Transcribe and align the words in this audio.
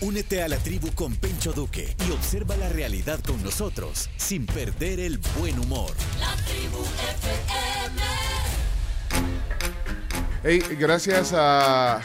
Únete 0.00 0.42
a 0.42 0.48
la 0.48 0.56
tribu 0.58 0.92
con 0.94 1.16
Pencho 1.16 1.52
Duque 1.52 1.96
y 2.06 2.12
observa 2.12 2.56
la 2.56 2.68
realidad 2.68 3.18
con 3.26 3.42
nosotros 3.42 4.08
sin 4.16 4.46
perder 4.46 5.00
el 5.00 5.18
buen 5.38 5.58
humor. 5.58 5.90
La 6.20 6.32
tribu 6.44 6.78
FM. 7.18 8.02
Hey, 10.44 10.62
gracias 10.78 11.32
a 11.34 12.00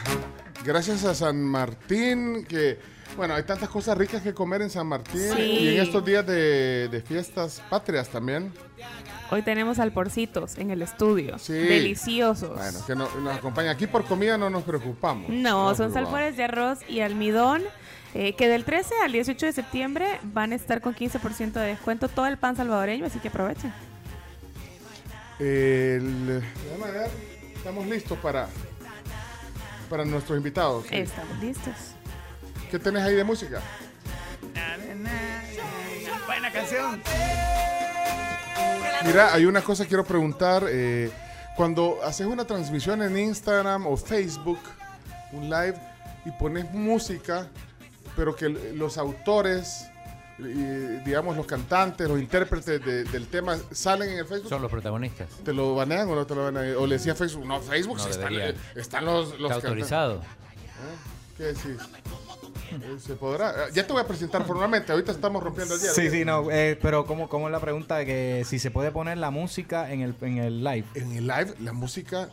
gracias 0.65 1.03
a 1.03 1.13
San 1.13 1.43
Martín 1.43 2.45
que 2.45 2.79
bueno, 3.17 3.33
hay 3.35 3.43
tantas 3.43 3.69
cosas 3.69 3.97
ricas 3.97 4.21
que 4.21 4.33
comer 4.33 4.61
en 4.61 4.69
San 4.69 4.87
Martín 4.87 5.31
Sí. 5.35 5.41
y 5.41 5.67
en 5.75 5.81
estos 5.81 6.03
días 6.05 6.25
de, 6.25 6.87
de 6.89 7.01
fiestas 7.01 7.61
patrias 7.69 8.07
también. 8.09 8.51
Hoy 9.31 9.43
tenemos 9.43 9.77
alporcitos 9.79 10.57
en 10.57 10.71
el 10.71 10.81
estudio. 10.81 11.37
Sí. 11.37 11.53
Deliciosos. 11.53 12.55
Bueno, 12.57 12.79
que 12.85 12.95
no- 12.95 13.09
nos 13.21 13.37
acompaña. 13.37 13.71
Aquí 13.71 13.85
por 13.85 14.05
comida 14.05 14.37
no 14.37 14.49
nos 14.49 14.63
preocupamos. 14.63 15.29
No, 15.29 15.69
nos 15.69 15.77
son 15.77 15.93
salpores 15.93 16.35
de 16.35 16.43
arroz 16.45 16.79
y 16.87 17.01
almidón. 17.01 17.61
eh, 18.15 18.33
que 18.35 18.47
del 18.47 18.65
13 18.65 18.95
al 19.05 19.11
18 19.11 19.45
de 19.45 19.51
septiembre 19.53 20.19
van 20.23 20.51
a 20.51 20.55
estar 20.55 20.81
con 20.81 20.95
15% 20.95 21.59
de 21.59 21.67
descuento 21.67 22.07
todo 22.07 22.25
el 22.25 22.37
pan 22.37 22.55
salvadoreño, 22.55 23.05
así 23.05 23.19
que 23.19 23.27
aprovechen. 23.27 23.71
El- 25.37 26.41
ver, 26.91 27.11
estamos 27.55 27.85
listos 27.85 28.17
para, 28.17 28.49
para 29.91 30.05
nuestros 30.05 30.35
invitados. 30.39 30.85
Estamos 30.89 31.37
listos. 31.39 31.75
¿Qué 32.71 32.79
tenés 32.79 33.03
ahí 33.03 33.13
de 33.13 33.23
música? 33.23 33.61
Buena 36.25 36.51
canción. 36.51 37.03
Mira, 39.05 39.33
hay 39.33 39.45
una 39.45 39.61
cosa 39.61 39.83
que 39.83 39.89
quiero 39.89 40.03
preguntar. 40.03 40.65
eh, 40.67 41.11
cuando 41.55 41.97
haces 42.05 42.25
una 42.25 42.45
transmisión 42.45 43.01
en 43.01 43.17
Instagram 43.17 43.85
o 43.85 43.97
Facebook, 43.97 44.59
un 45.33 45.43
live, 45.49 45.75
y 46.25 46.31
pones 46.31 46.71
música, 46.71 47.47
pero 48.15 48.33
que 48.33 48.47
los 48.47 48.97
autores, 48.97 49.85
digamos 50.37 51.35
los 51.35 51.45
cantantes, 51.45 52.07
los 52.07 52.17
intérpretes 52.17 52.85
de- 52.85 53.03
del 53.03 53.27
tema 53.27 53.57
salen 53.71 54.09
en 54.11 54.19
el 54.19 54.25
Facebook, 54.25 54.47
Son 54.47 54.61
los 54.61 54.71
protagonistas. 54.71 55.27
¿te 55.43 55.51
lo 55.51 55.75
banean 55.75 56.07
o 56.09 56.15
no 56.15 56.25
te 56.25 56.33
lo 56.33 56.45
banean? 56.45 56.77
O 56.77 56.87
le 56.87 56.95
decía 56.95 57.13
Facebook, 57.13 57.45
no, 57.45 57.59
Facebook 57.59 57.97
No 57.97 58.03
sí 58.05 58.09
están, 58.11 58.33
eh, 58.35 58.55
están 58.75 59.03
los, 59.05 59.31
los 59.37 59.51
Está 59.51 59.61
cantantes. 59.61 59.65
autorizado. 59.65 60.21
¿Qué 61.37 61.43
decís? 61.43 61.77
Eh, 62.71 62.97
¿Se 62.99 63.13
podrá? 63.15 63.49
Ah, 63.49 63.65
Ya 63.73 63.85
te 63.85 63.93
voy 63.93 64.01
a 64.01 64.07
presentar 64.07 64.45
formalmente, 64.45 64.91
ahorita 64.91 65.11
estamos 65.11 65.41
rompiendo 65.43 65.75
el 65.75 65.81
hielo. 65.81 65.93
Sí, 65.93 66.09
sí, 66.09 66.25
no, 66.25 66.49
eh, 66.51 66.77
pero 66.81 67.05
¿cómo, 67.05 67.27
¿cómo 67.29 67.47
es 67.47 67.51
la 67.51 67.59
pregunta 67.59 67.97
de 67.97 68.05
que 68.05 68.43
si 68.45 68.59
se 68.59 68.71
puede 68.71 68.91
poner 68.91 69.17
la 69.17 69.31
música 69.31 69.91
en 69.91 70.01
el, 70.01 70.15
en 70.21 70.37
el 70.37 70.63
live? 70.63 70.85
En 70.95 71.11
el 71.13 71.27
live, 71.27 71.53
la 71.59 71.73
música 71.73 72.29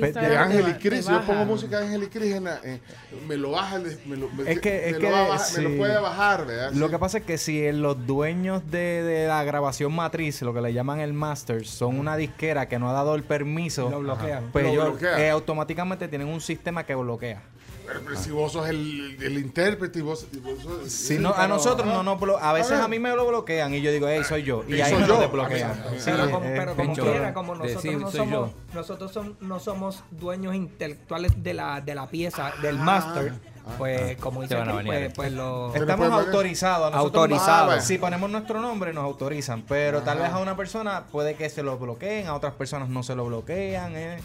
Pe- 0.00 0.10
de 0.10 0.36
Ángel 0.38 0.68
y 0.70 0.72
Cris, 0.80 1.06
yo 1.06 1.20
pongo 1.26 1.44
música 1.44 1.78
de 1.80 1.84
Ángel 1.86 2.04
y 2.04 2.06
Cris, 2.06 2.34
eh, 2.64 2.80
me 3.28 3.36
lo 3.36 3.50
baja, 3.50 3.78
me 4.06 4.16
lo, 4.16 4.30
me, 4.30 4.50
Es 4.50 4.58
que- 4.60 4.86
es 4.88 4.92
me 4.94 4.98
que 5.00 5.10
lo, 5.10 5.68
me 5.68 5.76
puede 5.76 5.98
bajar, 5.98 6.46
¿verdad? 6.46 6.72
Lo 6.72 6.86
Sí. 6.86 6.92
que 6.92 6.98
pasa 6.98 7.18
es 7.18 7.24
que 7.24 7.36
si 7.36 7.70
los 7.72 8.06
dueños 8.06 8.62
de, 8.70 9.02
de 9.02 9.26
la 9.26 9.44
grabación 9.44 9.92
matriz, 9.94 10.40
lo 10.40 10.54
que 10.54 10.62
le 10.62 10.72
llaman 10.72 11.00
el 11.00 11.12
master, 11.12 11.66
son 11.66 11.98
una 11.98 12.16
disquera 12.16 12.68
que 12.68 12.78
no 12.78 12.88
ha 12.88 12.94
dado 12.94 13.14
el 13.14 13.22
permiso, 13.22 13.90
Lo 13.90 14.00
bloquean. 14.00 14.48
pues 14.50 14.64
Lo 14.64 14.70
ellos 14.70 14.84
bloquean. 14.92 15.20
eh, 15.20 15.28
automáticamente 15.28 16.08
tienen 16.08 16.28
un 16.28 16.40
sistema 16.40 16.86
que 16.86 16.94
bloquea. 16.94 17.42
Pero, 17.86 18.00
pero 18.04 18.16
si 18.16 18.30
vos 18.30 18.52
sos 18.52 18.68
el, 18.68 19.16
el 19.20 19.38
intérprete 19.38 19.98
y 19.98 20.02
vos, 20.02 20.26
y 20.32 20.36
vos 20.38 20.58
sos- 20.62 20.90
Si 20.90 21.18
no, 21.18 21.34
a 21.34 21.46
nosotros 21.48 21.86
no 21.86 22.02
nos 22.02 22.18
blo- 22.20 22.38
a 22.40 22.52
veces 22.52 22.72
ver. 22.72 22.80
a 22.82 22.88
mí 22.88 22.98
me 22.98 23.14
lo 23.14 23.26
bloquean 23.26 23.74
y 23.74 23.80
yo 23.80 23.90
digo, 23.92 24.08
hey, 24.08 24.22
soy 24.26 24.42
yo. 24.42 24.64
Y 24.68 24.76
Y 24.76 24.80
ahí 24.80 24.94
me 24.94 25.00
yo. 25.00 25.06
lo 25.08 25.20
desbloquean. 25.20 25.70
A 25.70 25.90
mí- 25.90 25.98
Sí, 25.98 26.10
pero 26.10 26.30
como, 26.30 26.40
pero 26.46 26.74
como 26.74 26.76
Pencho, 26.76 27.02
quiera, 27.02 27.34
como 27.34 27.54
nosotros 27.54 27.94
no 28.00 28.10
somos, 28.10 28.30
yo. 28.50 28.54
nosotros 28.74 29.12
son- 29.12 29.36
no 29.40 29.60
somos 29.60 30.04
dueños 30.10 30.54
intelectuales 30.54 31.42
de 31.42 31.54
la, 31.54 31.80
de 31.80 31.94
la 31.94 32.08
pieza, 32.08 32.52
del 32.62 32.78
Ah, 32.78 32.82
master, 32.82 33.32
pues 33.78 34.16
como 34.18 34.42
dice 34.42 34.56
aquí, 34.56 34.86
pues, 34.86 35.12
pues 35.14 35.32
lo... 35.32 35.74
Estamos 35.74 36.10
autorizados. 36.10 36.94
Autorizados. 36.94 37.74
Ah, 37.76 37.80
Si 37.80 37.98
ponemos 37.98 38.30
nuestro 38.30 38.60
nombre, 38.60 38.92
nos 38.92 39.04
autorizan. 39.04 39.62
Pero 39.62 40.02
tal 40.02 40.18
vez 40.18 40.30
a 40.30 40.38
una 40.38 40.56
persona 40.56 41.04
puede 41.10 41.34
que 41.34 41.48
se 41.50 41.62
lo 41.62 41.78
bloqueen, 41.78 42.26
a 42.26 42.34
otras 42.34 42.54
personas 42.54 42.88
no 42.88 43.02
se 43.02 43.14
lo 43.14 43.26
bloquean. 43.26 43.92
Eh, 43.96 44.18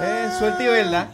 Eh, 0.00 0.28
suerte 0.38 0.64
y 0.64 0.66
verdad. 0.66 1.08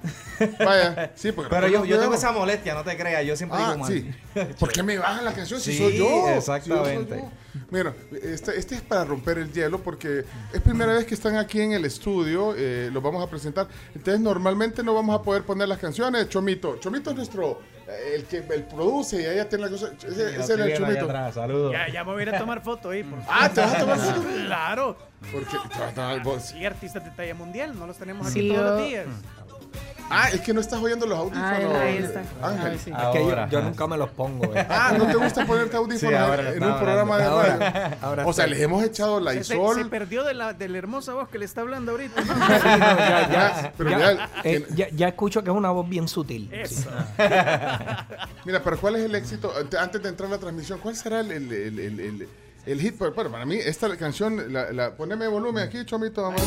Vaya, 0.59 1.13
sí, 1.15 1.33
porque 1.33 1.51
Pero 1.51 1.69
yo, 1.69 1.85
yo 1.85 1.99
tengo 2.01 2.15
esa 2.15 2.33
molestia, 2.33 2.75
no 2.75 2.83
te 2.83 2.97
creas. 2.97 3.25
Yo 3.27 3.37
siempre 3.37 3.59
Ah, 3.61 3.73
digo 3.75 3.79
mal. 3.85 3.93
sí. 3.93 4.11
¿Por 4.59 4.73
qué 4.73 4.83
me 4.83 4.99
bajan 4.99 5.25
la 5.25 5.33
canción 5.33 5.61
si 5.61 5.73
Sí, 5.73 5.79
soy 5.79 5.99
yo? 5.99 6.29
exactamente. 6.31 7.15
Si 7.15 7.21
yo 7.21 7.23
soy 7.23 7.31
yo. 7.31 7.31
Mira, 7.71 7.93
este, 8.23 8.57
este 8.59 8.77
es 8.77 8.81
para 8.81 9.05
romper 9.05 9.39
el 9.39 9.53
hielo 9.53 9.81
porque 9.83 10.25
es 10.53 10.61
primera 10.61 10.93
vez 10.93 11.05
que 11.05 11.15
están 11.15 11.37
aquí 11.37 11.61
en 11.61 11.73
el 11.73 11.85
estudio, 11.85 12.55
eh, 12.57 12.91
los 12.93 13.03
vamos 13.03 13.23
a 13.25 13.29
presentar. 13.29 13.67
Entonces 13.95 14.21
normalmente 14.21 14.83
no 14.83 14.95
vamos 14.95 15.19
a 15.19 15.23
poder 15.23 15.43
poner 15.45 15.69
las 15.69 15.79
canciones. 15.79 16.29
Chomito, 16.29 16.77
Chomito 16.79 17.11
es 17.11 17.17
nuestro, 17.17 17.60
el 18.15 18.25
que 18.25 18.39
el 18.39 18.63
produce 18.65 19.21
y 19.21 19.27
ella 19.27 19.49
tiene 19.49 19.65
la 19.65 19.71
cosa. 19.71 19.91
Ese, 19.97 20.07
Lo 20.09 20.13
ese 20.13 20.41
es 20.41 20.51
estoy 20.51 20.71
el 20.73 20.79
Chomito. 20.79 21.05
atrás, 21.07 21.35
Saludos. 21.35 21.73
Ya, 21.73 21.89
ya 21.89 22.05
me 22.05 22.13
voy 22.13 22.21
a 22.21 22.23
ir 22.23 22.35
a 22.35 22.39
tomar 22.39 22.61
foto 22.63 22.91
ahí. 22.91 23.03
Por 23.03 23.19
Ah, 23.29 23.49
¿te 23.53 23.61
vas 23.61 23.75
a 23.75 23.79
tomar 23.79 23.99
foto? 23.99 24.23
Claro. 24.47 24.97
Porque, 25.33 25.51
te 25.51 25.79
vas 25.81 25.91
a 25.91 25.95
tomar- 25.95 26.23
vos- 26.23 26.43
Sí, 26.45 26.65
artistas 26.65 27.05
de 27.05 27.11
talla 27.11 27.35
mundial. 27.35 27.79
No 27.79 27.87
los 27.87 27.97
tenemos 27.97 28.27
aquí 28.29 28.41
Sí, 28.41 28.49
todos 28.49 28.61
yo- 28.63 28.71
los 28.77 28.87
días. 28.89 29.07
Ah, 30.11 30.29
es 30.31 30.41
que 30.41 30.53
no 30.53 30.61
estás 30.61 30.81
oyendo 30.81 31.07
los 31.07 31.19
audífonos. 31.19 31.75
ahí 31.77 31.97
está. 31.99 32.23
Ángel. 32.43 32.73
Es 32.75 32.85
que 32.85 32.91
yo, 32.91 32.97
Ahora. 32.97 33.49
yo 33.49 33.63
nunca 33.63 33.87
me 33.87 33.97
los 33.97 34.11
pongo. 34.11 34.55
eh. 34.55 34.67
Ah, 34.69 34.95
¿no 34.99 35.07
te 35.07 35.15
gusta 35.17 35.47
ponerte 35.47 35.77
audífonos 35.77 36.01
Sí, 36.01 36.15
ahora 36.15 36.51
en, 36.53 36.63
un 36.63 36.77
programa 36.79 37.17
de 37.19 37.25
Ahora, 37.25 37.57
radio? 37.57 37.97
ahora 38.03 38.27
o 38.27 38.33
sea, 38.33 38.47
les 38.47 38.61
hemos 38.61 38.83
echado 38.85 39.21
la 39.21 39.33
se- 39.33 39.39
isol. 39.41 39.77
se 39.77 39.85
perdió 39.87 40.25
de 40.25 40.35
la, 40.35 40.53
de 40.53 40.69
la 40.69 40.79
hermosa 40.79 41.15
voz 41.15 41.29
que 41.29 41.39
le 41.39 41.45
está 41.45 41.61
hablando 41.63 41.93
ahorita. 41.93 42.21
¿no? 42.23 42.35
ya, 42.49 43.29
Ya, 43.31 43.73
pero 43.79 43.91
ya, 43.91 43.97
mira, 43.97 44.31
eh, 44.45 44.67
ya, 44.75 44.89
ya 44.91 45.09
escucho 45.09 45.43
que 45.43 45.51
es 45.51 45.57
una 45.57 45.71
voz 45.71 45.89
bien 45.89 46.09
sutil. 46.09 46.51
Eso. 46.53 46.91
Mira, 48.45 48.63
pero 48.63 48.79
¿cuál 48.79 48.97
es 48.97 49.05
el 49.05 49.15
éxito? 49.15 49.53
Ante- 49.59 49.79
Antes 49.79 50.03
de 50.03 50.09
entrar 50.09 50.29
a 50.29 50.33
la 50.33 50.39
transmisión, 50.39 50.79
¿cuál 50.81 50.97
será 50.97 51.21
el, 51.21 51.31
el, 51.31 51.53
el, 51.53 51.79
el, 51.79 52.01
el- 52.01 52.29
el 52.67 52.81
hit? 52.81 52.99
Bueno, 52.99 53.31
para 53.31 53.45
mí, 53.47 53.57
esta 53.57 53.95
canción, 53.97 54.53
la, 54.53 54.73
la- 54.73 54.95
poneme 54.95 55.29
volumen 55.29 55.65
aquí, 55.65 55.85
Chomito, 55.85 56.23
vamos. 56.23 56.43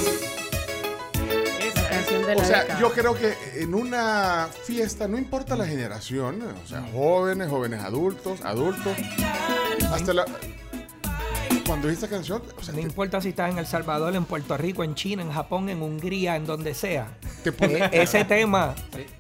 O 2.24 2.46
sea, 2.46 2.62
década. 2.62 2.80
yo 2.80 2.92
creo 2.92 3.16
que 3.16 3.34
en 3.56 3.74
una 3.74 4.48
fiesta, 4.66 5.08
no 5.08 5.18
importa 5.18 5.56
la 5.56 5.66
generación, 5.66 6.42
o 6.42 6.68
sea, 6.68 6.82
jóvenes, 6.94 7.50
jóvenes 7.50 7.84
adultos, 7.84 8.42
adultos, 8.44 8.98
hasta 9.92 10.14
la... 10.14 10.26
Cuando 11.66 11.90
esta 11.90 12.10
canción, 12.10 12.44
o 12.58 12.64
sea, 12.64 12.74
No 12.74 12.82
te, 12.82 12.86
importa 12.86 13.22
si 13.22 13.30
estás 13.30 13.50
en 13.50 13.58
El 13.58 13.66
Salvador, 13.66 14.14
en 14.16 14.26
Puerto 14.26 14.58
Rico, 14.58 14.84
en 14.84 14.96
China, 14.96 15.22
en 15.22 15.32
Japón, 15.32 15.70
en 15.70 15.82
Hungría, 15.82 16.36
en 16.36 16.46
donde 16.46 16.74
sea. 16.74 17.08
te 17.44 17.52
pone... 17.54 17.86
Eh, 17.86 17.90
ese 17.94 18.26
tema 18.26 18.76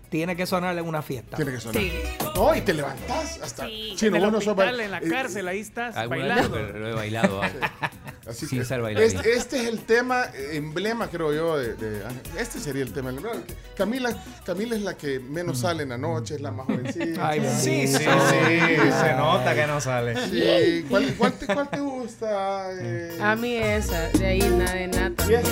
tiene 0.09 0.35
que 0.35 0.45
sonar 0.45 0.77
en 0.77 0.85
una 0.85 1.01
fiesta. 1.01 1.37
Tiene 1.37 1.53
que 1.53 1.59
sonar. 1.61 1.81
Sí. 1.81 1.93
No, 2.35 2.53
y 2.53 2.61
te 2.61 2.73
levantás 2.73 3.39
hasta... 3.41 3.65
Sí. 3.65 3.95
En 4.01 4.15
el 4.15 4.21
vos 4.23 4.31
no 4.33 4.41
sos 4.41 4.49
hospital, 4.49 4.79
en 4.79 4.91
la 4.91 4.97
eh, 4.97 5.09
cárcel, 5.09 5.47
ahí 5.47 5.59
estás 5.59 5.95
bailando. 6.07 6.59
lo, 6.59 6.79
lo 6.79 6.87
he 6.89 6.93
bailado. 6.93 7.41
Así 8.25 8.45
Sin 8.47 8.59
que 8.59 8.65
ser 8.65 8.81
bailarín. 8.81 9.17
este, 9.17 9.33
este 9.33 9.61
es 9.61 9.67
el 9.67 9.79
tema 9.79 10.25
eh, 10.33 10.51
emblema, 10.53 11.09
creo 11.09 11.33
yo, 11.33 11.57
de, 11.57 11.73
de 11.75 12.05
Ángel. 12.05 12.21
Este 12.37 12.59
sería 12.59 12.83
el 12.83 12.93
tema 12.93 13.09
emblema. 13.09 13.41
Camila, 13.75 14.15
Camila 14.45 14.75
es 14.75 14.81
la 14.81 14.95
que 14.95 15.19
menos 15.19 15.59
sale 15.59 15.83
en 15.83 15.89
la 15.89 15.97
noche, 15.97 16.35
es 16.35 16.41
la 16.41 16.51
más 16.51 16.65
jovencita. 16.67 17.27
Ay, 17.27 17.41
Sí, 17.59 17.87
sí, 17.87 17.97
sí. 17.97 18.05
Se 18.05 19.13
nota 19.17 19.53
que 19.53 19.67
no 19.67 19.81
sale. 19.81 20.15
Sí, 20.29 20.85
¿Cuál, 20.89 21.13
cuál 21.17 21.33
te, 21.33 21.45
cuál 21.47 21.69
te 21.69 21.79
gusta? 21.79 22.71
eh? 22.79 23.17
A 23.21 23.35
mí 23.35 23.55
esa, 23.57 24.07
de 24.09 24.25
ahí 24.25 24.39
nada 24.39 24.73
de 24.73 24.87
nada. 24.87 25.27
Bien. 25.27 25.43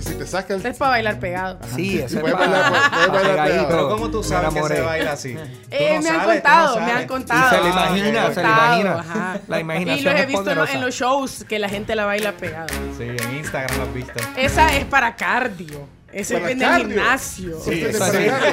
Y 0.00 0.02
si 0.02 0.14
te 0.14 0.26
saca 0.26 0.54
el... 0.54 0.64
Es 0.64 0.78
para 0.78 0.90
bailar 0.92 1.18
pegado. 1.20 1.58
Sí, 1.76 1.98
ese 2.00 2.16
es 2.16 2.20
puedes 2.20 2.36
para- 2.36 2.50
bailar, 2.50 2.90
puedes- 2.90 3.08
bailar 3.12 3.30
pegadito. 3.46 3.68
Pero 3.68 3.88
¿cómo 3.90 4.10
tú 4.10 4.22
sabes 4.22 4.54
que 4.54 4.62
se 4.74 4.80
baila 4.80 5.12
así? 5.12 5.36
Eh, 5.70 5.94
no 5.96 6.02
me 6.02 6.08
han 6.08 6.20
sales, 6.20 6.20
tú 6.20 6.26
no 6.26 6.32
contado, 6.32 6.80
me 6.80 6.92
han 6.92 7.06
contado. 7.06 7.40
Y 7.46 7.50
se 7.50 7.62
le 7.62 7.68
Ah, 7.68 7.70
imagina, 7.72 8.22
se 8.22 8.28
le 8.28 8.34
contado, 8.48 8.80
imagina. 8.80 9.00
ajá. 9.00 9.40
La 9.46 9.60
imaginación 9.60 9.98
Y 9.98 10.02
los 10.02 10.22
he 10.22 10.26
visto 10.26 10.40
en, 10.40 10.46
lo- 10.46 10.54
poderosa. 10.64 10.72
en 10.72 10.80
los 10.80 10.94
shows 10.94 11.44
que 11.48 11.58
la 11.58 11.68
gente 11.68 11.94
la 11.94 12.06
baila 12.06 12.32
pegado. 12.32 12.68
Sí, 12.96 13.04
en 13.04 13.36
Instagram 13.36 13.76
lo 13.76 13.82
has 13.84 13.94
visto. 13.94 14.12
Esa 14.36 14.74
es 14.76 14.84
para 14.86 15.14
cardio. 15.16 15.86
Ese 16.12 16.36
es 16.38 16.50
en 16.50 16.62
el 16.62 16.76
gimnasio. 16.78 17.60
Sí, 17.60 17.82
eso 17.84 17.98
para 18.00 18.12
sí. 18.12 18.26
cardio. 18.26 18.48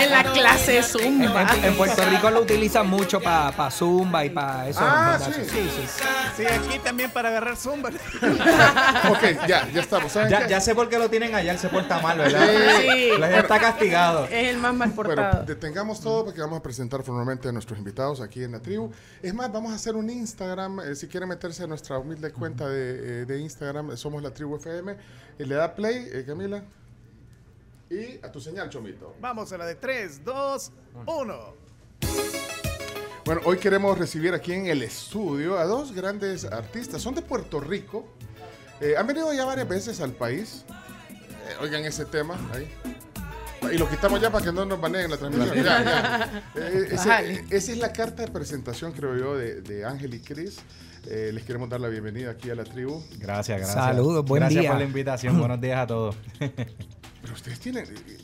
En 0.00 0.10
la 0.10 0.32
clase 0.32 0.72
de 0.72 0.82
zumba. 0.82 1.42
en- 1.54 1.64
en 1.64 1.74
Puerto 1.76 2.02
Rico 2.10 2.30
lo 2.30 2.40
utilizan 2.40 2.88
mucho 2.88 3.20
para 3.20 3.70
zumba 3.70 4.24
y 4.24 4.30
para 4.30 4.68
eso. 4.68 4.80
Ah, 4.82 5.18
sí. 5.24 5.32
sí, 5.48 5.70
sí. 5.76 6.02
Sí, 6.36 6.44
aquí 6.46 6.78
también 6.80 7.10
para 7.10 7.28
agarrar 7.28 7.56
zumba. 7.56 7.90
Ok, 9.10 9.46
ya, 9.46 9.68
ya 9.72 9.80
estamos. 9.80 10.12
¿Saben 10.12 10.30
Ya, 10.30 10.46
ya 10.46 10.60
sé 10.60 10.74
por 10.74 10.88
qué 10.88 10.98
lo 10.98 11.08
tienen 11.08 11.34
allá, 11.34 11.52
él 11.52 11.58
se 11.58 11.68
porta 11.68 12.00
mal, 12.00 12.18
¿verdad? 12.18 12.46
Sí. 12.80 13.10
La 13.18 13.26
gente 13.28 13.40
está 13.42 13.58
castigado. 13.60 14.24
Es 14.26 14.48
el 14.48 14.58
más 14.58 14.74
mal 14.74 14.90
Bueno, 14.90 15.14
portado. 15.14 15.44
detengamos 15.44 16.00
todo 16.00 16.24
porque 16.24 16.40
vamos 16.40 16.58
a 16.58 16.62
presentar 16.62 17.02
formalmente 17.02 17.48
a 17.48 17.52
nuestros 17.52 17.78
invitados 17.78 18.20
aquí 18.20 18.42
en 18.42 18.52
la 18.52 18.60
tribu. 18.60 18.90
Es 19.22 19.32
más, 19.34 19.52
vamos 19.52 19.72
a 19.72 19.76
hacer 19.76 19.94
un 19.96 20.10
Instagram. 20.10 20.80
eh, 20.80 20.94
si 20.94 21.06
quieren 21.08 21.28
meterse 21.28 21.62
a 21.64 21.66
nuestra 21.66 21.98
humilde 21.98 22.32
cuenta 22.32 22.68
de, 22.68 23.22
eh, 23.22 23.24
de 23.26 23.38
Instagram, 23.40 23.96
somos 23.96 24.22
la 24.22 24.32
tribu 24.32 24.56
FM. 24.56 24.92
eh, 25.38 25.46
le 25.46 25.54
da 25.54 25.74
play, 25.74 26.08
eh, 26.12 26.24
Camila. 26.26 26.62
Y 27.90 28.24
a 28.24 28.30
tu 28.30 28.40
señal, 28.40 28.70
Chomito. 28.70 29.16
Vamos 29.20 29.52
a 29.52 29.58
la 29.58 29.66
de 29.66 29.74
3, 29.74 30.24
2, 30.24 30.72
1. 31.06 31.54
Bueno, 33.24 33.40
hoy 33.44 33.58
queremos 33.58 33.98
recibir 33.98 34.32
aquí 34.32 34.52
en 34.52 34.66
el 34.66 34.82
estudio 34.82 35.58
a 35.58 35.64
dos 35.64 35.92
grandes 35.92 36.44
artistas. 36.44 37.02
Son 37.02 37.14
de 37.14 37.22
Puerto 37.22 37.60
Rico. 37.60 38.06
Eh, 38.80 38.94
han 38.96 39.06
venido 39.06 39.32
ya 39.32 39.44
varias 39.44 39.68
veces 39.68 40.00
al 40.00 40.12
país. 40.12 40.64
Eh, 41.10 41.54
oigan 41.60 41.84
ese 41.84 42.04
tema 42.04 42.36
ahí. 42.54 42.72
y 43.74 43.78
lo 43.78 43.88
quitamos 43.88 44.20
ya 44.20 44.30
para 44.30 44.44
que 44.44 44.52
no 44.52 44.64
nos 44.64 44.80
baneen 44.80 45.10
la 45.10 45.16
transmisión. 45.16 45.56
Ya, 45.56 45.84
ya. 45.84 46.44
Eh, 46.56 46.84
ese- 46.86 46.96
Bájale. 47.08 47.44
esa 47.50 47.72
es 47.72 47.78
la 47.78 47.92
carta 47.92 48.22
de 48.24 48.30
presentación, 48.30 48.92
creo 48.92 49.16
yo, 49.18 49.36
de, 49.36 49.60
de 49.62 49.84
Ángel 49.84 50.14
y 50.14 50.20
Cris. 50.20 50.58
Eh, 51.06 51.30
les 51.34 51.44
queremos 51.44 51.68
dar 51.68 51.80
la 51.80 51.88
bienvenida 51.88 52.30
aquí 52.30 52.50
a 52.50 52.54
la 52.54 52.64
tribu. 52.64 53.02
Gracias, 53.18 53.58
gracias. 53.58 53.74
Saludos, 53.84 54.24
buen 54.24 54.40
gracias 54.42 54.60
día. 54.62 54.70
por 54.70 54.78
la 54.78 54.84
invitación. 54.86 55.38
Buenos 55.38 55.60
días 55.60 55.78
a 55.80 55.86
todos. 55.88 56.16
Pero 57.22 57.34
ustedes 57.34 57.60
tienen 57.60 57.84
eh, 57.84 58.16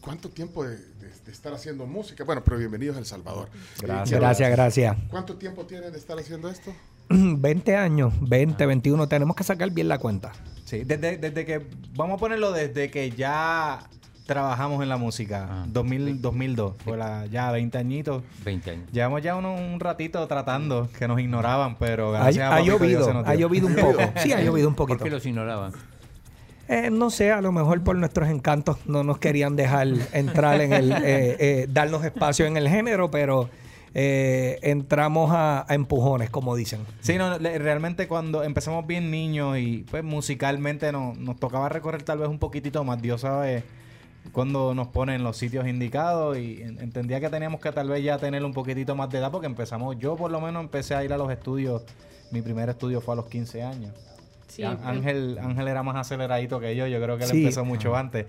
cuánto 0.00 0.28
tiempo 0.30 0.64
de, 0.64 0.76
de- 0.76 1.10
de 1.24 1.32
estar 1.32 1.52
haciendo 1.52 1.86
música. 1.86 2.24
Bueno, 2.24 2.42
pero 2.44 2.56
bienvenidos 2.58 2.96
a 2.96 3.00
El 3.00 3.06
Salvador. 3.06 3.48
Gracias. 3.80 4.12
Eh, 4.12 4.20
Gracias, 4.20 4.50
gracias. 4.50 4.96
¿Cuánto 5.08 5.36
tiempo 5.36 5.64
tienen 5.66 5.92
de 5.92 5.98
estar 5.98 6.18
haciendo 6.18 6.48
esto? 6.48 6.72
20 7.08 7.76
años, 7.76 8.12
20, 8.20 8.66
21. 8.66 9.08
Tenemos 9.08 9.36
que 9.36 9.44
sacar 9.44 9.70
bien 9.70 9.88
la 9.88 9.98
cuenta. 9.98 10.32
Sí, 10.64 10.84
desde, 10.84 11.18
desde 11.18 11.44
que, 11.44 11.66
vamos 11.94 12.16
a 12.16 12.18
ponerlo 12.20 12.52
desde 12.52 12.90
que 12.90 13.10
ya 13.10 13.80
trabajamos 14.26 14.80
en 14.84 14.88
la 14.88 14.96
música, 14.96 15.48
Ah, 15.50 15.64
2000, 15.68 16.22
2002, 16.22 16.76
fue 16.84 16.96
la, 16.96 17.26
ya 17.26 17.50
20 17.50 17.76
añitos. 17.78 18.22
20 18.44 18.70
años. 18.70 18.88
Llevamos 18.92 19.22
ya 19.22 19.34
uno- 19.34 19.54
un 19.54 19.80
ratito 19.80 20.24
tratando, 20.28 20.88
que 20.96 21.08
nos 21.08 21.18
ignoraban, 21.18 21.76
pero 21.76 22.14
Ha, 22.14 22.20
gracias 22.20 22.44
a 22.44 22.46
ha 22.46 22.50
Papito 22.58 22.64
Dios 22.78 22.80
llovido, 22.80 23.04
se 23.06 23.14
nos 23.14 23.26
ha 23.26 23.34
llovido 23.34 23.66
un 23.66 23.74
poco. 23.76 23.98
Sí, 24.22 24.32
ha 24.32 24.40
llovido 24.40 24.68
un 24.68 24.74
¿Por 24.76 24.86
poquito. 24.86 25.04
qué 25.04 25.10
los 25.10 25.26
ignoraban? 25.26 25.72
Eh, 26.72 26.88
no 26.90 27.10
sé, 27.10 27.32
a 27.32 27.40
lo 27.40 27.50
mejor 27.50 27.82
por 27.82 27.96
nuestros 27.96 28.28
encantos 28.28 28.76
no 28.86 29.02
nos 29.02 29.18
querían 29.18 29.56
dejar 29.56 29.88
entrar 30.12 30.60
en 30.60 30.72
el, 30.72 30.92
eh, 30.92 31.36
eh, 31.40 31.66
darnos 31.68 32.04
espacio 32.04 32.46
en 32.46 32.56
el 32.56 32.68
género, 32.68 33.10
pero 33.10 33.50
eh, 33.92 34.60
entramos 34.62 35.32
a, 35.32 35.66
a 35.68 35.74
empujones, 35.74 36.30
como 36.30 36.54
dicen. 36.54 36.78
Sí, 37.00 37.18
no, 37.18 37.36
realmente 37.38 38.06
cuando 38.06 38.44
empezamos 38.44 38.86
bien 38.86 39.10
niños 39.10 39.58
y 39.58 39.84
pues 39.90 40.04
musicalmente 40.04 40.92
no- 40.92 41.12
nos 41.18 41.40
tocaba 41.40 41.68
recorrer 41.68 42.04
tal 42.04 42.18
vez 42.18 42.28
un 42.28 42.38
poquitito 42.38 42.84
más, 42.84 43.02
Dios 43.02 43.22
sabe 43.22 43.64
cuando 44.30 44.72
nos 44.72 44.86
pone 44.86 45.16
en 45.16 45.24
los 45.24 45.36
sitios 45.36 45.66
indicados 45.66 46.38
y 46.38 46.62
en- 46.62 46.78
entendía 46.78 47.18
que 47.18 47.30
teníamos 47.30 47.60
que 47.60 47.72
tal 47.72 47.88
vez 47.88 48.04
ya 48.04 48.16
tener 48.18 48.44
un 48.44 48.52
poquitito 48.54 48.94
más 48.94 49.10
de 49.10 49.18
edad 49.18 49.32
porque 49.32 49.48
empezamos, 49.48 49.98
yo 49.98 50.14
por 50.14 50.30
lo 50.30 50.40
menos 50.40 50.62
empecé 50.62 50.94
a 50.94 51.02
ir 51.02 51.12
a 51.12 51.18
los 51.18 51.32
estudios, 51.32 51.82
mi 52.30 52.42
primer 52.42 52.68
estudio 52.68 53.00
fue 53.00 53.14
a 53.14 53.16
los 53.16 53.26
15 53.26 53.64
años. 53.64 53.92
Sí, 54.50 54.62
Ángel, 54.64 55.38
Ángel 55.40 55.68
era 55.68 55.82
más 55.82 55.96
aceleradito 55.96 56.58
que 56.60 56.74
yo, 56.76 56.86
yo 56.86 57.00
creo 57.00 57.16
que 57.16 57.24
él 57.24 57.30
Sí. 57.30 57.38
empezó 57.38 57.64
mucho 57.64 57.96
antes. 57.96 58.26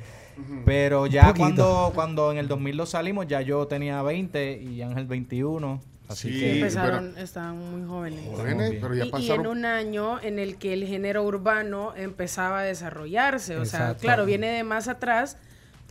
Pero 0.66 1.08
ya 1.08 1.34
cuando, 1.34 1.92
cuando 1.94 2.32
en 2.32 2.38
el 2.38 2.48
2002 2.48 2.90
salimos, 2.90 3.28
ya 3.28 3.42
yo 3.42 3.68
tenía 3.68 4.02
20 4.02 4.62
y 4.62 4.82
Ángel 4.82 5.06
21. 5.06 5.82
Así 6.08 6.30
Sí, 6.34 6.40
que 6.42 6.56
empezaron, 6.58 7.18
estaban 7.18 7.58
muy 7.58 7.88
jóvenes. 7.88 8.20
Jóvenes, 8.36 8.72
bien. 8.72 8.82
pero 8.82 8.94
ya 8.96 9.06
Y, 9.18 9.32
en 9.32 9.48
un 9.48 9.64
año 9.66 10.20
en 10.22 10.40
el 10.40 10.58
que 10.58 10.74
el 10.74 10.86
género 10.86 11.24
urbano 11.24 11.94
empezaba 11.96 12.60
a 12.60 12.64
desarrollarse. 12.64 13.56
O 13.58 13.66
sea, 13.66 13.96
claro, 13.96 14.26
viene 14.26 14.48
de 14.48 14.64
más 14.66 14.90
atrás, 14.90 15.38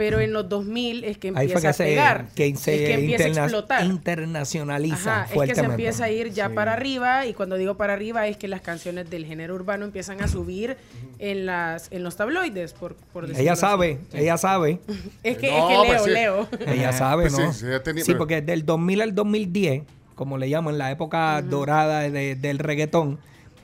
pero 0.00 0.18
en 0.18 0.32
los 0.32 0.48
2000 0.48 1.04
es 1.04 1.18
que 1.18 1.28
empieza 1.28 1.60
que 1.60 1.68
a 1.68 1.72
se, 1.74 1.84
pegar. 1.84 2.28
que 2.34 2.56
se 2.56 2.74
es 2.74 2.80
que 2.88 2.94
empieza 2.94 3.24
a 3.24 3.44
explotar. 3.44 3.84
internacionaliza 3.84 5.22
Ajá, 5.24 5.34
es 5.34 5.48
que 5.48 5.54
se 5.54 5.60
empieza 5.60 6.04
a 6.04 6.10
ir 6.10 6.30
ya 6.32 6.48
para 6.48 6.72
arriba 6.72 7.26
y 7.26 7.34
cuando 7.34 7.56
digo 7.56 7.76
para 7.76 7.92
arriba 7.92 8.26
es 8.26 8.38
que 8.38 8.48
las 8.48 8.62
canciones 8.62 9.10
del 9.10 9.26
género 9.26 9.54
urbano 9.54 9.84
empiezan 9.84 10.22
a 10.22 10.28
subir 10.28 10.78
en 11.18 11.44
las 11.44 11.92
en 11.92 12.02
los 12.02 12.16
tabloides, 12.16 12.72
por, 12.72 12.94
por 13.12 13.24
decirlo 13.26 13.42
Ella 13.42 13.52
así. 13.52 13.60
sabe, 13.60 13.98
ella 14.14 14.38
sabe. 14.38 14.80
Es 15.22 15.36
que, 15.36 15.50
No, 15.50 15.70
es 15.70 15.76
que 15.82 15.86
pues 15.92 16.06
leo, 16.06 16.48
sí. 16.50 16.56
leo. 16.64 16.72
Ella 16.74 16.92
sabe, 16.94 17.24
Pues 17.28 17.38
¿no? 17.38 17.52
sí, 17.52 17.66
tenía- 17.84 18.02
Sí, 18.04 18.12
pero- 18.12 18.18
porque 18.20 18.40
del 18.40 18.64
2000 18.64 19.02
al 19.02 19.14
2010, 19.14 19.82
como 20.14 20.38
le 20.38 20.48
llaman, 20.48 20.78
la 20.78 20.90
época 20.90 21.42
dorada 21.42 22.08
de- 22.08 22.36
del 22.36 22.58
reggaetón, 22.58 23.18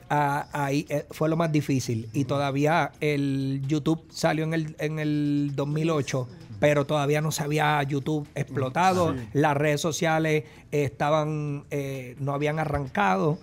ahí 0.09 0.85
eh, 0.89 1.05
fue 1.11 1.29
lo 1.29 1.37
más 1.37 1.51
difícil. 1.51 2.09
Y 2.13 2.25
todavía 2.25 2.91
el 2.99 3.61
YouTube 3.67 4.03
salió 4.09 4.43
en 4.43 4.53
el, 4.53 4.75
en 4.79 4.99
el 4.99 5.51
2008, 5.55 6.27
pero 6.59 6.85
todavía 6.85 7.21
no 7.21 7.31
se 7.31 7.43
había 7.43 7.81
YouTube 7.83 8.27
explotado. 8.35 9.15
Las 9.33 9.55
redes 9.55 9.81
sociales 9.81 10.45
estaban, 10.71 11.65
eh, 11.71 12.15
no 12.19 12.33
habían 12.33 12.59
arrancado 12.59 13.39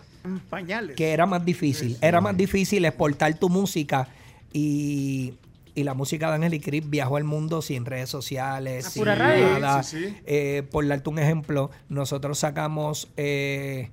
Pañales. 0.51 0.97
que 0.97 1.13
era 1.13 1.27
más 1.27 1.45
difícil. 1.45 1.97
Era 2.01 2.21
más 2.21 2.37
difícil 2.37 2.85
exportar 2.85 3.35
tu 3.39 3.49
música 3.49 4.09
y, 4.53 5.35
y 5.75 5.83
la 5.85 5.95
música 5.95 6.29
de 6.29 6.37
Ángel 6.37 6.55
y 6.55 6.61
Cris 6.61 6.89
viajó 6.89 7.17
al 7.17 7.25
mundo 7.25 7.61
sin 7.63 7.85
redes 7.85 8.09
sociales, 8.09 8.87
sin 8.87 9.05
nada. 9.05 9.83
Sí, 9.83 9.99
sí. 9.99 10.17
Eh, 10.25 10.63
por 10.71 10.87
darte 10.87 11.09
un 11.11 11.19
ejemplo, 11.19 11.71
nosotros 11.89 12.39
sacamos 12.39 13.09
eh, 13.17 13.91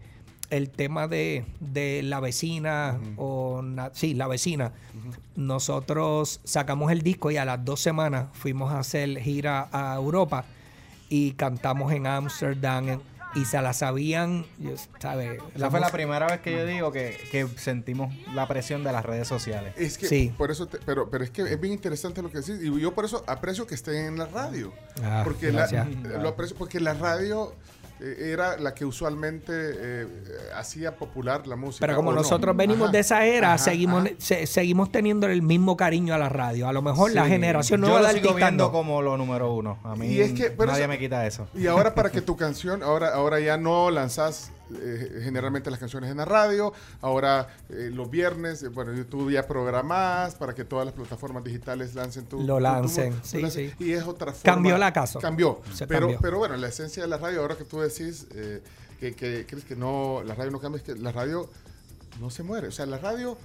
el 0.52 0.70
tema 0.70 1.08
de, 1.08 1.46
de 1.60 2.04
la 2.04 2.20
vecina, 2.20 3.00
o 3.18 3.62
na- 3.64 3.90
sí, 3.94 4.14
la 4.14 4.28
vecina. 4.28 4.72
Nosotros 5.36 6.40
sacamos 6.44 6.92
el 6.92 7.02
disco 7.02 7.32
y 7.32 7.38
a 7.38 7.46
las 7.46 7.64
dos 7.66 7.80
semanas 7.82 8.28
fuimos 8.34 8.72
a 8.72 8.80
hacer 8.80 9.18
gira 9.20 9.70
a 9.72 9.96
Europa 9.96 10.46
y 11.10 11.32
cantamos 11.32 11.92
en 11.94 12.06
Ámsterdam 12.08 12.90
en- 12.90 13.02
y 13.34 13.46
se 13.46 13.62
la 13.62 13.72
sabían. 13.72 14.46
Esa 15.56 15.72
fue 15.72 15.80
la 15.80 15.90
primera 15.90 16.28
vez 16.28 16.42
que 16.42 16.52
yo 16.52 16.66
digo 16.66 16.92
que, 16.92 17.18
que 17.32 17.48
sentimos 17.58 18.14
la 18.36 18.46
presión 18.46 18.84
de 18.84 18.92
las 18.92 19.06
redes 19.06 19.26
sociales. 19.28 19.74
Es 19.78 19.98
que 19.98 20.08
Sí. 20.08 20.34
por 20.38 20.52
eso, 20.52 20.68
te- 20.68 20.80
pero, 20.86 21.10
pero 21.10 21.24
es 21.24 21.30
que 21.30 21.44
es 21.44 21.60
bien 21.62 21.74
interesante 21.74 22.22
lo 22.22 22.30
que 22.30 22.40
decís. 22.40 22.60
Y 22.62 22.80
yo 22.82 22.94
por 22.94 23.06
eso 23.06 23.24
aprecio 23.28 23.66
que 23.66 23.76
estén 23.76 23.96
en 24.06 24.18
la 24.18 24.26
radio. 24.26 24.74
Ah, 25.02 25.22
porque, 25.24 25.50
la, 25.54 25.66
lo 26.22 26.28
aprecio 26.28 26.58
porque 26.58 26.82
la 26.82 26.94
radio 26.94 27.54
eh, 28.02 28.32
era 28.32 28.58
la 28.58 28.74
que 28.74 28.84
usualmente 28.86 29.52
eh, 29.54 30.08
hacía 30.56 30.96
popular 30.96 31.46
la 31.48 31.56
música. 31.56 31.86
Pero 31.86 31.96
como 31.98 32.12
nosotros 32.14 32.56
venimos 32.58 32.86
Ajá, 32.86 32.92
de 32.94 33.00
esa 33.00 33.26
era, 33.26 33.54
ajá, 33.54 33.64
seguimos, 33.66 34.06
ajá. 34.06 34.16
se- 34.18 34.48
seguimos 34.48 34.92
teniendo 34.92 35.28
el 35.28 35.42
mismo 35.42 35.78
cariño 35.78 36.14
a 36.14 36.18
la 36.18 36.30
radio. 36.30 36.68
A 36.68 36.74
lo 36.74 36.82
mejor 36.82 37.14
la 37.14 37.26
generación 37.28 37.82
yo 37.82 37.88
nueva 37.88 38.02
lo 38.02 38.08
de 38.08 38.14
sigo 38.14 38.30
artistas 38.30 38.50
viendo 38.50 38.72
como 38.72 39.02
lo 39.02 39.18
número 39.18 39.54
uno. 39.54 39.78
A 39.84 39.96
mí 39.96 40.08
Y 40.08 40.22
es 40.22 40.34
que, 40.34 40.50
pero 40.52 40.72
nadie 40.72 40.84
eso- 40.84 40.90
me 40.90 40.98
quita 41.00 41.26
eso. 41.28 41.48
Y 41.54 41.68
ahora 41.68 41.94
para 41.96 42.10
que 42.10 42.22
tu 42.22 42.36
canción, 42.36 42.82
ahora, 42.84 43.14
ahora 43.14 43.40
ya 43.40 43.58
no 43.58 43.92
lanzás 43.92 44.52
eh, 44.80 45.22
generalmente 45.24 45.70
las 45.72 45.80
canciones 45.80 46.10
en 46.12 46.18
la 46.18 46.26
radio, 46.26 46.74
ahora 47.02 47.48
eh, 47.70 47.90
los 47.94 48.10
viernes, 48.10 48.64
eh, 48.64 48.68
bueno, 48.70 48.94
YouTube 48.94 49.32
ya 49.32 49.48
programás 49.48 50.36
para 50.36 50.54
que 50.54 50.64
todas 50.66 50.86
las 50.86 50.94
plataformas 50.94 51.44
digitales 51.44 51.96
lancen 51.96 52.26
tu... 52.26 52.38
Lo 52.40 52.46
tu- 52.46 52.54
tu- 52.56 52.60
lancen, 52.60 53.14
tu- 53.14 53.28
sí, 53.28 53.52
sí. 53.52 53.74
Y 53.80 53.92
es 53.94 54.04
otra 54.04 54.32
forma... 54.34 54.44
Cambió 54.44 54.78
la 54.78 54.92
casa. 54.94 55.20
Cambió. 55.20 55.62
Se 55.74 55.88
pero, 55.88 56.02
cambió. 56.08 56.20
pero 56.22 56.38
bueno, 56.38 56.56
la 56.58 56.68
esencia 56.68 57.04
de 57.04 57.10
la 57.10 57.18
radio, 57.18 57.42
ahora 57.42 57.56
que 57.56 57.64
tú 57.66 57.80
decís 57.80 58.28
eh, 58.34 58.62
que, 59.00 59.14
que 59.16 59.46
crees 59.48 59.66
que 59.66 59.76
no, 59.76 60.22
la 60.26 60.36
radio 60.36 60.52
no 60.52 60.60
cambia, 60.60 60.78
es 60.78 60.84
que 60.84 60.96
la 60.96 61.12
radio 61.12 61.50
no 62.20 62.30
se 62.30 62.44
muere. 62.44 62.68
O 62.68 62.72
sea, 62.72 62.86
la 62.86 62.98
radio... 62.98 63.38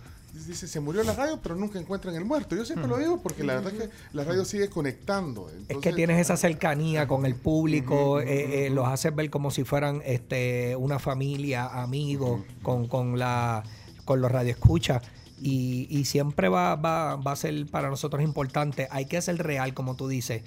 Dice, 0.45 0.69
se 0.69 0.81
murió 0.81 1.03
la 1.03 1.15
radio, 1.15 1.41
pero 1.43 1.57
nunca 1.57 1.79
encuentran 1.79 2.15
el 2.15 2.25
muerto. 2.25 2.55
Yo 2.55 2.65
siempre 2.65 2.89
lo 2.89 2.99
digo 2.99 3.23
porque 3.23 3.43
la 3.43 3.55
verdad 3.55 3.73
es 3.73 3.83
que 3.85 3.91
la 4.13 4.25
radio 4.25 4.45
sigue 4.45 4.69
conectando. 4.69 5.51
Es 5.69 5.79
que 5.79 5.93
tienes 5.93 6.21
esa 6.21 6.37
cercanía 6.37 7.09
con 7.09 7.25
el 7.25 7.35
público, 7.35 8.21
eh, 8.21 8.67
eh, 8.67 8.71
los 8.71 8.87
haces 8.87 9.15
ver 9.15 9.31
como 9.31 9.51
si 9.51 9.65
fueran 9.65 10.03
este, 10.05 10.77
una 10.77 10.99
familia, 10.99 11.67
amigos, 11.67 12.43
con, 12.63 12.87
con, 12.87 13.19
la, 13.19 13.63
con 14.05 14.21
los 14.21 14.31
radioescuchas. 14.31 15.03
Y, 15.41 15.87
y 15.91 16.05
siempre 16.05 16.49
va, 16.49 16.77
va, 16.77 17.17
va 17.17 17.33
a 17.33 17.37
ser 17.37 17.67
para 17.67 17.89
nosotros 17.89 18.23
importante. 18.23 18.89
Hay 18.91 19.07
que 19.07 19.21
ser 19.23 19.39
real, 19.39 19.75
como 19.75 19.97
tú 19.97 20.07
dices. 20.07 20.43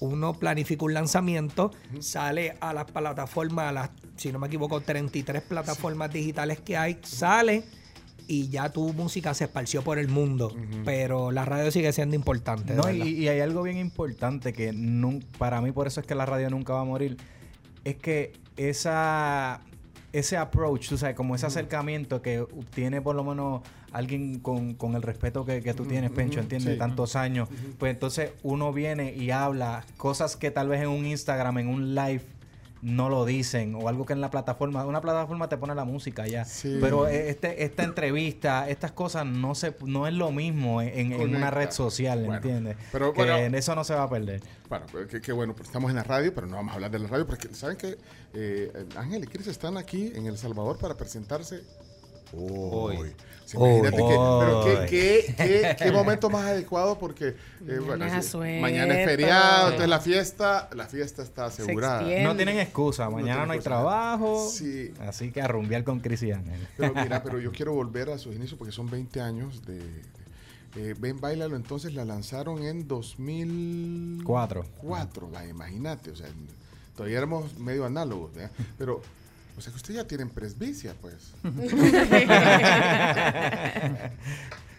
Uno 0.00 0.34
planifica 0.34 0.84
un 0.84 0.94
lanzamiento, 0.94 1.70
sale 2.00 2.56
a 2.60 2.72
las 2.72 2.86
plataformas, 2.86 3.68
a 3.68 3.72
las, 3.72 3.90
si 4.16 4.32
no 4.32 4.38
me 4.38 4.48
equivoco, 4.48 4.80
33 4.80 5.42
plataformas 5.42 6.12
digitales 6.12 6.60
que 6.60 6.76
hay, 6.76 6.98
sale 7.02 7.64
y 8.26 8.48
ya 8.48 8.70
tu 8.70 8.92
música 8.92 9.34
se 9.34 9.44
esparció 9.44 9.82
por 9.82 9.98
el 9.98 10.08
mundo. 10.08 10.54
Pero 10.84 11.30
la 11.30 11.44
radio 11.44 11.70
sigue 11.70 11.92
siendo 11.92 12.16
importante. 12.16 12.74
No, 12.74 12.90
y, 12.90 13.28
hay 13.28 13.40
algo 13.40 13.62
bien 13.62 13.78
importante 13.78 14.52
que 14.52 14.74
para 15.38 15.60
mí 15.60 15.72
por 15.72 15.86
eso 15.86 16.00
es 16.00 16.06
que 16.06 16.14
la 16.14 16.26
radio 16.26 16.50
nunca 16.50 16.74
va 16.74 16.80
a 16.80 16.84
morir. 16.84 17.16
Es 17.84 17.96
que 17.96 18.32
esa 18.56 19.60
ese 20.14 20.36
approach, 20.36 20.88
tú 20.88 20.96
sabes, 20.96 21.16
como 21.16 21.34
ese 21.34 21.46
acercamiento 21.46 22.22
que 22.22 22.46
tiene 22.72 23.02
por 23.02 23.16
lo 23.16 23.24
menos 23.24 23.62
alguien 23.90 24.38
con, 24.38 24.74
con 24.74 24.94
el 24.94 25.02
respeto 25.02 25.44
que, 25.44 25.60
que 25.60 25.74
tú 25.74 25.86
tienes, 25.86 26.12
Pencho, 26.12 26.38
¿entiendes? 26.38 26.74
sí. 26.74 26.78
Tantos 26.78 27.16
años. 27.16 27.48
Pues 27.78 27.92
entonces 27.92 28.30
uno 28.44 28.72
viene 28.72 29.12
y 29.12 29.32
habla 29.32 29.84
cosas 29.96 30.36
que 30.36 30.52
tal 30.52 30.68
vez 30.68 30.82
en 30.82 30.88
un 30.88 31.04
Instagram, 31.04 31.58
en 31.58 31.68
un 31.68 31.96
live, 31.96 32.22
no 32.84 33.08
lo 33.08 33.24
dicen. 33.24 33.74
O 33.74 33.88
algo 33.88 34.04
que 34.04 34.12
en 34.12 34.20
la 34.20 34.30
plataforma, 34.30 34.84
una 34.84 35.00
plataforma 35.00 35.48
te 35.48 35.56
pone 35.56 35.74
la 35.74 35.84
música 35.84 36.26
ya. 36.26 36.44
Sí. 36.44 36.78
Pero 36.80 37.06
este, 37.06 37.64
esta 37.64 37.82
entrevista, 37.82 38.68
estas 38.68 38.92
cosas 38.92 39.26
no 39.26 39.54
se 39.54 39.74
no 39.86 40.06
es 40.06 40.14
lo 40.14 40.30
mismo 40.30 40.82
en, 40.82 41.14
una 41.14 41.50
red 41.50 41.70
social, 41.70 42.20
Bueno, 42.20 42.36
¿entiendes? 42.36 42.76
pero 42.92 43.12
que 43.12 43.24
bueno. 43.24 43.56
eso 43.56 43.74
no 43.74 43.84
se 43.84 43.94
va 43.94 44.04
a 44.04 44.10
perder. 44.10 44.42
Bueno, 44.68 44.86
pues, 44.92 45.08
qué, 45.08 45.20
qué 45.20 45.32
bueno, 45.32 45.54
pues 45.54 45.68
estamos 45.68 45.90
en 45.90 45.96
la 45.96 46.02
radio, 46.02 46.34
pero 46.34 46.46
no 46.46 46.56
vamos 46.56 46.72
a 46.72 46.74
hablar 46.74 46.90
de 46.90 46.98
la 46.98 47.08
radio, 47.08 47.26
porque 47.26 47.52
saben 47.54 47.76
que 47.76 47.96
eh, 48.34 48.86
Ángel 48.96 49.24
y 49.24 49.26
Cris 49.26 49.46
están 49.46 49.76
aquí 49.76 50.12
en 50.14 50.26
El 50.26 50.36
Salvador 50.36 50.78
para 50.78 50.94
presentarse 50.94 51.62
hoy. 52.36 52.96
Hoy. 52.96 53.12
Sí, 53.46 53.58
imagínate 53.58 54.00
Hoy. 54.00 54.08
que, 54.08 54.16
pero 54.40 54.64
qué, 54.64 54.70
Hoy. 54.80 54.86
qué, 54.88 55.34
qué- 55.36 55.76
qué 55.78 55.92
momento 55.92 56.30
más 56.30 56.46
adecuado 56.46 56.98
porque 56.98 57.28
eh, 57.28 57.34
bueno, 57.60 57.98
Mañana 57.98 58.22
sí, 58.22 58.28
es 58.28 58.60
mañana 58.62 58.94
es 58.94 59.00
asueto. 59.00 59.10
feriado, 59.10 59.64
entonces 59.66 59.88
la 59.90 60.00
fiesta, 60.00 60.70
la 60.74 60.86
fiesta 60.86 61.22
está 61.22 61.44
asegurada. 61.46 62.00
No 62.22 62.34
tienen 62.36 62.58
excusa, 62.58 63.10
mañana 63.10 63.44
no 63.44 63.52
hay 63.52 63.58
excusa. 63.58 63.76
trabajo. 63.76 64.48
Sí. 64.48 64.92
Así 65.00 65.30
que 65.30 65.42
a 65.42 65.46
rumbear 65.48 65.84
con 65.84 66.00
Cris 66.00 66.22
y 66.22 66.32
Ángel. 66.32 66.66
Pero 66.78 66.94
mira, 67.02 67.22
pero 67.22 67.38
yo 67.38 67.52
quiero 67.52 67.74
volver 67.74 68.08
a 68.08 68.16
sus 68.18 68.34
inicios 68.34 68.56
porque 68.58 68.72
son 68.72 68.90
20 68.90 69.20
años 69.20 69.62
de, 69.66 69.78
Eh, 70.76 70.94
Ven 70.98 71.20
Bailalo 71.20 71.54
entonces 71.54 71.92
la 71.94 72.04
lanzaron 72.06 72.62
en 72.64 72.88
2004. 72.88 74.64
Cuatro. 74.78 75.28
vaya, 75.28 75.48
imagínate, 75.48 76.10
o 76.10 76.16
sea, 76.16 76.26
todavía 76.96 77.18
éramos 77.18 77.58
medio 77.58 77.84
análogos, 77.84 78.32
¿verdad? 78.34 78.50
Pero, 78.78 79.00
o 79.56 79.60
sea 79.60 79.70
que 79.72 79.76
ustedes 79.76 79.96
ya 79.96 80.06
tienen 80.06 80.30
presbicia, 80.30 80.94
pues. 81.00 81.32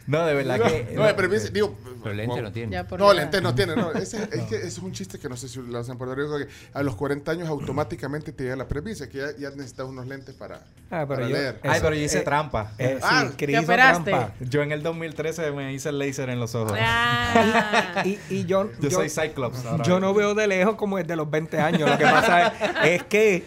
No, 0.07 0.23
de 0.23 0.35
verdad 0.35 0.59
no, 0.59 0.65
que. 0.65 0.87
no, 0.93 1.03
de 1.03 1.15
presbicia, 1.15 1.49
digo. 1.49 1.75
Pero 2.03 2.13
lente 2.13 2.35
wow. 2.35 2.43
no 2.43 2.51
tiene. 2.51 2.71
Ya 2.73 2.83
por 2.87 2.99
No, 2.99 3.11
lentes 3.11 3.41
no 3.41 3.55
tiene, 3.55 3.75
no. 3.75 3.91
Ese, 3.93 4.21
es 4.21 4.43
que 4.43 4.57
ese 4.57 4.67
es 4.67 4.77
un 4.77 4.91
chiste 4.91 5.17
que 5.17 5.27
no 5.27 5.35
sé 5.35 5.47
si 5.49 5.59
lo 5.59 5.79
hacen 5.79 5.97
Rico, 5.99 6.37
que 6.37 6.47
a 6.75 6.83
los 6.83 6.95
40 6.95 7.31
años 7.31 7.49
automáticamente 7.49 8.31
te 8.31 8.43
llega 8.43 8.55
la 8.55 8.67
presbicia, 8.67 9.09
que 9.09 9.17
ya, 9.17 9.35
ya 9.35 9.49
necesitas 9.49 9.87
unos 9.87 10.05
lentes 10.05 10.35
para, 10.35 10.57
Ah, 10.91 11.05
pero 11.07 11.07
para 11.07 11.21
yo- 11.27 11.35
leer. 11.35 11.59
Ay, 11.63 11.71
Eso, 11.71 11.81
pero 11.81 11.95
yo 11.95 12.01
hice 12.03 12.19
eh, 12.19 12.21
trampa. 12.21 12.73
Eh, 12.77 12.99
Ah, 13.01 13.23
sí, 13.23 13.29
¿te 13.35 13.45
Cris 13.47 13.55
hizo 13.55 13.63
operaste? 13.65 14.11
trampa. 14.11 14.33
Yo 14.41 14.61
en 14.61 14.71
el 14.73 14.83
2013 14.83 15.51
me 15.53 15.73
hice 15.73 15.89
el 15.89 15.97
láser 15.97 16.29
en 16.29 16.39
los 16.39 16.53
ojos. 16.53 16.77
Ah. 16.79 18.03
Y, 18.05 18.19
y 18.29 18.45
yo, 18.45 18.69
Yo, 18.79 18.89
yo, 18.89 18.91
soy 18.91 19.09
Cyclops. 19.09 19.65
ahora 19.65 19.83
yo 19.83 19.99
no 19.99 20.13
veo 20.13 20.35
de 20.35 20.45
lejos 20.45 20.75
como 20.75 20.97
desde 20.97 21.15
los 21.15 21.27
20 21.31 21.59
años. 21.59 21.89
Lo 21.89 21.97
que 21.97 22.03
pasa 22.03 22.47
es, 22.49 22.53
es 23.01 23.03
que 23.05 23.43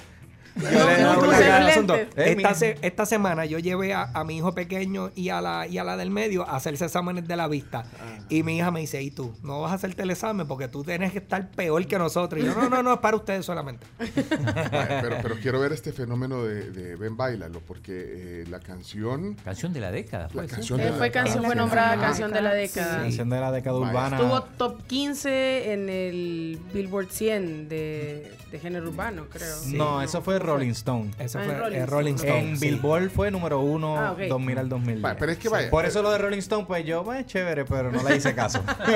Eh, 2.17 2.37
Esta, 2.83 3.07
semana 3.07 3.45
yo 3.45 3.59
llevé 3.59 3.95
a, 3.95 4.11
a 4.13 4.25
mi 4.25 4.37
hijo 4.39 4.53
pequeño 4.55 5.11
y 5.15 5.29
a 5.31 5.41
la 5.41 5.67
y 5.67 5.79
a 5.79 5.85
la 5.85 5.97
del 5.97 6.11
medio 6.11 6.49
a 6.49 6.57
hacerse 6.57 6.85
exámenes 6.87 7.27
de 7.27 7.37
la 7.37 7.49
vista. 7.49 7.85
Ah. 8.01 8.19
Y 8.29 8.43
mi 8.43 8.57
hija 8.59 8.71
me 8.71 8.81
dice, 8.81 9.03
¿y 9.03 9.11
tú? 9.11 9.35
No 9.43 9.61
vas 9.61 9.73
a 9.73 9.75
hacerte 9.77 10.03
el 10.03 10.11
examen 10.11 10.47
porque 10.47 10.69
tú 10.69 10.85
tienes 10.85 11.13
que 11.13 11.19
estar 11.19 11.51
peor 11.51 11.87
que 11.87 11.99
nosotros. 11.99 12.43
Y 12.43 12.47
yo, 12.47 12.55
no, 12.55 12.69
no, 12.69 12.83
no, 12.83 12.95
es 12.95 12.99
para 12.99 13.17
ustedes 13.17 13.45
solamente. 13.45 13.87
Pero, 13.99 15.17
pero 15.23 15.37
quiero 15.41 15.61
ver 15.61 15.73
este 15.73 15.93
fenómeno 15.93 16.43
de, 16.45 16.71
de 16.71 16.97
Ven 16.97 17.17
Bailalo, 17.17 17.61
porque 17.61 18.43
eh, 18.43 18.45
la 18.49 18.61
canción. 18.61 19.35
Canción 19.45 19.73
de 19.73 19.81
la 19.81 19.91
década. 19.91 20.29
La 20.33 20.43
ser. 20.43 20.51
canción 20.51 20.81
Eh, 20.81 20.85
de 20.85 20.91
la 20.91 20.97
fue 20.97 21.11
canción, 21.11 21.45
fue 21.45 21.55
nombrada 21.55 21.97
canción 21.99 22.33
de 22.33 22.43
la 22.43 22.55
década. 22.55 22.99
Canción 23.03 23.31
de 23.31 23.41
la 23.41 23.53
década 23.53 23.77
urbana. 23.77 24.17
Estuvo 24.17 24.43
top 24.43 24.83
15 24.87 25.73
en 25.73 25.89
el 25.89 26.61
Billboard 26.73 27.09
100 27.11 27.69
de, 27.69 28.33
de 28.51 28.59
género 28.59 28.89
urbano, 28.89 29.27
creo. 29.31 29.57
No, 29.69 30.03
eso 30.03 30.23
fue 30.23 30.39
Rolling 30.53 30.71
Stone. 30.71 31.11
Eso 31.19 31.39
Ah, 31.39 31.43
fue 31.45 31.55
Rolling 31.55 31.77
Stone. 31.79 31.87
Rolling 31.87 32.15
Stone. 32.15 32.39
En 32.41 32.57
sí. 32.59 32.67
Billboard 32.71 33.11
fue 33.11 33.31
número 33.31 33.61
uno 33.61 33.97
Ah, 33.99 34.13
ok. 34.13 34.21
2000 34.29 34.59
al 34.59 34.69
2010. 34.69 35.03
Vaya, 35.03 35.17
pero 35.19 35.33
es 35.33 35.39
que 35.39 35.49
vaya. 35.49 35.71
Por 35.71 35.85
eso 35.85 36.03
lo 36.03 36.11
de 36.11 36.19
Rolling 36.19 36.39
Stone, 36.39 36.65
pues 36.67 36.85
yo, 36.85 37.05
pues 37.05 37.27
chévere, 37.27 37.65
pero 37.65 37.91
no 37.93 38.03
le 38.03 38.17
hice 38.17 38.35
caso. 38.35 38.63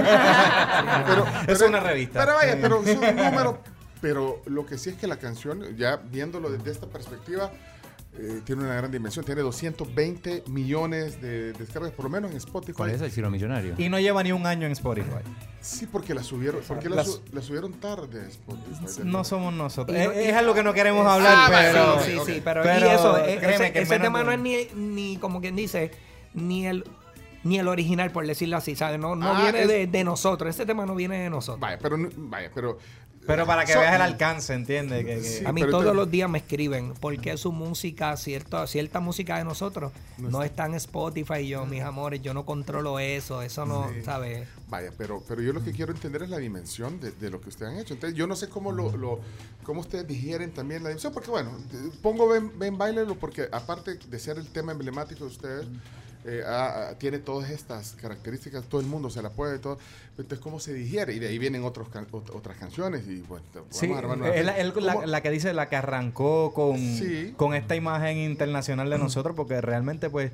pero, 1.07 1.27
es 1.47 1.61
una 1.61 1.81
revista. 1.81 2.21
Pero 2.25 2.35
vaya, 2.35 2.59
pero 2.61 2.83
es 2.85 2.97
un 2.97 3.17
número. 3.17 3.59
Pero 4.01 4.43
lo 4.47 4.67
que 4.67 4.79
sí 4.79 4.91
es 4.91 4.97
que 4.97 5.07
la 5.07 5.17
canción, 5.17 5.77
ya 5.77 5.97
viéndolo 5.97 6.51
desde 6.51 6.71
esta 6.73 6.87
perspectiva, 6.89 7.51
eh, 8.19 8.41
tiene 8.45 8.63
una 8.65 8.75
gran 8.75 8.91
dimensión. 8.91 9.25
Tiene 9.25 9.41
220 9.43 10.45
millones 10.49 11.21
de 11.23 11.53
descargas, 11.55 11.93
por 11.93 12.05
lo 12.05 12.11
menos 12.11 12.31
en 12.31 12.37
Spotify. 12.37 12.73
¿Cuál 12.77 12.91
es 12.91 13.01
el 13.01 13.11
Ciro 13.11 13.31
Millonario? 13.31 13.75
y 13.79 13.89
no 13.89 13.99
lleva 13.99 14.23
ni 14.23 14.33
un 14.33 14.47
año 14.47 14.67
en 14.67 14.73
Spotify. 14.73 15.09
Sí, 15.61 15.87
porque 15.87 16.13
la 16.15 16.23
subieron, 16.23 16.61
porque 16.67 16.89
la, 16.89 17.05
su- 17.05 17.23
la 17.33 17.41
subieron 17.41 17.73
tarde 17.75 18.21
a 18.21 18.29
Spotify. 18.29 19.03
No 19.05 19.25
somos 19.25 19.55
nosotros. 19.55 19.97
Es, 19.97 20.09
es 20.17 20.35
algo 20.35 20.55
que 20.55 20.63
no 20.63 20.73
queremos 20.75 21.07
hablar, 21.07 21.35
Ah, 21.37 21.47
pero. 21.51 21.87
vale, 21.97 22.05
sí, 22.05 22.11
sí, 22.27 22.39
ok. 22.39 22.43
pero, 22.45 22.63
Pero 22.63 22.87
y 22.87 22.91
eso, 22.91 23.15
créeme 23.15 23.55
ese, 23.55 23.73
que 23.73 23.79
ese 23.81 23.91
menos 23.99 24.05
tema 24.07 24.25
no 24.25 24.33
es 24.33 24.39
ni, 24.41 24.67
ni 24.75 25.17
como 25.19 25.41
quien 25.41 25.57
dice, 25.57 25.91
ni 26.35 26.67
el 26.67 26.85
ni 27.45 27.59
el 27.59 27.67
original, 27.67 28.13
por 28.13 28.25
decirlo 28.25 28.57
así, 28.57 28.77
¿sabes? 28.77 29.01
No, 29.01 29.17
no 29.17 29.33
Ah, 29.35 29.43
viene 29.43 29.63
es- 29.63 29.69
de, 29.69 29.87
de 29.89 30.05
nosotros, 30.05 30.55
ese 30.55 30.65
tema 30.65 30.87
no 30.87 30.95
viene 30.95 31.19
de 31.25 31.29
nosotros. 31.29 31.59
Vaya, 31.59 31.77
pero, 31.83 31.97
vaya, 32.17 32.53
pero. 32.55 32.79
Pero 33.27 33.47
para 33.47 33.65
que 33.65 33.73
So- 33.73 33.79
veas 33.79 33.95
el 33.95 34.03
alcance, 34.03 34.53
¿entiendes? 34.53 35.05
Que- 35.05 35.15
que- 35.15 35.23
Sí, 35.23 35.45
a 35.47 35.53
mí 35.53 35.63
todos 35.63 35.95
los 35.95 36.11
días 36.11 36.29
me 36.29 36.39
escriben 36.39 36.93
porque 37.01 37.37
su 37.37 37.53
música, 37.53 38.17
cierto, 38.17 38.67
cierta 38.67 38.99
música 39.01 39.39
de 39.39 39.45
nosotros, 39.45 39.93
no, 40.19 40.43
está 40.43 40.67
en 40.67 40.75
Spotify. 40.75 41.39
Y 41.41 41.49
yo, 41.49 41.65
mis 41.65 41.83
amores, 41.83 42.21
yo 42.23 42.35
no 42.35 42.45
controlo 42.45 42.99
eso, 42.99 43.41
eso 43.43 43.65
no, 43.65 43.89
Sí. 43.93 44.03
¿sabes? 44.03 44.49
Vaya, 44.69 44.91
pero, 44.99 45.23
pero 45.29 45.41
yo 45.43 45.53
lo 45.53 45.63
que 45.63 45.73
quiero 45.73 45.93
entender 45.93 46.23
es 46.23 46.31
la 46.31 46.39
dimensión 46.39 46.99
de, 46.99 47.13
de 47.13 47.31
lo 47.31 47.41
que 47.41 47.51
ustedes 47.51 47.73
han 47.73 47.79
hecho. 47.79 47.95
Entonces, 47.95 48.19
yo 48.19 48.27
no 48.27 48.35
sé 48.35 48.49
cómo 48.49 48.73
lo, 48.73 48.97
lo 48.97 49.21
cómo 49.63 49.83
ustedes 49.83 50.07
digieren 50.09 50.51
también 50.53 50.83
la 50.83 50.89
dimensión, 50.89 51.13
porque 51.13 51.31
bueno, 51.31 51.53
pongo 52.03 52.27
Ben, 52.29 52.59
ben 52.59 52.77
Bailelo 52.77 53.15
porque 53.15 53.49
aparte 53.53 53.95
de 53.99 54.19
ser 54.19 54.39
el 54.39 54.47
tema 54.49 54.73
emblemático 54.73 55.21
de 55.25 55.31
ustedes, 55.31 55.67
eh, 56.25 56.43
ah, 56.47 56.89
ah, 56.91 56.95
tiene 56.99 57.19
todas 57.19 57.51
estas 57.51 57.93
características, 58.01 58.65
todo 58.65 58.81
el 58.81 58.87
mundo 58.87 59.11
se 59.11 59.23
la 59.23 59.31
puede, 59.31 59.59
todo. 59.59 59.79
Entonces, 60.19 60.39
¿cómo 60.41 60.61
se 60.61 60.73
digiere? 60.75 61.15
Y 61.15 61.19
de 61.19 61.29
ahí 61.29 61.39
vienen 61.39 61.65
otros 61.65 61.89
can- 61.89 62.07
ot- 62.13 62.31
otras 62.35 62.57
canciones 62.59 63.07
y 63.09 63.21
bueno, 63.23 63.45
vamos 63.55 63.69
Sí, 63.71 63.91
a 63.93 63.99
armar 63.99 64.19
una- 64.19 64.29
es 64.35 64.45
la, 65.07 65.21
que 65.23 65.31
dice, 65.31 65.53
la 65.53 65.69
que 65.69 65.77
arrancó 65.77 66.53
con, 66.55 66.79
Sí. 66.79 67.35
con 67.37 67.55
esta 67.55 67.75
imagen 67.77 68.19
internacional 68.19 68.89
de 68.91 68.99
nosotros, 68.99 69.35
porque 69.35 69.61
realmente, 69.61 70.11
pues, 70.11 70.33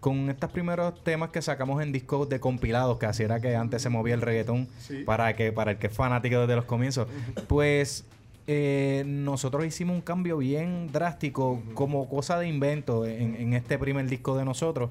con 0.00 0.30
estos 0.30 0.50
primeros 0.50 1.02
temas 1.04 1.30
que 1.30 1.42
sacamos 1.42 1.82
en 1.82 1.92
discos 1.92 2.28
de 2.28 2.40
compilados, 2.40 2.98
que 2.98 3.06
así 3.06 3.22
era 3.22 3.38
que 3.40 3.54
antes 3.54 3.82
se 3.82 3.88
movía 3.90 4.14
el 4.14 4.22
reggaetón, 4.22 4.66
Sí. 4.80 5.04
para 5.04 5.36
que 5.36 5.52
para 5.52 5.72
el 5.72 5.78
que 5.78 5.88
es 5.88 5.92
fanático 5.92 6.40
desde 6.40 6.56
los 6.56 6.64
comienzos, 6.64 7.06
pues 7.48 8.04
eh, 8.46 9.04
nosotros 9.06 9.64
hicimos 9.64 9.94
un 9.94 10.00
cambio 10.00 10.38
bien 10.38 10.90
drástico 10.90 11.62
como 11.74 12.08
cosa 12.08 12.36
de 12.38 12.48
invento 12.48 13.06
en, 13.06 13.36
en 13.36 13.52
este 13.54 13.78
primer 13.78 14.06
disco 14.08 14.36
de 14.36 14.44
nosotros. 14.44 14.90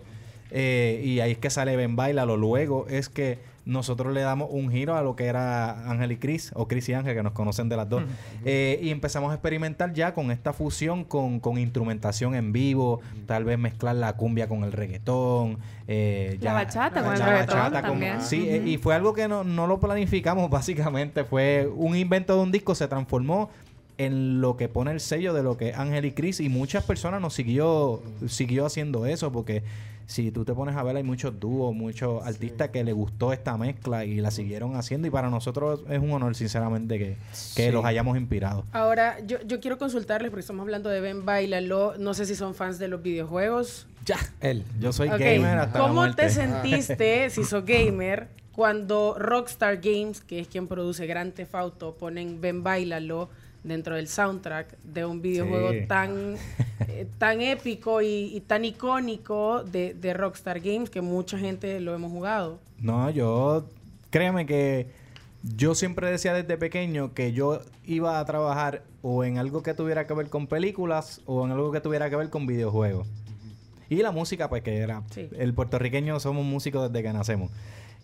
Eh, 0.51 1.01
y 1.03 1.19
ahí 1.19 1.31
es 1.31 1.37
que 1.37 1.49
sale 1.49 1.75
Ben 1.75 1.95
Bailalo. 1.95 2.37
Luego 2.37 2.87
es 2.89 3.09
que 3.09 3.37
nosotros 3.65 4.11
le 4.13 4.21
damos 4.21 4.49
un 4.51 4.71
giro 4.71 4.95
a 4.95 5.03
lo 5.03 5.15
que 5.15 5.25
era 5.25 5.87
Ángel 5.91 6.11
y 6.13 6.17
Chris, 6.17 6.51
o 6.55 6.67
Chris 6.67 6.89
y 6.89 6.93
Ángel, 6.93 7.15
que 7.15 7.21
nos 7.21 7.33
conocen 7.33 7.69
de 7.69 7.77
las 7.77 7.87
dos. 7.87 8.01
Eh, 8.43 8.79
y 8.81 8.89
empezamos 8.89 9.29
a 9.29 9.35
experimentar 9.35 9.93
ya 9.93 10.15
con 10.15 10.31
esta 10.31 10.53
fusión 10.53 11.03
con, 11.03 11.39
con 11.39 11.59
instrumentación 11.59 12.33
en 12.33 12.51
vivo, 12.51 12.99
tal 13.27 13.43
vez 13.43 13.59
mezclar 13.59 13.95
la 13.95 14.13
cumbia 14.13 14.47
con 14.47 14.63
el 14.63 14.71
reggaetón. 14.71 15.59
eh, 15.87 16.37
La 16.41 16.45
ya- 16.45 16.53
bachata 16.53 17.03
con 17.03 17.13
el 17.13 17.19
la 17.19 17.25
reggaetón 17.27 17.57
bachata 17.59 17.81
con- 17.81 17.89
también. 17.91 18.21
sí, 18.21 18.47
eh, 18.49 18.63
y 18.65 18.77
fue 18.77 18.95
algo 18.95 19.13
que 19.13 19.27
no, 19.27 19.43
no 19.43 19.67
lo 19.67 19.79
planificamos, 19.79 20.49
básicamente. 20.49 21.23
Fue 21.23 21.69
un 21.75 21.95
invento 21.95 22.35
de 22.35 22.41
un 22.41 22.51
disco, 22.51 22.73
se 22.73 22.87
transformó 22.87 23.51
en 23.99 24.41
lo 24.41 24.57
que 24.57 24.67
pone 24.69 24.91
el 24.91 24.99
sello 25.01 25.33
de 25.33 25.43
lo 25.43 25.57
que 25.57 25.69
es 25.69 25.77
Ángel 25.77 26.05
y 26.05 26.13
Chris 26.13 26.39
y 26.39 26.47
muchas 26.49 26.85
personas 26.85 27.19
nos 27.21 27.33
siguió 27.33 28.01
siguió 28.29 28.65
haciendo 28.65 29.05
eso 29.05 29.29
porque 29.31 29.61
si 30.09 30.31
tú 30.31 30.43
te 30.43 30.55
pones 30.55 30.75
a 30.75 30.81
ver 30.81 30.95
hay 30.95 31.03
muchos 31.03 31.39
dúos, 31.39 31.71
muchos 31.75 32.25
artistas 32.25 32.69
que 32.69 32.83
le 32.83 32.93
gustó 32.93 33.31
esta 33.31 33.55
mezcla 33.57 34.05
y 34.05 34.19
la 34.21 34.31
siguieron 34.31 34.75
haciendo 34.75 35.07
y 35.07 35.11
para 35.11 35.29
nosotros 35.29 35.81
es 35.87 35.99
un 35.99 36.11
honor 36.11 36.33
sinceramente 36.35 36.97
que, 36.97 37.15
que 37.55 37.67
Sí. 37.67 37.71
los 37.71 37.85
hayamos 37.85 38.17
inspirado. 38.17 38.65
Ahora, 38.71 39.19
yo, 39.27 39.37
yo 39.45 39.59
quiero 39.59 39.77
consultarles, 39.77 40.31
porque 40.31 40.41
estamos 40.41 40.63
hablando 40.63 40.89
de 40.89 40.99
Ben 40.99 41.25
Bailalo. 41.25 41.93
No 41.99 42.15
sé 42.15 42.25
si 42.25 42.33
son 42.33 42.55
fans 42.55 42.79
de 42.79 42.87
los 42.87 43.03
videojuegos. 43.03 43.85
Ya. 44.05 44.17
Él. 44.41 44.63
Yo 44.79 44.91
soy 44.91 45.09
gamer 45.09 45.59
hasta 45.59 45.77
¿Cómo 45.79 46.11
te 46.15 46.29
sentiste, 46.31 47.29
si 47.29 47.43
sos 47.43 47.63
gamer, 47.63 48.29
cuando 48.51 49.15
Rockstar 49.19 49.77
Games, 49.77 50.21
que 50.21 50.39
es 50.39 50.47
quien 50.47 50.67
produce 50.67 51.05
Grand 51.05 51.33
Theft 51.33 51.53
Auto, 51.53 51.93
ponen 51.95 52.41
Ben 52.41 52.63
Bailalo 52.63 53.29
dentro 53.63 53.95
del 53.95 54.07
soundtrack 54.07 54.77
de 54.83 55.05
un 55.05 55.21
videojuego 55.21 55.71
Sí. 55.71 55.85
tan, 55.87 56.35
eh, 56.87 57.07
tan 57.17 57.41
épico 57.41 58.01
y, 58.01 58.31
y 58.35 58.41
tan 58.41 58.63
icónico 58.65 59.63
de, 59.63 59.93
de 59.93 60.13
Rockstar 60.13 60.59
Games 60.61 60.89
que 60.89 61.01
mucha 61.01 61.37
gente 61.37 61.79
lo 61.79 61.93
hemos 61.93 62.11
jugado? 62.11 62.59
No, 62.79 63.09
yo, 63.09 63.65
créeme 64.09 64.45
que 64.45 64.87
yo 65.55 65.75
siempre 65.75 66.09
decía 66.09 66.33
desde 66.33 66.57
pequeño 66.57 67.13
que 67.13 67.33
yo 67.33 67.61
iba 67.85 68.19
a 68.19 68.25
trabajar 68.25 68.83
o 69.01 69.23
en 69.23 69.37
algo 69.37 69.63
que 69.63 69.73
tuviera 69.73 70.05
que 70.07 70.13
ver 70.13 70.29
con 70.29 70.47
películas 70.47 71.21
o 71.25 71.45
en 71.45 71.51
algo 71.51 71.71
que 71.71 71.79
tuviera 71.81 72.09
que 72.09 72.15
ver 72.15 72.29
con 72.29 72.45
videojuegos. 72.47 73.07
Y 73.89 73.97
la 73.97 74.11
música, 74.11 74.49
pues 74.49 74.61
que 74.63 74.77
era. 74.77 75.01
Sí. 75.11 75.29
El 75.37 75.53
puertorriqueño 75.53 76.19
somos 76.19 76.45
músicos 76.45 76.91
desde 76.91 77.03
que 77.03 77.11
nacemos. 77.13 77.49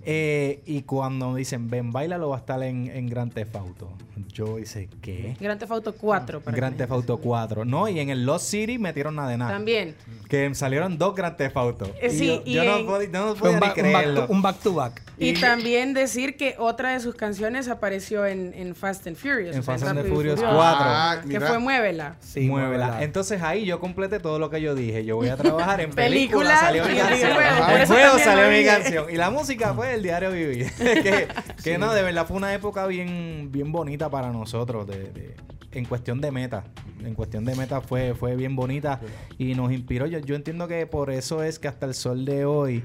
Eh, 0.06 0.62
y 0.66 0.84
cuando 0.84 1.32
me 1.32 1.40
dicen, 1.40 1.70
ven, 1.70 1.92
baila, 1.92 2.18
lo 2.18 2.30
va 2.30 2.36
a 2.38 2.40
estar 2.40 2.62
en, 2.64 2.88
en 2.92 3.08
Grand 3.08 3.34
Theft 3.34 3.56
Auto. 3.56 3.92
Yo 4.32 4.60
hice, 4.60 4.90
¿qué? 5.02 5.36
Grand 5.40 5.60
Theft 5.60 5.72
Auto 5.72 5.94
4. 5.96 6.42
para 6.42 6.56
Grand 6.56 6.78
Theft 6.78 6.92
Auto 6.92 7.18
4. 7.18 7.66
No, 7.66 7.88
y 7.88 8.00
en 8.00 8.10
el 8.10 8.26
Lost 8.26 8.48
City 8.50 8.78
metieron 8.78 9.16
nada 9.16 9.30
de 9.30 9.38
nada. 9.38 9.52
También. 9.52 9.96
Que 10.30 10.54
salieron 10.56 10.98
dos 10.98 11.16
Grand 11.16 11.38
Theft 11.38 11.56
Auto. 11.58 11.90
Eh, 12.02 12.10
sí, 12.10 12.28
yo, 12.28 12.42
y 12.46 12.54
yo 12.54 12.64
no, 12.66 12.86
podía, 12.86 13.10
no 13.10 13.36
Fue 13.36 13.52
podía 13.54 13.74
un, 13.74 13.82
ni 13.82 13.88
un 13.88 13.94
back 13.94 14.04
creerlo. 14.04 14.26
to, 14.28 14.34
un 14.34 14.42
back 14.42 14.60
to 14.60 14.74
back. 14.74 15.02
Y, 15.18 15.30
Y- 15.30 15.34
también 15.36 15.94
decir 15.94 16.36
que 16.36 16.56
otra 16.60 16.92
de 16.92 17.00
sus 17.00 17.16
canciones 17.16 17.68
apareció 17.70 18.26
en, 18.26 18.54
en 18.54 18.76
Fast 18.76 19.08
and 19.08 19.16
Furious. 19.16 19.56
En 19.56 19.64
Fast 19.64 19.86
and 19.86 20.00
Furious 20.02 20.40
Furioso, 20.40 20.42
4. 20.42 20.56
Ah, 20.58 21.18
Que 21.22 21.28
mira. 21.28 21.48
fue 21.48 21.60
Muévela. 21.60 22.16
Sí, 22.20 22.42
Muévela. 22.42 22.88
muévela. 22.88 23.04
Entonces 23.04 23.42
ahí 23.42 23.66
yo 23.66 23.80
completé 23.80 24.20
todo 24.20 24.38
lo 24.40 24.50
que 24.50 24.62
yo 24.62 24.76
dije. 24.76 25.06
Yo 25.06 25.16
voy 25.16 25.30
a 25.30 25.38
trabajar 25.38 25.80
en 25.82 25.92
Películas 25.96 26.60
películas, 26.60 26.60
salió 26.60 26.86
mi 26.86 26.98
canción. 26.98 27.32
En 27.32 27.88
también 27.88 28.20
salió 28.20 28.50
mi 28.50 28.66
canción. 28.66 29.06
Y 29.10 29.16
la 29.16 29.30
música 29.32 29.74
fue 29.74 29.95
el 29.96 30.04
diario 30.04 30.32
vivir. 30.32 30.72
que 30.78 31.28
que 31.64 31.78
no, 31.78 31.94
de 31.94 32.02
verdad 32.04 32.28
fue 32.28 32.38
una 32.38 32.54
época 32.54 32.86
bien, 32.88 33.50
bien 33.52 33.72
bonita 33.72 34.10
para 34.10 34.32
nosotros. 34.32 34.86
De, 34.88 35.12
de- 35.12 35.36
en 35.72 35.84
cuestión 35.86 36.22
de 36.22 36.32
meta. 36.32 36.64
En 37.04 37.16
cuestión 37.16 37.44
de 37.44 37.54
meta 37.56 37.82
fue, 37.82 38.14
fue 38.16 38.36
bien 38.38 38.56
bonita. 38.56 39.02
Y 39.38 39.56
nos 39.56 39.74
inspiró. 39.74 40.06
Yo, 40.08 40.20
yo 40.20 40.36
entiendo 40.36 40.68
que 40.70 40.86
por 40.88 41.12
eso 41.12 41.44
es 41.44 41.60
que 41.60 41.68
hasta 41.68 41.86
el 41.86 41.94
sol 41.94 42.24
de 42.24 42.46
hoy. 42.46 42.82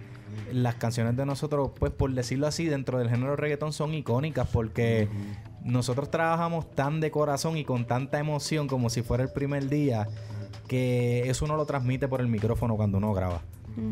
Las 0.53 0.75
canciones 0.77 1.17
de 1.17 1.25
nosotros, 1.27 1.71
pues 1.79 1.93
por 1.93 2.13
decirlo 2.13 2.47
así, 2.49 2.67
dentro 2.67 2.99
del 2.99 3.09
género 3.11 3.37
reggaetón 3.37 3.73
son 3.73 3.95
icónicas 3.95 4.49
porque 4.53 5.09
nosotros 5.65 6.11
trabajamos 6.11 6.71
tan 6.73 7.01
de 7.01 7.11
corazón 7.11 7.57
y 7.57 7.65
con 7.65 7.85
tanta 7.87 8.19
emoción 8.21 8.67
como 8.69 8.91
si 8.91 9.03
fuera 9.03 9.25
el 9.25 9.31
primer 9.33 9.69
día 9.69 10.07
que 10.71 11.29
eso 11.29 11.45
uno 11.47 11.57
lo 11.57 11.67
transmite 11.67 12.07
por 12.07 12.21
el 12.21 12.29
micrófono 12.29 12.77
cuando 12.77 12.99
uno 12.99 13.13
graba. 13.13 13.43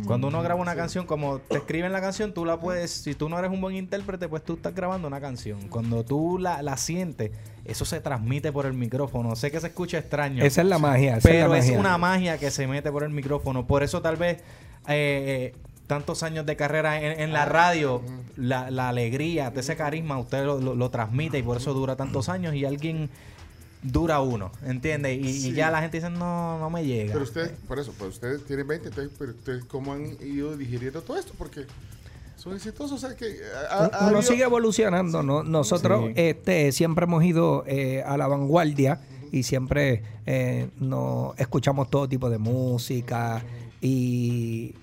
Cuando 0.06 0.28
uno 0.28 0.40
graba 0.42 0.60
una 0.60 0.76
canción, 0.76 1.06
como 1.06 1.38
te 1.40 1.56
escriben 1.56 1.92
la 1.92 2.00
canción, 2.00 2.32
tú 2.32 2.44
la 2.44 2.60
puedes, 2.60 2.90
si 2.92 3.16
tú 3.16 3.28
no 3.28 3.36
eres 3.36 3.50
un 3.50 3.60
buen 3.60 3.74
intérprete, 3.74 4.28
pues 4.28 4.44
tú 4.44 4.54
estás 4.54 4.74
grabando 4.76 5.08
una 5.08 5.20
canción. 5.20 5.58
Cuando 5.68 6.04
tú 6.04 6.38
la, 6.38 6.62
la 6.62 6.76
sientes, 6.76 7.32
eso 7.64 7.84
se 7.84 8.00
transmite 8.00 8.52
por 8.52 8.66
el 8.66 8.74
micrófono. 8.74 9.34
Sé 9.34 9.50
que 9.50 9.60
se 9.60 9.66
escucha 9.68 9.98
extraño. 9.98 10.44
Esa 10.44 10.60
es 10.62 10.68
la 10.68 10.78
magia. 10.78 11.16
esa 11.16 11.28
Pero 11.28 11.52
es, 11.54 11.64
es, 11.64 11.70
la 11.70 11.76
magia. 11.76 11.80
una 11.80 11.98
magia 11.98 12.38
que 12.38 12.50
se 12.52 12.68
mete 12.68 12.92
por 12.92 13.02
el 13.02 13.10
micrófono. 13.10 13.66
Por 13.66 13.82
eso 13.82 14.00
tal 14.00 14.16
vez 14.16 14.38
eh, 14.88 15.52
eh, 15.54 15.56
tantos 15.88 16.22
años 16.22 16.46
de 16.46 16.54
carrera 16.54 17.00
en, 17.02 17.20
en 17.20 17.32
la 17.32 17.44
radio, 17.44 18.02
la, 18.36 18.70
la 18.70 18.88
alegría, 18.88 19.50
de 19.50 19.60
ese 19.60 19.74
carisma, 19.76 20.18
usted 20.18 20.44
lo, 20.44 20.60
lo- 20.60 20.74
lo 20.76 20.90
transmite 20.90 21.38
y 21.38 21.42
por 21.42 21.56
eso 21.56 21.72
dura 21.74 21.96
tantos 21.96 22.28
años 22.28 22.54
y 22.54 22.64
alguien 22.64 23.10
dura 23.82 24.20
uno, 24.20 24.50
¿entiendes? 24.64 25.18
Y, 25.20 25.52
ya 25.52 25.70
la 25.70 25.80
gente 25.80 25.98
dice, 25.98 26.10
no, 26.10 26.58
no 26.58 26.70
me 26.70 26.84
llega. 26.84 27.12
Pero 27.12 27.24
ustedes, 27.24 27.52
por 27.66 27.78
eso, 27.78 27.92
pues 27.98 28.10
ustedes 28.14 28.44
tienen 28.44 28.66
20, 28.66 28.88
entonces, 28.88 29.12
pero 29.18 29.30
ustedes, 29.32 29.64
¿cómo 29.66 29.92
han 29.92 30.16
ido 30.20 30.56
digiriendo 30.56 31.00
todo 31.02 31.16
esto? 31.16 31.32
Porque 31.38 31.64
son 32.36 32.54
exitosos, 32.54 32.92
o 33.02 33.06
sea, 33.08 33.16
que... 33.16 33.36
ha- 33.70 33.74
ha- 33.74 33.84
ha 33.86 33.98
Uno 34.00 34.06
habido- 34.18 34.22
sigue 34.22 34.42
evolucionando, 34.44 35.22
¿no? 35.22 35.42
Nosotros 35.42 36.06
Sí. 36.08 36.12
este, 36.16 36.72
siempre 36.72 37.04
hemos 37.04 37.22
ido 37.24 37.64
eh, 37.66 38.02
a 38.06 38.16
la 38.16 38.26
vanguardia 38.26 39.00
y 39.30 39.42
siempre 39.42 40.02
eh, 40.26 40.68
nos 40.78 41.38
escuchamos 41.38 41.90
todo 41.90 42.08
tipo 42.08 42.30
de 42.30 42.38
música 42.38 43.42
y 43.80 44.74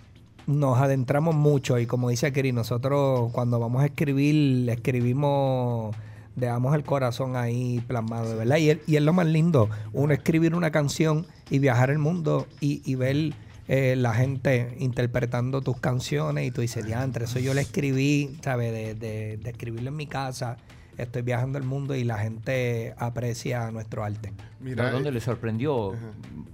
nos 0.48 0.78
adentramos 0.78 1.34
mucho 1.36 1.80
y 1.80 1.88
como 1.88 2.10
dice 2.10 2.32
Kiri, 2.32 2.52
nosotros 2.52 3.32
cuando 3.34 3.60
vamos 3.60 3.82
a 3.82 3.88
escribir, 3.88 4.70
escribimos, 4.70 5.96
dejamos 6.36 6.76
el 6.76 6.84
corazón 6.84 7.36
ahí 7.36 7.84
plasmado, 7.88 8.30
de 8.30 8.36
verdad. 8.36 8.58
Y 8.58 8.70
es, 8.72 8.80
y 8.88 8.96
es 8.96 9.02
lo 9.02 9.14
más 9.14 9.28
lindo, 9.28 9.70
uno 9.94 10.14
escribir 10.14 10.56
una 10.56 10.72
canción 10.72 11.26
y 11.50 11.60
viajar 11.60 11.90
el 11.90 12.00
mundo 12.00 12.48
y, 12.60 12.82
y 12.90 12.96
ver 12.96 13.34
eh, 13.68 13.96
la 13.96 14.14
gente 14.14 14.76
interpretando 14.80 15.62
tus 15.62 15.80
canciones 15.80 16.46
y 16.48 16.52
tú 16.52 16.62
dices, 16.62 16.86
diantre, 16.86 17.26
eso 17.26 17.40
yo 17.40 17.54
le 17.54 17.62
escribí, 17.62 18.38
¿sabes? 18.44 18.72
De, 18.72 18.96
de, 18.96 19.38
de 19.38 19.50
escribirlo 19.50 19.90
en 19.90 19.96
mi 19.96 20.08
casa, 20.08 20.58
estoy 20.98 21.24
viajando 21.24 21.58
el 21.58 21.64
mundo 21.64 21.96
y 21.96 22.04
la 22.04 22.18
gente 22.18 22.94
aprecia 22.98 23.72
nuestro 23.72 24.04
arte. 24.04 24.34
Mira, 24.60 24.92
¿Dónde 24.92 25.10
eh, 25.10 25.14
les 25.14 25.24
sorprendió 25.24 25.94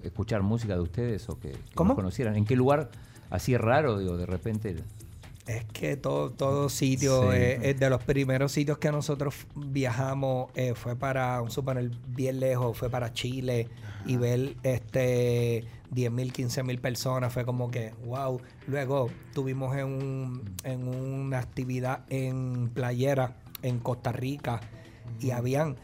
escuchar 0.03 0.41
música 0.41 0.75
de 0.75 0.81
ustedes 0.81 1.27
o 1.29 1.39
que, 1.39 1.51
que 1.51 1.75
¿Cómo? 1.75 1.95
conocieran? 1.95 2.35
¿En 2.35 2.45
qué 2.45 2.55
lugar 2.55 2.91
así 3.29 3.57
raro, 3.57 3.99
digo, 3.99 4.17
de 4.17 4.25
repente? 4.25 4.75
Es 5.47 5.65
que 5.65 5.97
todo, 5.97 6.29
todo 6.31 6.69
sitio, 6.69 7.31
Sí. 7.31 7.37
eh, 7.37 7.59
es 7.71 7.79
de 7.79 7.89
los 7.89 8.03
primeros 8.03 8.51
sitios 8.51 8.77
que 8.77 8.91
nosotros 8.91 9.33
viajamos 9.55 10.51
eh, 10.55 10.73
fue 10.75 10.95
para, 10.95 11.41
un 11.41 11.49
suponer, 11.49 11.89
bien 12.07 12.39
lejos, 12.39 12.77
fue 12.77 12.89
para 12.91 13.11
Chile 13.11 13.67
y 14.05 14.17
ver 14.17 14.55
este 14.63 15.65
10 15.89 16.11
mil, 16.11 16.31
15 16.31 16.63
mil 16.63 16.79
personas, 16.79 17.33
fue 17.33 17.43
como 17.43 17.71
que, 17.71 17.91
wow. 18.05 18.39
Luego 18.67 19.09
tuvimos 19.33 19.75
en, 19.75 19.85
un, 19.85 20.55
en 20.63 20.87
una 20.87 21.39
actividad 21.39 22.05
en 22.09 22.69
Playera, 22.69 23.35
en 23.63 23.79
Costa 23.79 24.11
Rica, 24.11 24.61
y 25.19 25.31
habían, 25.31 25.75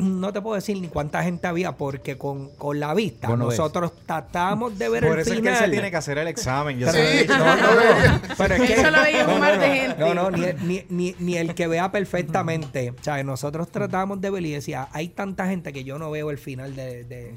no 0.00 0.32
te 0.32 0.40
puedo 0.40 0.54
decir 0.56 0.80
ni 0.80 0.88
cuánta 0.88 1.22
gente 1.22 1.46
había, 1.46 1.76
porque 1.76 2.16
con, 2.18 2.48
con 2.56 2.80
la 2.80 2.94
vista 2.94 3.28
Vos 3.28 3.38
no 3.38 3.46
ves. 3.48 3.58
nosotros 3.58 3.92
tratamos 4.06 4.78
de 4.78 4.88
ver 4.88 5.06
Por 5.06 5.18
el 5.18 5.26
eso 5.26 5.34
final. 5.34 5.52
es 5.54 5.58
que 5.60 5.64
se 5.66 5.70
tiene 5.70 5.90
que 5.90 5.96
hacer 5.96 6.18
el 6.18 6.28
examen. 6.28 6.78
Yo 6.78 6.86
lo 6.86 6.92
dicho. 6.92 7.38
no, 7.38 7.56
no, 7.56 7.62
no. 7.74 8.20
Pero 8.38 8.54
es 8.54 8.60
Él 8.60 8.66
que- 8.66 8.82
solo 8.82 9.02
veía 9.02 9.26
un 9.26 9.34
no, 9.34 9.38
mar 9.38 9.54
no, 9.56 9.60
de 9.62 9.68
no. 9.68 9.74
gente. 9.74 9.96
No, 9.98 10.14
no, 10.14 10.30
ni, 10.30 10.46
ni, 10.66 10.84
ni, 10.88 11.14
ni 11.18 11.36
el 11.36 11.54
que 11.54 11.66
vea 11.66 11.90
perfectamente. 11.92 12.90
O 12.90 13.02
sea, 13.02 13.22
nosotros 13.22 13.68
tratamos 13.70 14.20
de 14.20 14.30
ver 14.30 14.44
y 14.46 14.52
decía, 14.52 14.88
hay 14.92 15.08
tanta 15.08 15.46
gente 15.46 15.72
que 15.72 15.84
yo 15.84 15.98
no 15.98 16.10
veo 16.10 16.30
el 16.30 16.38
final 16.38 16.74
de... 16.76 17.04
de- 17.04 17.34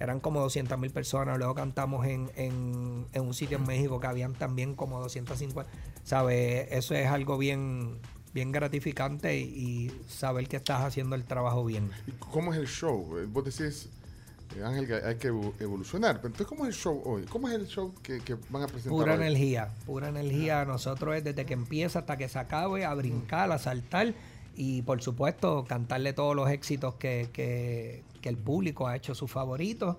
Eran 0.00 0.20
como 0.20 0.40
200 0.40 0.78
mil 0.78 0.90
personas. 0.90 1.38
Luego 1.38 1.54
cantamos 1.54 2.06
en, 2.06 2.30
en, 2.36 3.06
en 3.12 3.22
un 3.22 3.34
sitio 3.34 3.58
en 3.58 3.66
México 3.66 4.00
que 4.00 4.06
habían 4.06 4.34
también 4.34 4.74
como 4.74 5.00
250. 5.00 5.70
¿Sabes? 6.02 6.68
Eso 6.70 6.94
es 6.94 7.06
algo 7.06 7.38
bien 7.38 7.98
bien 8.34 8.50
gratificante 8.52 9.38
y, 9.38 9.42
y 9.44 10.00
saber 10.08 10.48
que 10.48 10.56
estás 10.56 10.82
haciendo 10.82 11.14
el 11.14 11.24
trabajo 11.24 11.64
bien. 11.64 11.90
¿y 12.06 12.10
¿Cómo 12.12 12.52
es 12.52 12.58
el 12.58 12.66
show? 12.66 13.16
Eh, 13.18 13.26
Vos 13.26 13.44
decís, 13.44 13.88
eh, 14.56 14.62
Ángel, 14.64 14.86
que 14.88 14.94
hay 14.94 15.14
que 15.16 15.30
evo- 15.30 15.54
evolucionar. 15.60 16.16
Pero 16.16 16.28
entonces, 16.28 16.46
¿cómo 16.48 16.66
es 16.66 16.74
el 16.74 16.80
show 16.80 17.00
hoy? 17.04 17.22
¿Cómo 17.26 17.48
es 17.48 17.54
el 17.54 17.66
show 17.68 17.94
que, 18.02 18.20
que 18.20 18.34
van 18.50 18.64
a 18.64 18.66
presentar 18.66 18.90
Pura 18.90 19.12
hoy? 19.14 19.20
energía, 19.20 19.72
pura 19.86 20.08
energía. 20.08 20.64
Nosotros 20.64 21.16
es 21.16 21.22
desde 21.24 21.46
que 21.46 21.54
empieza 21.54 22.00
hasta 22.00 22.16
que 22.16 22.28
se 22.28 22.38
acabe, 22.40 22.84
a 22.84 22.92
brincar, 22.94 23.52
a 23.52 23.58
saltar 23.58 24.12
y 24.56 24.82
por 24.82 25.00
supuesto 25.00 25.64
cantarle 25.68 26.12
todos 26.12 26.34
los 26.36 26.48
éxitos 26.50 26.94
que, 26.96 27.28
que, 27.32 28.02
que 28.20 28.28
el 28.28 28.36
público 28.36 28.86
ha 28.88 28.96
hecho 28.96 29.14
sus 29.14 29.30
favoritos 29.30 29.96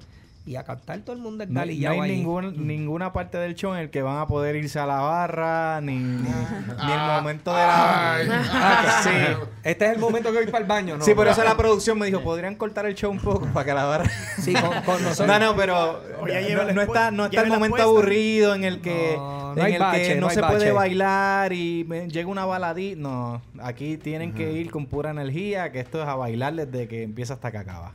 y 0.47 0.57
a 0.57 0.63
cantar 0.63 0.99
todo 0.99 1.15
el 1.15 1.21
mundo 1.23 1.43
No, 1.45 1.51
no 1.53 1.59
engalillado 1.61 2.01
hay 2.03 2.11
ningún- 2.17 2.67
ninguna 2.67 3.11
parte 3.11 3.37
del 3.39 3.55
show 3.55 3.73
en 3.73 3.79
el 3.79 3.89
que 3.89 4.03
van 4.03 4.19
a 4.19 4.27
poder 4.27 4.55
irse 4.55 4.77
a 4.77 4.85
la 4.85 4.99
barra, 5.01 5.81
ni, 5.81 5.95
ni, 5.95 6.19
ni 6.29 6.91
el 6.91 6.99
momento 7.17 7.51
de 7.51 7.57
la... 7.57 8.13
Ay, 8.15 8.27
Ah, 8.31 9.01
sí. 9.03 9.09
Este 9.63 9.85
es 9.87 9.91
el 9.93 9.97
momento 9.99 10.31
que 10.31 10.37
voy 10.37 10.45
para 10.45 10.59
el 10.59 10.67
baño, 10.69 10.97
¿no? 10.97 11.03
Sí, 11.03 11.15
por 11.15 11.27
eso 11.27 11.43
la 11.43 11.57
producción 11.57 11.97
me 11.97 12.05
dijo, 12.05 12.21
¿podrían 12.21 12.53
cortar 12.55 12.85
el 12.85 12.93
show 12.93 13.09
un 13.09 13.17
poco 13.19 13.47
para 13.47 13.65
que 13.65 13.73
la 13.73 13.85
barra... 13.85 14.05
Sí, 14.39 14.53
con, 14.53 14.81
con 14.83 15.01
nosotros. 15.03 15.27
No, 15.27 15.39
no, 15.39 15.55
pero 15.55 16.03
no, 16.21 16.73
no 16.73 16.81
está, 16.83 17.09
no 17.09 17.25
está 17.25 17.41
el 17.41 17.47
momento 17.49 17.69
puesta. 17.77 17.83
aburrido 17.85 18.53
en 18.53 18.63
el 18.63 18.81
que 18.81 19.13
No, 19.17 19.55
no 19.55 19.65
en 19.65 19.73
el 19.73 19.79
bache, 19.79 20.07
que 20.09 20.15
no 20.15 20.27
no, 20.27 20.29
se 20.29 20.43
puede 20.43 20.71
bailar 20.71 21.51
y 21.53 21.83
me- 21.87 22.07
llega 22.07 22.29
una 22.29 22.45
baladita. 22.45 23.01
No, 23.01 23.41
aquí 23.63 23.97
tienen 23.97 24.33
que 24.35 24.51
ir 24.51 24.69
con 24.69 24.85
pura 24.85 25.09
energía, 25.09 25.71
que 25.71 25.79
esto 25.79 26.03
es 26.03 26.07
a 26.07 26.13
bailar 26.15 26.53
desde 26.53 26.87
que 26.87 27.01
empieza 27.01 27.33
hasta 27.33 27.51
que 27.51 27.57
acaba. 27.57 27.91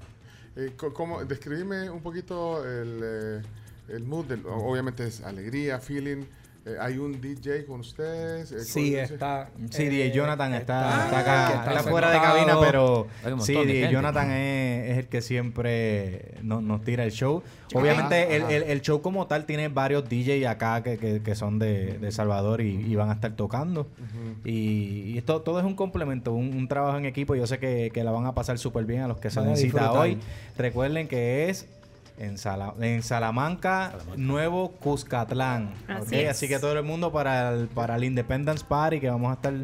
Eh, 0.61 0.73
¿cómo, 0.77 1.25
describime 1.25 1.89
un 1.89 2.03
poquito 2.03 2.63
el, 2.67 3.01
eh, 3.03 3.43
el 3.89 4.05
mood. 4.05 4.27
del- 4.27 4.45
obviamente 4.47 5.07
es 5.07 5.23
alegría, 5.23 5.79
feeling. 5.81 6.25
Eh, 6.67 6.77
hay 6.79 6.99
un 6.99 7.19
DJ 7.23 7.65
con 7.65 7.81
ustedes. 7.81 8.53
eh, 8.53 8.61
Sí, 8.65 8.95
está. 8.95 9.49
Sí, 9.71 9.85
eh, 9.85 9.89
DJ 9.91 10.13
Jonathan 10.13 10.53
está, 10.53 11.05
está 11.07 11.19
acá, 11.21 11.49
está 11.55 11.71
está 11.79 11.91
fuera 11.91 12.11
de 12.11 12.19
cabina, 12.21 12.61
pero 12.61 13.07
sí. 13.41 13.55
Jonathan 13.91 14.31
es, 14.31 14.91
es 14.91 14.99
el 14.99 15.07
que 15.09 15.23
siempre 15.23 16.35
nos, 16.43 16.63
nos 16.63 16.83
tira 16.85 17.05
el 17.05 17.13
show. 17.13 17.43
Obviamente 17.75 18.37
el, 18.37 18.43
el- 18.51 18.63
el 18.65 18.83
show 18.83 19.01
como 19.01 19.27
tal 19.27 19.47
tiene 19.47 19.69
varios 19.69 20.07
DJ 20.09 20.47
acá 20.49 20.83
que, 20.83 20.99
que- 20.99 21.23
que 21.23 21.35
son 21.35 21.59
de, 21.59 21.99
de 21.99 22.13
Salvador 22.13 22.61
y, 22.61 22.75
y 22.77 22.95
van 22.95 23.09
a 23.09 23.15
estar 23.15 23.33
tocando. 23.37 23.87
Y, 24.45 25.13
y 25.15 25.19
esto 25.19 25.41
todo 25.43 25.61
es 25.61 25.65
un 25.65 25.75
complemento, 25.77 26.33
un, 26.35 26.53
un 26.55 26.69
trabajo 26.69 26.99
en 26.99 27.07
equipo. 27.07 27.35
Yo 27.35 27.47
sé 27.47 27.59
que, 27.59 27.91
que 27.93 28.05
la 28.05 28.11
van 28.11 28.27
a 28.27 28.35
pasar 28.35 28.59
súper 28.59 28.85
bien 28.85 29.01
a 29.03 29.09
los 29.09 29.19
que 29.19 29.31
se 29.31 29.41
den 29.41 29.57
cita 29.57 29.93
hoy. 29.93 30.19
Recuerden 30.59 31.09
que 31.09 31.49
es 31.49 31.67
en, 32.21 32.39
Sala- 32.39 32.75
en 32.81 33.03
Salamanca, 33.03 33.93
Nuevo 34.17 34.73
Cuscatlán. 34.73 35.73
Así 35.89 36.15
¿ok? 36.17 36.23
es. 36.23 36.29
Así 36.31 36.49
que 36.49 36.59
todo 36.59 36.73
el 36.79 36.85
mundo 36.85 37.11
para 37.11 37.51
el, 37.53 37.67
para 37.69 37.97
el 37.97 38.05
Independence 38.05 38.65
Party, 38.65 39.01
que 39.01 39.11
vamos 39.11 39.31
a 39.31 39.35
estar 39.35 39.55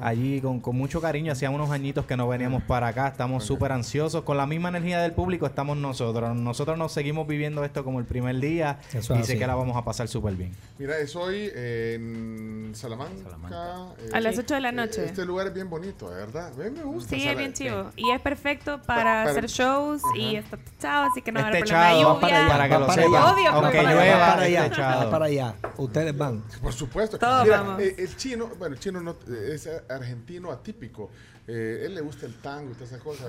allí 0.00 0.40
con, 0.40 0.60
con 0.60 0.76
mucho 0.76 1.00
cariño. 1.00 1.32
Hacía 1.32 1.50
unos 1.50 1.70
añitos 1.70 2.06
que 2.06 2.16
no 2.16 2.28
veníamos 2.28 2.62
para 2.62 2.88
acá, 2.88 3.08
estamos 3.08 3.44
súper 3.44 3.72
ansiosos. 3.72 4.22
Con 4.24 4.36
la 4.36 4.46
misma 4.46 4.68
energía 4.70 5.00
del 5.00 5.12
público 5.12 5.46
estamos 5.46 5.76
nosotros. 5.76 6.34
Nosotros 6.36 6.76
nos 6.78 6.92
seguimos 6.92 7.26
viviendo 7.26 7.64
esto 7.64 7.84
como 7.84 7.98
el 7.98 8.04
primer 8.04 8.38
día 8.40 8.78
Eso 8.92 9.14
es 9.14 9.20
y 9.20 9.24
sé 9.24 9.32
así. 9.32 9.38
que 9.38 9.46
la 9.46 9.54
vamos 9.54 9.76
a 9.76 9.84
pasar 9.84 10.08
súper 10.08 10.34
bien. 10.34 10.52
Mira, 10.78 10.98
es 10.98 11.14
hoy 11.16 11.50
en 11.54 12.72
Salamanca. 12.74 13.22
Salamanca. 13.24 13.94
eh, 13.98 14.10
A 14.12 14.20
las 14.20 14.38
8 14.38 14.54
de 14.54 14.60
la 14.60 14.68
eh, 14.70 14.72
noche. 14.72 15.04
Este 15.04 15.24
lugar 15.24 15.46
es 15.48 15.54
bien 15.54 15.68
bonito, 15.70 16.08
de 16.10 16.16
verdad. 16.16 16.52
A 16.52 16.64
mí 16.64 16.70
me 16.70 16.82
gusta. 16.84 17.10
Sí, 17.10 17.20
Sala- 17.20 17.32
es 17.32 17.38
bien 17.38 17.52
chivo. 17.52 17.90
Y 17.96 18.10
es 18.10 18.20
perfecto 18.20 18.80
para 18.82 18.98
para- 19.02 19.22
hacer 19.30 19.46
shows 19.46 20.02
y 20.16 20.36
está 20.36 20.56
techado, 20.56 21.06
así 21.10 21.22
que 21.22 21.32
no 21.32 21.40
va 21.40 21.46
a 21.46 21.48
haber 21.48 21.62
Este 21.62 21.68
problema 21.74 21.88
chado, 21.90 22.02
lluvia. 22.14 22.20
para 22.20 22.36
allá, 22.38 22.48
para 22.48 22.68
que 22.68 22.74
va 22.74 22.80
lo 22.80 22.86
para 22.86 23.02
sepan. 23.02 23.14
allá. 23.38 23.50
Aunque 23.50 23.76
para 23.78 23.88
allá. 23.88 24.00
llueva, 24.00 24.18
Va 24.18 24.26
para 24.32 24.42
allá, 24.42 24.66
este 24.66 24.80
va 24.82 25.10
para 25.10 25.24
allá. 25.26 25.54
Ustedes 25.76 26.16
van. 26.18 26.42
Por 26.62 26.72
supuesto. 26.72 27.18
Todos 27.18 27.44
Mira, 27.44 27.62
vamos. 27.62 27.82
eh, 27.82 27.94
el 27.98 28.16
chino, 28.16 28.48
bueno, 28.58 28.74
el 28.74 28.80
chino 28.80 29.00
no, 29.00 29.12
eh, 29.12 29.52
es 29.54 29.68
argentino 29.88 30.50
atípico. 30.50 31.10
Eh, 31.50 31.84
él 31.86 31.94
le 31.94 32.02
gusta 32.02 32.26
el 32.26 32.34
tango 32.34 32.72
y 32.72 32.74
todas 32.74 32.90
esas 32.90 33.02
cosas. 33.02 33.28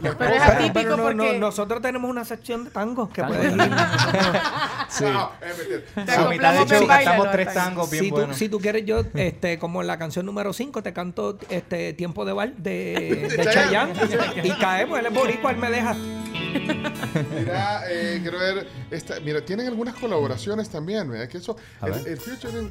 La 0.00 0.14
Pero 0.16 0.32
es 0.34 0.42
atípico 0.42 0.72
Pero 0.74 0.96
no, 0.96 1.10
no, 1.12 1.24
porque- 1.24 1.38
nosotros 1.40 1.82
tenemos 1.82 2.08
una 2.08 2.24
sección 2.24 2.64
de 2.66 2.70
tangos 2.70 3.08
que 3.08 3.20
Tango. 3.22 3.34
puedes 3.34 3.52
ir. 3.52 3.58
Sí. 4.88 5.04
No, 5.04 5.32
es 5.42 6.16
A 6.18 6.28
mitad 6.30 6.54
baile, 6.54 6.86
cantamos 6.86 7.30
tres 7.32 7.46
Tango. 7.48 7.60
tangos 7.60 7.90
bien 7.90 8.04
si, 8.04 8.08
tú, 8.10 8.14
buenos. 8.16 8.36
si 8.38 8.48
tú 8.48 8.58
quieres, 8.60 8.86
yo, 8.86 9.02
este, 9.14 9.58
como 9.58 9.80
en 9.82 9.86
la 9.88 9.98
canción 9.98 10.24
número 10.24 10.52
5, 10.52 10.82
te 10.82 10.92
canto 10.94 11.36
este 11.50 11.92
tiempo 11.92 12.24
de 12.24 12.32
bal 12.32 12.54
de, 12.56 13.28
de 13.36 13.44
Chayanne. 13.44 13.94
Chayanne. 13.94 14.46
y 14.48 14.50
caemos, 14.52 14.98
él 15.00 15.06
es 15.06 15.12
boricua, 15.14 15.50
él 15.50 15.56
me 15.58 15.70
deja. 15.70 15.94
Mira, 15.94 17.82
eh, 17.90 18.18
quiero 18.22 18.38
ver. 18.38 18.66
Esta, 18.90 19.20
mira, 19.20 19.44
tienen 19.44 19.66
algunas 19.66 19.94
colaboraciones 19.96 20.68
también, 20.70 21.10
¿verdad? 21.10 21.28
Que 21.28 21.38
eso. 21.38 21.56
A 21.80 21.86
El, 21.86 21.92
ver. 21.92 22.08
el 22.08 22.18
featuring- 22.18 22.70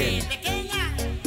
y 0.00 0.02
Ángel 0.02 0.24
pequeña 0.24 0.49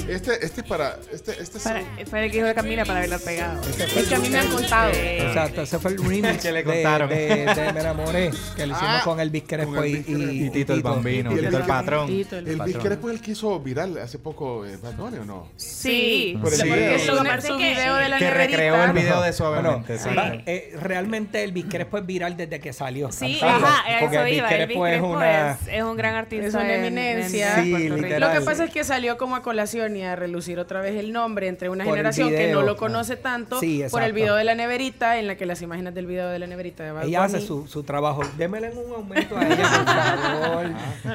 Este, 0.08 0.46
este 0.46 0.62
es 0.62 0.68
para. 0.68 0.98
Este, 1.12 1.32
este 1.42 1.58
es 1.58 1.64
Para, 1.64 1.82
fue 2.10 2.26
el 2.26 2.32
que 2.32 2.38
dijo 2.38 2.48
de 2.48 2.54
Camila 2.54 2.84
para 2.84 3.00
bailar 3.00 3.20
pegado. 3.22 3.62
Es 3.70 4.08
que 4.08 4.16
a 4.16 4.20
mí 4.20 4.30
me 4.30 4.40
han 4.40 4.48
contado. 4.50 4.92
Exacto, 4.94 5.62
ese 5.62 5.80
fue 5.80 5.92
el 5.92 5.98
remix 6.04 6.42
Que 6.42 6.52
le 6.52 6.64
de, 6.64 6.64
contaron. 6.66 7.10
de, 7.10 7.16
de 7.46 7.74
Me 7.74 7.80
enamoré, 7.80 8.32
que 8.56 8.66
lo 8.68 8.74
hicimos 8.74 8.94
Ah, 8.94 9.02
con 9.04 9.20
Elvis 9.20 9.44
Crespo 9.48 9.74
con 9.76 9.88
y, 9.88 9.94
Elvis 9.94 10.08
y- 10.10 10.46
Y 10.46 10.50
Tito 10.50 10.74
el 10.74 10.82
Bambino, 10.84 11.32
Y 11.32 11.36
el 11.40 11.46
Tito 11.46 11.58
el 11.58 11.64
patrón. 11.64 12.10
El 12.10 12.48
El. 12.48 12.62
Vic 12.62 12.82
Crespo 12.82 13.10
es 13.10 13.16
el 13.16 13.22
que 13.22 13.32
hizo 13.32 13.60
viral 13.62 13.98
hace 13.98 14.20
poco 14.20 14.66
eh, 14.66 14.78
Bad 14.82 14.96
Bunny, 14.96 15.18
¿o 15.20 15.26
no? 15.26 15.48
Sí. 15.56 16.38
Por 16.42 16.52
el 16.54 16.60
Sí, 16.60 16.64
video. 16.66 16.76
porque 16.92 17.00
su, 17.06 17.16
Lo 17.16 17.22
que 17.24 17.30
pasa 17.30 17.48
su 17.48 17.58
video 17.58 17.96
de 17.96 18.10
la 18.10 18.18
Que 18.18 18.26
neverita. 18.26 18.48
recreó 18.58 18.84
el 18.84 18.92
video 18.94 19.22
de 19.22 19.32
Bueno, 19.32 19.34
Suavemente. 19.34 20.00
sí. 20.00 20.10
va- 20.16 20.34
eh, 20.46 20.76
realmente 20.82 21.44
Elvis 21.44 21.66
Crespo 21.70 21.98
es 22.00 22.06
viral 22.06 22.36
desde 22.36 22.60
que 22.60 22.74
salió. 22.74 23.10
Sí, 23.12 23.38
cantando, 23.40 23.68
ajá, 23.68 23.80
a 23.98 24.00
porque 24.02 24.16
eso 24.18 24.26
Elvis 24.26 24.38
iba. 24.40 24.48
Crespo 24.50 24.86
Elvis 24.88 24.96
es 24.96 25.00
Crespo 25.02 25.08
una... 25.18 25.52
es, 25.52 25.58
es 25.70 25.84
un 25.84 25.96
gran 25.98 26.16
artista. 26.16 26.46
Es 26.48 26.54
una 26.54 26.74
en- 26.76 26.86
eminencia. 26.86 27.64
Sí. 27.64 27.88
Lo 27.90 28.32
que 28.32 28.42
pasa 28.42 28.66
es 28.66 28.72
que 28.72 28.84
salió 28.84 29.18
como 29.18 29.36
a 29.38 29.42
colación 29.42 29.93
y 29.96 30.02
a 30.04 30.16
relucir 30.16 30.60
otra 30.60 30.82
vez 30.82 30.96
el 31.00 31.12
nombre 31.12 31.48
entre 31.48 31.70
una 31.70 31.84
Por 31.84 31.94
generación 31.94 32.30
que 32.30 32.52
no 32.52 32.62
lo 32.62 32.76
conoce 32.78 33.16
tanto 33.16 33.60
Sí, 33.60 33.84
por 33.92 34.02
el 34.04 34.14
video 34.14 34.36
de 34.36 34.44
la 34.44 34.56
neverita, 34.56 35.18
en 35.20 35.28
la 35.28 35.36
que 35.38 35.46
las 35.46 35.62
imágenes 35.62 35.94
del 35.96 36.06
video 36.06 36.30
de 36.30 36.40
la 36.40 36.48
neverita 36.48 36.84
de 36.84 36.92
Bad 36.92 37.06
Ella 37.06 37.24
hace 37.24 37.42
su, 37.42 37.68
su 37.68 37.84
trabajo. 37.84 38.22
Démele 38.38 38.72
un 38.72 38.94
aumento 38.94 39.38
a 39.38 39.46
ella, 39.48 39.56
por 39.58 39.86
favor. 40.44 40.72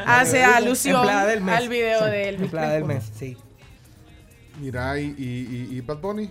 hace 0.06 0.44
alusión 0.44 0.96
Empleada 0.96 1.26
del 1.26 1.40
mes. 1.40 1.54
al 1.56 1.68
video 1.68 2.04
de 2.06 2.28
Elvis 2.28 2.52
del 2.52 2.84
mes, 2.84 3.04
sí. 3.18 3.36
Mira, 4.60 4.98
y- 4.98 5.14
y 5.18 5.80
Bad 5.82 5.98
Bunny, 5.98 6.30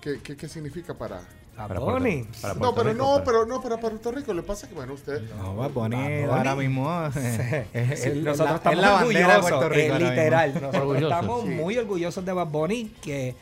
¿qué, 0.00 0.20
qué, 0.22 0.36
qué 0.36 0.48
significa 0.48 0.94
para.? 0.94 1.20
A 1.56 1.68
Para. 1.68 1.80
Puerto- 1.80 2.02
para 2.40 2.54
No, 2.54 2.58
Puerto 2.60 2.74
pero 2.76 2.90
Rico, 2.92 3.04
no, 3.04 3.12
para- 3.12 3.24
pero 3.24 3.46
no 3.46 3.62
para 3.62 3.76
Puerto 3.76 4.10
Rico. 4.12 4.32
Le 4.34 4.42
pasa 4.42 4.68
que, 4.68 4.74
bueno, 4.74 4.94
usted. 4.94 5.20
No, 5.36 5.54
Bad 5.56 5.70
Bunny 5.70 5.96
Bad 5.96 6.02
Bunny. 6.02 6.22
ahora 6.24 6.56
mismo 6.56 6.90
eh, 7.14 7.66
es, 7.74 8.00
Sí, 8.00 8.08
es 8.08 8.16
nosotros 8.16 8.38
la, 8.50 8.56
estamos 8.56 8.72
es 8.78 8.78
la 8.82 8.90
bandera 8.92 9.18
de 9.28 9.34
orgullosos, 9.36 9.50
Puerto 9.50 9.68
Rico. 9.68 9.94
eh, 9.94 9.98
literal. 9.98 10.54
Nosotros 10.54 10.74
Orgullosos. 10.82 11.10
estamos 11.10 11.42
Sí. 11.42 11.48
muy 11.50 11.78
orgullosos 11.78 12.24
de 12.24 12.32
Bad 12.32 12.46
Bunny, 12.46 12.84
que 13.02 13.34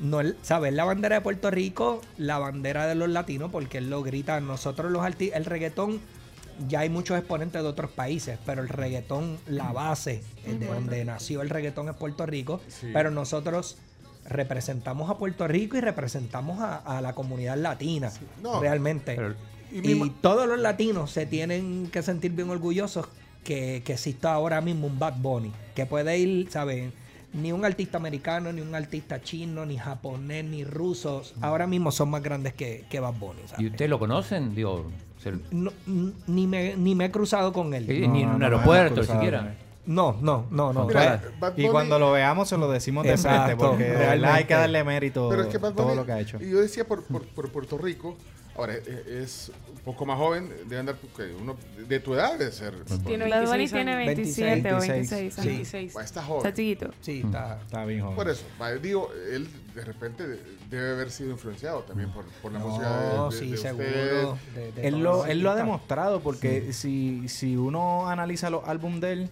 no 0.00 0.20
es- 0.22 0.34
¿sabes? 0.42 0.72
La 0.72 0.84
bandera 0.84 1.16
de 1.16 1.20
Puerto 1.20 1.50
Rico, 1.50 2.00
la 2.16 2.38
bandera 2.38 2.86
de 2.86 2.94
los 2.94 3.08
latinos, 3.10 3.50
porque 3.52 3.78
él 3.78 3.90
lo 3.90 4.02
grita. 4.02 4.40
Nosotros 4.40 4.90
los 4.90 5.02
artistas, 5.04 5.38
el 5.38 5.44
reggaetón, 5.44 6.00
ya 6.68 6.80
hay 6.80 6.88
muchos 6.88 7.18
exponentes 7.18 7.62
de 7.62 7.68
otros 7.68 7.90
países, 7.90 8.38
pero 8.46 8.62
el 8.62 8.68
reggaetón, 8.70 9.38
la 9.48 9.70
base 9.72 10.22
eh, 10.46 10.54
de 10.54 10.66
donde 10.66 11.04
nació 11.04 11.42
el 11.42 11.50
reggaetón 11.50 11.88
es 11.90 11.94
Puerto 11.96 12.24
Rico, 12.26 12.60
Sí. 12.68 12.88
pero 12.92 13.10
nosotros 13.10 13.76
representamos 14.26 15.10
a 15.10 15.14
Puerto 15.18 15.46
Rico 15.48 15.76
y 15.76 15.80
representamos 15.80 16.60
a, 16.60 16.76
a 16.76 17.00
la 17.00 17.14
comunidad 17.14 17.56
latina, 17.58 18.10
No, 18.42 18.60
realmente. 18.60 19.14
pero- 19.16 19.34
y 19.72 20.10
todos 20.20 20.46
los 20.46 20.60
latinos 20.60 21.10
se 21.10 21.26
tienen 21.26 21.88
que 21.90 22.00
sentir 22.02 22.30
bien 22.32 22.48
orgullosos 22.48 23.08
que, 23.42 23.82
que 23.84 23.94
exista 23.94 24.32
ahora 24.32 24.60
mismo 24.60 24.86
un 24.86 24.98
Bad 24.98 25.14
Bunny, 25.18 25.50
que 25.74 25.84
puede 25.84 26.16
ir, 26.18 26.48
¿saben? 26.50 26.92
Ni 27.32 27.50
un 27.50 27.64
artista 27.64 27.98
americano, 27.98 28.52
ni 28.52 28.60
un 28.60 28.72
artista 28.76 29.20
chino, 29.20 29.66
ni 29.66 29.76
japonés, 29.76 30.44
ni 30.44 30.62
rusos, 30.64 31.34
ahora 31.40 31.66
mismo 31.66 31.90
son 31.90 32.10
más 32.10 32.22
grandes 32.22 32.54
que, 32.54 32.84
que 32.88 33.00
Bad 33.00 33.14
Bunny, 33.14 33.40
¿sabes? 33.46 33.64
¿Y 33.64 33.66
ustedes 33.66 33.90
lo 33.90 33.98
conocen? 33.98 34.54
Digo, 34.54 34.88
No, 35.50 35.72
ni, 36.28 36.46
me, 36.46 36.76
ni 36.76 36.94
me 36.94 37.06
he 37.06 37.10
cruzado 37.10 37.52
con 37.52 37.74
él. 37.74 37.86
No, 37.88 38.12
ni 38.12 38.22
en 38.22 38.28
un 38.28 38.38
no, 38.38 38.44
aeropuerto 38.44 39.02
no, 39.02 39.12
siquiera. 39.12 39.56
No. 39.86 40.12
No, 40.20 40.46
no, 40.50 40.72
no, 40.72 40.72
no. 40.72 40.86
Mira, 40.86 41.14
Eh, 41.24 41.28
Y 41.56 41.62
Bunny- 41.62 41.68
cuando 41.70 41.98
lo 41.98 42.12
veamos 42.12 42.48
se 42.48 42.56
lo 42.56 42.70
decimos 42.70 43.04
de 43.04 43.10
Exacto, 43.12 43.44
frente 43.56 43.64
porque 43.64 43.84
de 43.84 43.96
verdad 44.06 44.32
hay 44.34 44.44
que 44.44 44.54
darle 44.54 44.84
mérito 44.84 45.28
Pero 45.28 45.42
es 45.42 45.48
que 45.48 45.58
Bad 45.58 45.72
todo 45.74 45.86
Bunny- 45.88 45.96
lo 45.96 46.06
que 46.06 46.12
ha 46.12 46.20
hecho. 46.20 46.38
Y 46.42 46.50
yo 46.50 46.60
decía 46.60 46.86
por, 46.86 47.02
por, 47.04 47.22
por 47.26 47.50
Puerto 47.50 47.78
Rico, 47.78 48.16
ahora 48.56 48.74
eh, 48.74 49.20
es 49.22 49.50
un 49.72 49.80
poco 49.80 50.06
más 50.06 50.16
joven, 50.16 50.48
debe 50.66 50.78
andar 50.78 50.96
porque 50.96 51.34
uno 51.34 51.56
de 51.88 52.00
tu 52.00 52.14
edad 52.14 52.38
debe 52.38 52.50
ser. 52.52 52.74
Tiene 53.04 53.28
Bad 53.28 53.46
Bunny 53.46 53.66
26 53.68 53.72
tiene 53.72 53.92
años. 53.92 54.06
27 54.06 54.72
o 54.72 54.78
26, 54.80 55.10
26 55.10 55.34
sí. 55.34 55.40
años. 55.40 55.46
26. 55.54 55.92
Bueno, 55.92 56.06
Está 56.06 56.20
Está 56.20 56.32
joven. 56.32 56.52
chiquito. 56.54 56.90
Sí, 57.00 57.22
está. 57.24 57.60
Está 57.62 57.84
bien 57.84 58.00
joven. 58.00 58.16
Por 58.16 58.28
eso, 58.30 58.44
digo, 58.82 59.10
él 59.32 59.48
de 59.74 59.84
repente 59.84 60.24
debe 60.70 60.92
haber 60.92 61.10
sido 61.10 61.30
influenciado 61.30 61.80
también 61.82 62.10
por, 62.10 62.24
por 62.40 62.52
la 62.52 62.58
No, 62.60 62.68
música 62.68 62.90
de, 63.00 63.24
de- 63.24 63.32
sí, 63.32 63.50
de 63.50 63.56
seguro. 63.58 63.84
usted. 64.32 64.54
de- 64.54 64.72
de 64.72 64.88
Él 64.88 64.98
lo, 65.02 65.26
él 65.26 65.40
lo 65.40 65.50
ha 65.50 65.56
demostrado 65.56 66.20
porque 66.20 66.72
si, 66.72 67.28
si 67.28 67.56
uno 67.56 68.08
analiza 68.08 68.48
los 68.50 68.66
álbumes 68.66 69.00
de 69.02 69.12
él, 69.12 69.30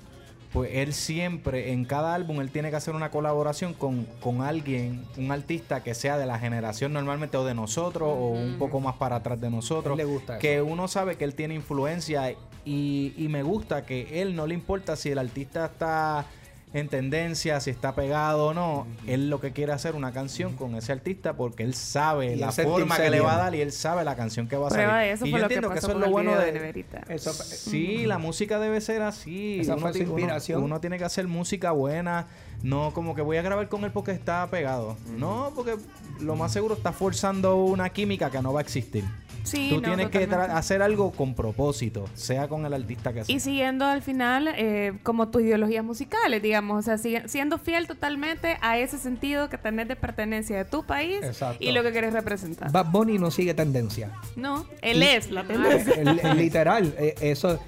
pues 0.52 0.70
él 0.74 0.92
siempre, 0.92 1.72
en 1.72 1.84
cada 1.84 2.14
álbum, 2.14 2.40
él 2.40 2.50
tiene 2.50 2.70
que 2.70 2.76
hacer 2.76 2.94
una 2.94 3.10
colaboración 3.10 3.72
con, 3.72 4.04
con 4.20 4.42
alguien, 4.42 5.04
un 5.16 5.32
artista 5.32 5.82
que 5.82 5.94
sea 5.94 6.18
de 6.18 6.26
la 6.26 6.38
generación 6.38 6.92
normalmente 6.92 7.36
o 7.38 7.44
de 7.44 7.54
nosotros 7.54 8.08
o 8.10 8.28
un 8.28 8.58
poco 8.58 8.78
más 8.80 8.96
para 8.96 9.16
atrás 9.16 9.40
de 9.40 9.50
nosotros. 9.50 9.96
Le 9.96 10.04
gusta 10.04 10.38
que 10.38 10.60
uno 10.60 10.88
sabe 10.88 11.16
que 11.16 11.24
él 11.24 11.34
tiene 11.34 11.54
influencia 11.54 12.32
y, 12.64 13.14
y 13.16 13.28
me 13.28 13.42
gusta 13.42 13.86
que 13.86 14.20
él 14.20 14.36
no 14.36 14.46
le 14.46 14.54
importa 14.54 14.94
si 14.96 15.10
el 15.10 15.18
artista 15.18 15.66
está 15.66 16.26
en 16.74 16.88
tendencia, 16.88 17.60
si 17.60 17.70
está 17.70 17.94
pegado 17.94 18.46
o 18.48 18.54
no, 18.54 18.86
él 19.06 19.28
lo 19.28 19.40
que 19.40 19.52
quiere 19.52 19.72
hacer 19.72 19.94
una 19.94 20.12
canción 20.12 20.54
con 20.56 20.74
ese 20.74 20.92
artista 20.92 21.34
porque 21.34 21.62
él 21.64 21.74
sabe 21.74 22.32
Y 22.34 22.36
la 22.36 22.50
forma 22.52 22.96
que 22.96 23.10
le 23.10 23.20
va 23.20 23.34
a 23.34 23.38
dar 23.38 23.54
y 23.54 23.60
él 23.60 23.72
sabe 23.72 24.04
la 24.04 24.16
canción 24.16 24.48
que 24.48 24.56
va 24.56 24.68
a 24.68 24.70
Prueba 24.70 24.92
salir. 24.92 25.06
de 25.08 25.12
eso 25.12 25.26
y 25.26 25.30
yo 25.30 25.36
que 25.36 25.42
entiendo 25.42 25.70
que, 25.70 25.78
eso 25.78 25.90
es 25.90 25.96
lo 25.96 26.10
bueno 26.10 26.34
de, 26.38 26.52
de. 26.52 26.84
Eso- 27.08 27.32
Sí, 27.32 28.06
la 28.06 28.18
música 28.18 28.58
debe 28.58 28.80
ser 28.80 29.02
así. 29.02 29.60
Esa 29.60 29.76
fue 29.76 29.90
uno- 29.90 29.98
inspiración. 30.00 30.62
uno 30.62 30.80
tiene 30.80 30.98
que 30.98 31.04
hacer 31.04 31.26
música 31.28 31.72
buena, 31.72 32.26
no 32.62 32.92
como 32.94 33.14
que 33.14 33.22
voy 33.22 33.36
a 33.36 33.42
grabar 33.42 33.68
con 33.68 33.84
él 33.84 33.90
porque 33.92 34.12
está 34.12 34.46
pegado. 34.48 34.96
No, 35.18 35.52
porque 35.54 35.76
lo 36.20 36.36
más 36.36 36.52
seguro 36.52 36.74
está 36.74 36.92
forzando 36.92 37.56
una 37.56 37.90
química 37.90 38.30
que 38.30 38.40
no 38.40 38.52
va 38.52 38.60
a 38.60 38.62
existir. 38.62 39.04
Sí, 39.44 39.68
Tú 39.70 39.76
no, 39.76 39.82
tienes 39.82 40.08
que 40.10 40.20
totalmente. 40.26 40.54
hacer 40.56 40.82
algo 40.82 41.10
con 41.12 41.34
propósito, 41.34 42.04
sea 42.14 42.48
con 42.48 42.64
el 42.64 42.72
artista 42.74 43.12
que 43.12 43.24
sea. 43.24 43.34
Y 43.34 43.40
siguiendo 43.40 43.84
al 43.86 44.02
final 44.02 44.48
eh, 44.56 44.92
como 45.02 45.28
tus 45.28 45.42
ideologías 45.42 45.84
musicales, 45.84 46.40
digamos, 46.42 46.86
o 46.88 46.96
sea, 46.96 47.26
siendo 47.28 47.58
fiel 47.58 47.86
totalmente 47.86 48.56
a 48.60 48.78
ese 48.78 48.98
sentido 48.98 49.48
que 49.48 49.58
tenés 49.58 49.88
de 49.88 49.96
pertenencia 49.96 50.56
de 50.56 50.64
tu 50.64 50.84
país 50.84 51.18
Exacto. 51.22 51.58
y 51.60 51.72
lo 51.72 51.82
que 51.82 51.90
quieres 51.92 52.12
representar. 52.12 52.70
Bad 52.70 52.86
Bunny 52.92 53.18
no 53.18 53.30
sigue 53.30 53.54
tendencia. 53.54 54.10
No, 54.36 54.66
él 54.80 55.02
es 55.02 55.30
la 55.30 55.44
tendencia. 55.44 55.94
El- 55.94 56.18
el 56.20 56.36
literal, 56.38 56.94
eh, 56.98 57.14
eso. 57.20 57.58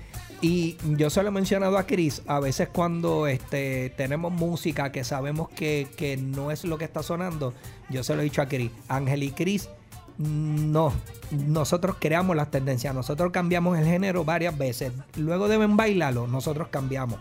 Y 0.41 0.77
yo 0.99 1.09
se 1.09 1.23
lo 1.23 1.29
he 1.29 1.33
mencionado 1.33 1.79
a 1.79 1.87
Chris, 1.87 2.21
a 2.27 2.39
veces 2.39 2.69
cuando 2.69 3.27
este, 3.27 3.91
tenemos 3.97 4.31
música 4.31 4.93
que 4.93 5.03
sabemos 5.03 5.49
que, 5.49 5.87
que 5.97 6.19
no 6.19 6.51
es 6.51 6.65
lo 6.65 6.77
que 6.77 6.85
está 6.85 7.03
sonando, 7.03 7.55
yo 7.89 8.05
se 8.05 8.15
lo 8.15 8.21
he 8.21 8.25
dicho 8.25 8.43
a 8.43 8.47
Chris, 8.47 8.71
Ángel 8.89 9.23
y 9.23 9.31
Chris, 9.31 9.71
no, 10.19 10.93
nosotros 11.31 11.97
creamos 11.99 12.37
las 12.37 12.51
tendencias, 12.51 12.95
nosotros 12.95 13.33
cambiamos 13.33 13.79
el 13.79 13.85
género 13.85 14.25
varias 14.25 14.57
veces, 14.57 14.93
luego 15.17 15.49
deben 15.49 15.77
bailarlo, 15.77 16.27
nosotros 16.27 16.69
cambiamos. 16.69 17.19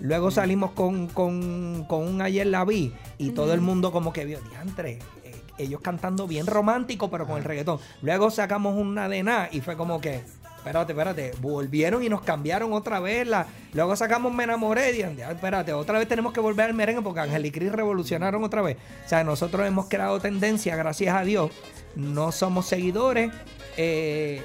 Luego 0.00 0.30
salimos 0.30 0.70
con, 0.72 1.08
con, 1.08 1.84
con 1.88 2.06
un 2.06 2.22
ayer 2.22 2.46
la 2.46 2.64
vi 2.64 2.92
y 3.18 3.30
todo 3.30 3.52
el 3.52 3.60
mundo 3.60 3.90
como 3.90 4.12
que 4.12 4.24
vio, 4.24 4.40
diantre, 4.42 5.00
eh, 5.24 5.42
ellos 5.58 5.80
cantando 5.80 6.28
bien 6.28 6.46
romántico 6.46 7.10
pero 7.10 7.26
con 7.26 7.38
el 7.38 7.44
reggaetón. 7.44 7.80
Luego 8.02 8.30
sacamos 8.30 8.76
una 8.76 9.08
de 9.08 9.24
nada 9.24 9.48
y 9.50 9.60
fue 9.60 9.76
como 9.76 10.00
que, 10.00 10.22
espérate, 10.56 10.92
espérate, 10.92 11.32
volvieron 11.40 12.04
y 12.04 12.08
nos 12.08 12.20
cambiaron 12.20 12.72
otra 12.74 13.00
vez. 13.00 13.26
La, 13.26 13.46
luego 13.72 13.96
sacamos 13.96 14.32
Me 14.32 14.44
enamoré 14.44 14.92
y 14.92 15.16
"Ya, 15.16 15.32
espérate, 15.32 15.72
otra 15.72 15.98
vez 15.98 16.06
tenemos 16.06 16.32
que 16.32 16.40
volver 16.40 16.66
al 16.66 16.74
merengue 16.74 17.02
porque 17.02 17.18
Ángel 17.20 17.46
y 17.46 17.50
Cris 17.50 17.72
revolucionaron 17.72 18.44
otra 18.44 18.62
vez. 18.62 18.76
O 19.04 19.08
sea, 19.08 19.24
nosotros 19.24 19.66
hemos 19.66 19.86
creado 19.88 20.20
tendencia, 20.20 20.76
gracias 20.76 21.12
a 21.16 21.22
Dios. 21.22 21.50
No 21.98 22.32
somos 22.32 22.64
seguidores. 22.66 23.30
eh, 23.76 24.42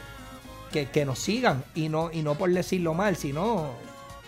que, 0.73 0.87
que 0.87 1.05
nos 1.05 1.19
sigan 1.19 1.63
y 1.75 1.87
no, 1.87 2.11
y 2.11 2.23
no 2.23 2.35
por 2.35 2.51
decirlo 2.51 2.93
mal, 2.95 3.15
sino 3.15 3.69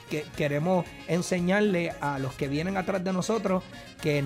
que 0.10 0.24
queremos 0.38 0.86
enseñarle 1.08 1.92
a 2.00 2.20
los 2.20 2.36
que 2.36 2.48
vienen 2.48 2.78
atrás 2.78 3.04
de 3.04 3.12
nosotros 3.12 3.64
que 4.02 4.24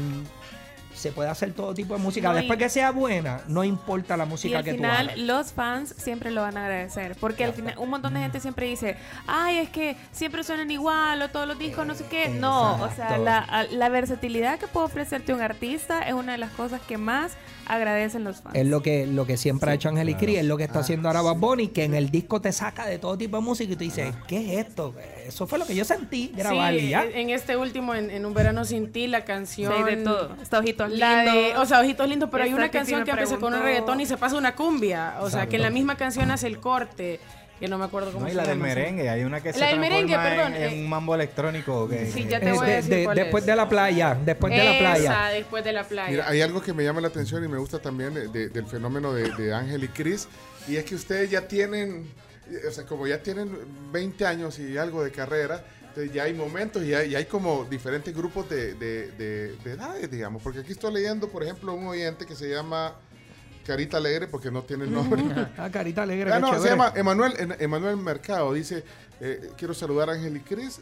se 1.00 1.12
puede 1.12 1.30
hacer 1.30 1.54
todo 1.54 1.74
tipo 1.74 1.96
de 1.96 2.00
música. 2.02 2.28
No, 2.30 2.34
y- 2.36 2.38
Después 2.40 2.60
que 2.60 2.70
sea 2.70 2.92
buena, 2.92 3.42
no 3.48 3.64
importa 3.64 4.16
la 4.18 4.26
Y 4.26 4.28
música 4.28 4.60
al 4.60 4.64
que 4.64 4.72
tú 4.72 4.78
final 4.78 5.10
hagas. 5.10 5.18
los 5.20 5.52
fans 5.54 5.96
siempre 5.98 6.32
lo 6.32 6.42
van 6.42 6.58
a 6.58 6.64
agradecer, 6.66 7.16
porque 7.20 7.44
al 7.46 7.54
final 7.54 7.76
un 7.78 7.90
montón 7.90 8.14
de 8.14 8.20
gente 8.20 8.40
siempre 8.40 8.68
dice, 8.68 8.96
ay, 9.28 9.58
es 9.58 9.70
que 9.70 9.96
siempre 10.12 10.44
suenan 10.44 10.70
igual 10.72 11.22
o 11.22 11.30
todos 11.30 11.48
los 11.48 11.58
discos 11.58 11.86
no 11.88 11.96
sé 11.96 12.06
qué. 12.10 12.30
No, 12.30 12.76
o 12.76 12.90
sea, 12.96 13.16
Exacto. 13.16 13.24
la, 13.24 13.66
la 13.72 13.90
versatilidad 13.90 14.60
que 14.60 14.68
puede 14.68 14.86
ofrecerte 14.88 15.34
un 15.34 15.42
artista 15.42 16.02
es 16.08 16.14
una 16.14 16.34
de 16.34 16.38
las 16.38 16.52
cosas 16.52 16.82
que 16.88 16.98
más 16.98 17.34
agradecen 17.68 18.24
los 18.24 18.42
fans. 18.42 18.56
Es 18.56 18.66
lo 18.66 18.82
que, 18.82 19.06
lo 19.06 19.26
que 19.28 19.38
siempre 19.38 19.70
ha 19.72 19.74
hecho 19.76 19.90
Ángel 19.90 20.10
y 20.10 20.16
Cris, 20.16 20.40
es 20.40 20.46
lo 20.46 20.58
que 20.58 20.64
está 20.64 20.80
Ah, 20.80 20.82
haciendo 20.82 21.08
ahora 21.08 21.20
sí. 21.22 21.26
Bad 21.28 21.36
Bunny, 21.38 21.68
que 21.68 21.84
en 21.84 21.94
el 21.94 22.10
disco 22.10 22.42
te 22.42 22.52
saca 22.52 22.86
de 22.88 22.98
todo 23.00 23.18
tipo 23.18 23.38
de 23.38 23.44
música 23.44 23.72
y 23.72 23.76
tú 23.76 23.84
dices, 23.84 24.14
¿qué 24.28 24.60
es 24.60 24.68
esto? 24.68 24.96
Eso 25.28 25.46
fue 25.46 25.60
lo 25.60 25.66
que 25.68 25.76
yo 25.76 25.86
sentí 25.86 26.32
grabar 26.36 26.74
y 26.74 26.80
Sí, 26.80 26.90
ya. 26.90 27.04
en 27.06 27.30
este 27.30 27.58
último, 27.58 27.94
en, 27.94 28.10
en 28.10 28.26
Un 28.26 28.34
Verano 28.34 28.66
Sin 28.66 28.92
Ti, 28.92 29.08
la 29.08 29.24
canción... 29.26 29.72
Sí, 29.78 29.84
de 29.84 29.98
todo. 29.98 30.36
Está 30.42 30.60
ojitos 30.92 31.00
La 31.00 31.18
de, 31.24 31.32
lindos. 31.32 31.64
o 31.64 31.66
sea, 31.66 31.80
Ojitos 31.80 32.08
Lindos, 32.10 32.30
pero 32.32 32.44
hay 32.44 32.54
una 32.54 32.66
que 32.70 32.78
canción 32.78 33.04
que 33.04 33.12
empieza 33.12 33.38
con 33.38 33.54
un 33.54 33.62
reggaetón 33.62 34.02
y 34.02 34.06
se 34.06 34.18
pasa 34.18 34.36
una 34.38 34.56
cumbia. 34.56 35.16
O 35.22 35.30
sea, 35.30 35.48
que 35.48 35.56
en 35.58 35.62
la 35.62 35.70
misma 35.70 35.96
canción 35.96 36.30
hace 36.32 36.48
el 36.48 36.60
corte, 36.60 37.20
que 37.60 37.68
no 37.68 37.78
me 37.78 37.84
acuerdo 37.86 38.12
cómo 38.14 38.22
No, 38.24 38.28
y 38.28 38.32
se 38.32 38.38
la 38.38 38.44
del 38.44 38.54
llama. 38.58 38.68
merengue, 38.68 39.10
hay 39.10 39.24
una 39.26 39.42
que 39.42 39.52
se 39.52 39.60
La 39.60 39.68
del 39.68 39.80
merengue, 39.82 40.14
en- 40.14 40.22
perdón, 40.22 40.54
en, 40.56 40.64
eh, 40.64 40.82
un 40.82 40.88
mambo 40.90 41.14
electrónico 41.14 41.90
que 41.90 42.10
Sí, 42.10 42.26
ya 42.26 42.40
te 42.40 42.54
voy 42.54 42.60
a 42.66 42.70
de- 42.70 42.76
decir 42.78 42.90
de- 42.96 43.04
cuál 43.04 43.16
después 43.18 43.42
es. 43.44 43.48
de 43.48 43.56
la 43.58 43.68
playa, 43.68 44.18
después 44.26 44.54
de 44.54 44.64
la 44.64 44.80
playa. 44.80 45.12
Esa, 45.12 45.28
después 45.30 45.64
de 45.66 45.74
la 45.74 45.84
playa. 45.84 46.10
Mira, 46.10 46.30
hay 46.30 46.42
algo 46.42 46.62
que 46.62 46.72
me 46.74 46.84
llama 46.86 47.02
la 47.02 47.10
atención 47.10 47.44
y 47.44 47.50
me 47.50 47.58
gusta 47.58 47.80
también 47.80 48.14
de- 48.14 48.28
de- 48.30 48.48
del 48.50 48.66
fenómeno 48.66 49.12
de, 49.14 49.32
de 49.32 49.54
Ángel 49.54 49.84
y 49.84 49.88
Cris, 49.90 50.30
y 50.70 50.78
es 50.78 50.86
que 50.86 50.96
ustedes 50.96 51.30
ya 51.32 51.50
tienen, 51.50 52.10
o 52.66 52.72
sea, 52.72 52.86
como 52.86 53.06
ya 53.08 53.22
tienen 53.22 53.52
20 53.92 54.26
años 54.26 54.58
y 54.58 54.78
algo 54.78 55.04
de 55.04 55.12
carrera, 55.12 55.62
Entonces 56.00 56.14
ya 56.16 56.24
hay 56.24 56.34
momentos 56.34 56.82
y 56.84 56.94
hay, 56.94 57.12
y 57.12 57.16
hay 57.16 57.26
como 57.26 57.66
diferentes 57.66 58.16
grupos 58.16 58.50
de, 58.50 58.74
de- 58.76 59.08
de- 59.12 59.56
de 59.58 59.72
edades, 59.74 60.10
digamos. 60.10 60.42
Porque 60.42 60.60
aquí 60.60 60.72
estoy 60.72 60.94
leyendo, 60.94 61.28
por 61.28 61.44
ejemplo, 61.44 61.74
un 61.74 61.88
oyente 61.88 62.26
que 62.26 62.36
se 62.36 62.50
llama 62.50 62.94
Carita 63.66 63.98
Alegre, 63.98 64.28
porque 64.28 64.50
no 64.50 64.64
tiene 64.64 64.86
el 64.86 64.94
nombre. 64.94 65.22
Ah, 65.58 65.70
carita 65.72 66.04
alegre. 66.04 66.32
Ah, 66.32 66.40
no, 66.40 66.60
se 66.62 66.70
llama 66.70 66.94
Emanuel, 66.96 67.34
En- 67.38 67.56
Emanuel 67.60 67.98
Mercado. 67.98 68.54
Dice, 68.54 68.84
eh, 69.20 69.52
quiero 69.58 69.74
saludar 69.74 70.10
a 70.10 70.14
Ángel 70.14 70.38
y 70.38 70.40
Cris. 70.40 70.80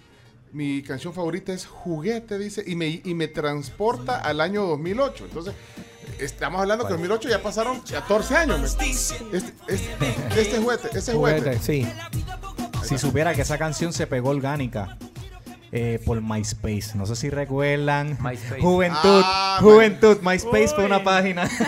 Mi 0.53 0.81
canción 0.83 1.13
favorita 1.13 1.51
es 1.51 1.65
Juguete, 1.65 2.37
dice, 2.37 2.63
y 2.65 2.75
me, 2.75 3.01
y 3.03 3.13
me 3.15 3.27
transporta 3.27 4.21
al 4.21 4.39
año 4.39 4.63
2008. 4.65 5.25
Entonces, 5.25 5.53
estamos 6.19 6.61
hablando 6.61 6.85
que 6.87 6.93
2008 6.93 7.27
ya 7.29 7.41
pasaron 7.43 7.81
14 7.81 8.35
años. 8.37 8.77
Este, 8.79 9.51
este, 9.67 9.93
este 10.39 10.57
juguete, 10.59 10.89
ese 10.97 11.13
juguete. 11.13 11.39
Juguete, 11.41 11.59
sí. 11.59 11.85
Si 12.87 12.97
supiera 12.97 13.33
que 13.33 13.41
esa 13.41 13.57
canción 13.57 13.91
se 13.91 14.07
pegó 14.07 14.29
orgánica 14.29 14.97
eh, 15.77 15.99
por 16.05 16.21
MySpace. 16.21 16.91
No 16.95 17.05
sé 17.05 17.15
si 17.15 17.29
recuerdan. 17.29 18.17
MySpace. 18.19 18.61
Juventud. 18.61 19.21
Ah, 19.23 19.59
Juventud. 19.61 20.17
MySpace 20.21 20.69
fue 20.69 20.85
una 20.85 21.03
página. 21.03 21.43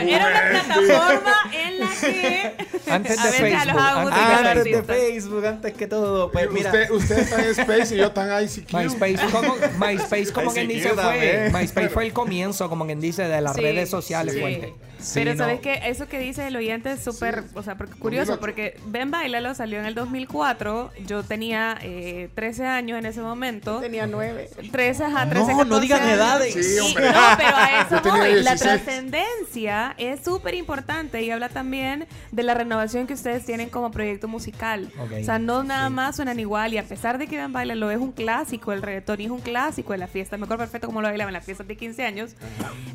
Era 0.00 0.26
una 0.28 0.50
plataforma 0.50 1.34
en 1.52 1.80
la 1.80 1.88
que 2.00 2.52
Antes 2.90 3.18
a 3.18 3.24
de 3.24 3.30
veces 3.30 3.40
Facebook. 3.40 3.80
Antes 3.80 4.46
antes 4.46 4.64
de. 4.64 4.82
Facebook, 4.82 5.46
antes 5.46 5.72
que 5.74 5.86
todo. 5.86 6.30
Pues 6.32 6.50
mira. 6.50 6.70
usted, 6.70 6.90
usted 6.90 7.18
está 7.18 7.42
en 7.42 7.50
Space 7.50 7.94
y 7.94 7.98
yo 7.98 8.06
está 8.06 8.38
en 8.40 8.44
ICQ. 8.46 8.72
MySpace, 8.74 9.18
como, 9.30 9.54
MySpace, 9.78 10.32
como 10.32 10.52
quien 10.52 10.68
dice, 10.68 10.90
fue. 10.90 11.50
MySpace 11.52 11.88
fue 11.90 12.06
el 12.06 12.12
comienzo, 12.12 12.68
como 12.68 12.86
quien 12.86 13.00
dice, 13.00 13.22
de 13.28 13.40
las 13.40 13.54
Sí, 13.56 13.60
redes 13.62 13.90
sociales. 13.90 14.34
sí. 14.34 14.40
fuerte. 14.40 14.74
Sí, 14.98 15.10
Pero 15.14 15.32
no. 15.34 15.38
sabes 15.38 15.58
que 15.60 15.80
eso 15.86 16.06
que 16.06 16.20
dice 16.20 16.46
el 16.46 16.54
oyente 16.54 16.92
es 16.92 17.02
súper, 17.02 17.42
Sí. 17.42 17.48
o 17.56 17.62
sea, 17.64 17.74
porque- 17.76 17.98
curioso, 17.98 18.36
2008. 18.36 18.40
porque 18.40 18.80
Ben 18.86 19.10
Bailalo 19.10 19.52
salió 19.52 19.80
en 19.80 19.86
el 19.86 19.96
2004, 19.96 20.92
yo 21.06 21.24
tenía 21.24 21.76
eh, 21.82 22.28
13 22.36 22.61
años 22.66 22.98
en 22.98 23.06
ese 23.06 23.20
momento. 23.20 23.80
Tenía 23.80 24.06
nueve. 24.06 24.48
13, 24.70 25.04
ajá, 25.04 25.24
No, 25.24 25.30
13, 25.30 25.52
no 25.52 25.58
14 25.58 25.80
digan 25.82 26.02
años. 26.02 26.12
edades. 26.14 26.54
Sí, 26.54 26.78
hombre. 26.78 27.04
no, 27.12 27.20
pero 27.36 27.56
a 27.56 27.80
eso 27.82 28.00
voy. 28.02 28.42
La 28.42 28.54
16. 28.54 28.60
trascendencia 28.60 29.94
es 29.98 30.24
súper 30.24 30.54
importante 30.54 31.22
y 31.22 31.30
habla 31.30 31.48
también 31.48 32.06
de 32.30 32.42
la 32.42 32.54
renovación 32.54 33.06
que 33.06 33.14
ustedes 33.14 33.44
tienen 33.44 33.68
como 33.68 33.90
proyecto 33.90 34.28
musical. 34.28 34.90
Ok. 34.98 35.12
O 35.20 35.24
sea, 35.24 35.38
no 35.38 35.62
nada 35.62 35.90
más 35.90 36.16
suenan 36.16 36.38
igual 36.40 36.72
y 36.74 36.78
a 36.78 36.84
pesar 36.84 37.18
de 37.18 37.26
que 37.26 37.36
Ben 37.36 37.52
Bailalo 37.52 37.90
es 37.90 37.98
un 37.98 38.12
clásico, 38.12 38.72
el 38.72 38.82
reggaetón 38.82 39.20
y 39.20 39.24
es 39.26 39.30
un 39.30 39.40
clásico 39.40 39.92
de 39.92 39.98
la 39.98 40.06
fiesta, 40.06 40.36
me 40.36 40.44
acuerdo 40.44 40.62
perfecto 40.64 40.86
como 40.86 41.02
lo 41.02 41.08
bailaban 41.08 41.30
en 41.30 41.34
las 41.34 41.44
fiestas 41.44 41.66
de 41.68 41.76
15 41.76 42.04
años, 42.04 42.32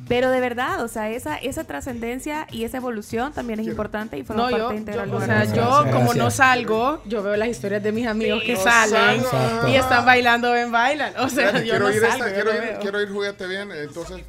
pero 0.08 0.30
de 0.32 0.39
verdad, 0.39 0.84
o 0.84 0.88
sea, 0.88 1.10
esa, 1.10 1.36
esa 1.38 1.63
trascendencia 1.65 2.47
y 2.51 2.63
esa 2.63 2.77
evolución 2.77 3.34
también 3.34 3.60
es 3.60 3.67
importante 3.67 4.17
y 4.17 4.23
forma 4.23 4.43
No, 4.43 4.49
parte 4.49 4.73
yo, 4.73 4.73
integral 4.80 5.10
yo- 5.10 5.17
o 5.17 5.21
sea, 5.21 5.43
yo 5.45 5.53
gracias. 5.53 5.95
como 5.95 6.13
no 6.13 6.32
salgo, 6.32 7.01
yo 7.06 7.23
veo 7.23 7.36
las 7.36 7.49
historias 7.49 7.84
de 7.84 7.91
mis 7.91 8.08
amigos 8.08 8.41
que 8.43 8.53
No 8.53 8.60
salen 8.62 9.21
salgo. 9.23 9.30
Y 9.67 9.75
están 9.75 10.05
bailando 10.05 10.51
ven 10.51 10.71
bailan. 10.71 11.13
O 11.19 11.29
sea, 11.29 11.51
yo 11.53 11.62
quiero, 11.63 11.88
no 11.89 11.93
ir 11.95 12.01
salgo, 12.01 12.25
esta- 12.25 12.33
quiero, 12.33 12.53
ir, 12.55 12.62
veo. 12.62 12.79
quiero 12.79 13.01
ir 13.01 13.10
juguete 13.12 13.47
bien, 13.47 13.71
entonces. 13.71 14.21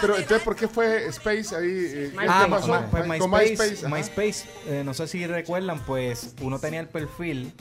Pero 0.00 0.16
entonces, 0.16 0.42
¿por 0.42 0.56
qué 0.56 0.68
fue 0.68 1.06
Space 1.08 1.54
ahí? 1.54 1.68
eh, 1.68 2.12
¿Qué 2.18 2.26
Ah, 2.28 2.46
pasó? 2.48 2.82
pues 2.90 3.18
Con 3.20 3.30
MySpace. 3.30 3.86
MySpace, 3.88 4.44
eh, 4.66 4.82
no 4.84 4.94
sé 4.94 5.06
si 5.08 5.26
recuerdan, 5.26 5.80
pues 5.84 6.34
uno 6.40 6.58
tenía 6.58 6.80
el 6.80 6.88
perfil 6.88 7.52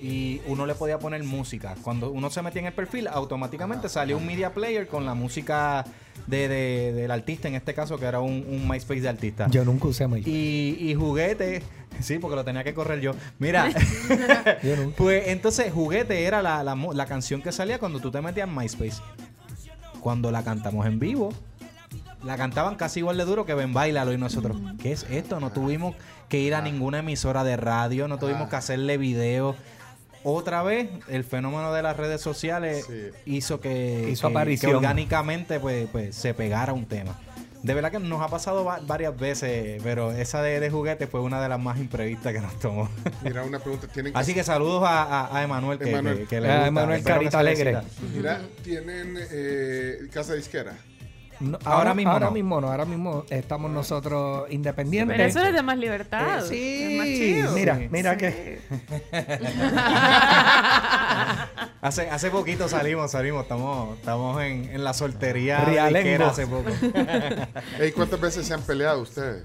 y 0.00 0.40
uno 0.46 0.66
le 0.66 0.74
podía 0.74 0.98
poner 0.98 1.22
música. 1.24 1.74
Cuando 1.82 2.10
uno 2.10 2.30
se 2.30 2.42
metía 2.42 2.60
en 2.60 2.66
el 2.66 2.72
perfil, 2.72 3.08
automáticamente 3.08 3.88
salía 3.88 4.16
un 4.16 4.24
media 4.26 4.54
player 4.54 4.86
con 4.86 5.04
la 5.04 5.14
música 5.14 5.84
de, 6.26 6.48
de- 6.48 6.92
del 6.92 7.10
artista, 7.10 7.48
en 7.48 7.54
este 7.56 7.74
caso 7.74 7.98
que 7.98 8.04
era 8.06 8.20
un, 8.20 8.44
un 8.48 8.68
MySpace 8.68 9.00
de 9.00 9.08
artista. 9.08 9.48
Yo 9.50 9.64
nunca 9.64 9.88
usé 9.88 10.06
MySpace. 10.06 10.30
Y, 10.30 10.76
y 10.90 10.94
juguete, 10.94 11.62
sí, 12.02 12.18
porque 12.18 12.36
lo 12.36 12.44
tenía 12.44 12.64
que 12.64 12.74
correr 12.74 13.00
yo. 13.00 13.12
Mira, 13.38 13.68
Yo 14.62 14.76
nunca. 14.76 14.96
pues 14.96 15.28
entonces 15.28 15.72
juguete 15.72 16.24
era 16.24 16.42
la, 16.42 16.62
la 16.64 16.74
la 16.74 17.06
canción 17.06 17.42
que 17.42 17.52
salía 17.52 17.78
cuando 17.78 18.00
tú 18.00 18.10
te 18.10 18.20
metías 18.20 18.48
en 18.48 18.54
MySpace. 18.54 19.00
Cuando 20.00 20.30
la 20.30 20.42
cantamos 20.42 20.86
en 20.86 20.98
vivo, 20.98 21.32
la 22.24 22.36
cantaban 22.36 22.76
casi 22.76 23.00
igual 23.00 23.16
de 23.18 23.24
duro 23.24 23.44
que 23.44 23.54
Ben 23.54 23.72
Bailalo 23.74 24.12
y 24.12 24.18
nosotros. 24.18 24.56
¿Qué 24.80 24.92
es 24.92 25.06
esto? 25.10 25.40
No 25.40 25.50
tuvimos 25.52 25.94
que 26.28 26.38
ir 26.38 26.54
a 26.54 26.62
ninguna 26.62 27.00
emisora 27.00 27.44
de 27.44 27.56
radio, 27.56 28.08
no 28.08 28.18
tuvimos 28.18 28.48
que 28.48 28.56
hacerle 28.56 28.96
video. 28.98 29.56
Otra 30.22 30.62
vez, 30.62 30.90
el 31.08 31.24
fenómeno 31.24 31.72
de 31.72 31.82
las 31.82 31.96
redes 31.96 32.20
sociales 32.20 32.84
Sí. 32.86 33.08
hizo 33.24 33.60
que, 33.60 34.10
Hizo 34.12 34.28
que- 34.28 34.32
aparición. 34.34 34.70
que 34.72 34.76
orgánicamente 34.76 35.58
pues, 35.60 35.88
pues, 35.90 36.14
se 36.14 36.34
pegara 36.34 36.74
un 36.74 36.84
tema. 36.84 37.18
De 37.62 37.74
verdad 37.74 37.90
que 37.90 37.98
nos 37.98 38.22
ha 38.22 38.28
pasado 38.28 38.64
va- 38.64 38.80
varias 38.86 39.16
veces, 39.18 39.82
pero 39.82 40.12
esa 40.12 40.40
de, 40.42 40.60
de 40.60 40.70
juguete 40.70 41.06
fue 41.06 41.20
una 41.20 41.42
de 41.42 41.48
las 41.48 41.60
más 41.60 41.78
imprevistas 41.78 42.32
que 42.32 42.40
nos 42.40 42.58
tomó. 42.58 42.88
Mira, 43.22 43.42
una 43.44 43.58
pregunta. 43.58 43.86
¿Tienen 43.86 44.16
Así 44.16 44.32
que 44.32 44.42
saludos 44.44 44.82
a, 44.84 45.02
a- 45.02 45.36
a 45.38 45.42
Emanuel, 45.42 45.78
que, 45.78 45.90
Emanuel. 45.90 46.18
que- 46.20 46.26
que 46.26 46.40
le 46.40 46.48
Ah, 46.48 46.54
gusta. 46.54 46.68
Emanuel 46.68 47.02
Carita 47.04 47.38
Alegre. 47.38 47.78
Mira, 48.14 48.40
¿tienen 48.62 49.14
eh, 49.30 50.08
casa 50.12 50.34
disquera? 50.34 50.72
No, 51.40 51.58
Ahora 51.64 51.78
ahora, 51.78 51.94
mismo 51.94 52.12
ahora 52.12 52.26
no. 52.26 52.32
mismo 52.32 52.60
no, 52.60 52.70
ahora 52.70 52.84
mismo 52.84 53.24
estamos 53.30 53.70
nosotros 53.70 54.44
independientes. 54.50 55.16
Pero 55.16 55.26
eso 55.28 55.42
es 55.42 55.54
de 55.54 55.62
más 55.62 55.78
libertad. 55.78 56.44
Eh, 56.52 56.92
es 56.92 56.98
más 56.98 57.06
sí, 57.06 57.16
chido. 57.18 57.52
mira, 57.52 57.78
Sí. 57.78 57.88
mira 57.90 58.16
que 58.18 58.60
Hace, 61.82 62.10
hace 62.10 62.30
poquito 62.30 62.68
salimos, 62.68 63.10
salimos, 63.10 63.42
estamos, 63.44 63.98
estamos 63.98 64.42
en, 64.42 64.64
en 64.70 64.84
la 64.84 64.92
soltería 64.92 65.64
disquera 65.64 66.28
hace 66.28 66.46
poco. 66.46 66.68
Ey, 67.80 67.92
¿Cuántas 67.92 68.20
veces 68.20 68.46
se 68.46 68.52
han 68.52 68.60
peleado 68.62 69.00
ustedes? 69.00 69.44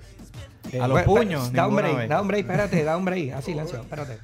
A 0.81 0.87
los 0.87 0.99
Eh, 0.99 1.03
puños, 1.05 1.53
Da 1.53 1.65
un 1.67 1.75
break, 1.77 2.09
da 2.09 2.21
un 2.21 2.27
break, 2.27 2.41
espérate, 2.45 2.83
da 2.83 2.97
un 2.97 3.05
break. 3.05 3.31
A 3.33 3.41
silencio, 3.41 3.79
espérate. 3.79 4.19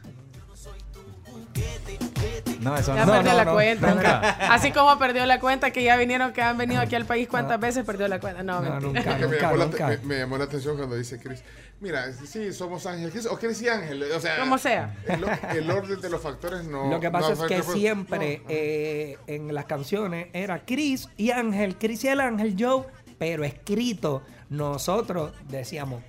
No, 2.62 2.78
eso 2.78 2.94
Ya 2.96 3.06
no. 3.06 3.12
perdió 3.14 3.32
no, 3.32 3.38
la 3.38 3.46
no, 3.46 3.54
cuenta. 3.54 3.94
nunca. 3.94 4.20
Así 4.54 4.72
como 4.72 4.98
perdió 5.00 5.26
la 5.26 5.40
cuenta 5.40 5.72
que 5.72 5.84
ya 5.84 5.98
vinieron, 5.98 6.32
que 6.32 6.42
han 6.42 6.58
venido 6.58 6.80
aquí 6.82 6.96
al 6.96 7.06
país, 7.06 7.28
¿cuántas 7.28 7.60
veces 7.60 7.84
perdió 7.84 8.08
la 8.08 8.20
cuenta? 8.20 8.44
No, 8.44 8.62
nunca, 8.62 8.80
me, 8.80 9.26
nunca, 9.26 9.40
llamó 9.42 9.56
la, 9.58 9.66
nunca. 9.66 9.88
me- 9.88 9.98
me 9.98 10.18
llamó 10.20 10.38
la 10.38 10.44
atención 10.46 10.78
cuando 10.78 10.96
dice 10.96 11.20
Chris. 11.20 11.44
Mira, 11.80 12.12
sí, 12.14 12.54
somos 12.54 12.86
Ángel. 12.86 13.10
Chris, 13.12 13.26
O 13.26 13.38
Chris 13.40 13.60
y 13.64 13.68
Ángel. 13.68 14.04
O 14.16 14.20
sea, 14.20 14.40
Como 14.40 14.58
sea. 14.60 14.96
El, 15.08 15.26
el 15.58 15.72
orden 15.72 16.00
de 16.00 16.10
los 16.12 16.22
factores 16.22 16.64
no. 16.66 16.90
Lo 16.92 17.00
que 17.00 17.08
no 17.08 17.12
pasa 17.14 17.34
es 17.34 17.40
que 17.40 17.56
afecta- 17.56 17.74
siempre 17.74 18.38
no. 18.38 18.46
eh, 18.50 19.18
en 19.26 19.54
las 19.54 19.66
canciones 19.66 20.28
era 20.34 20.64
Chris 20.64 21.10
y 21.18 21.32
Ángel, 21.32 21.78
Chris 21.78 22.04
y 22.04 22.10
el 22.10 22.20
Ángel 22.20 22.56
Joe, 22.60 22.86
pero 23.18 23.44
escrito 23.44 24.22
nosotros 24.50 25.32
decíamos, 25.50 26.04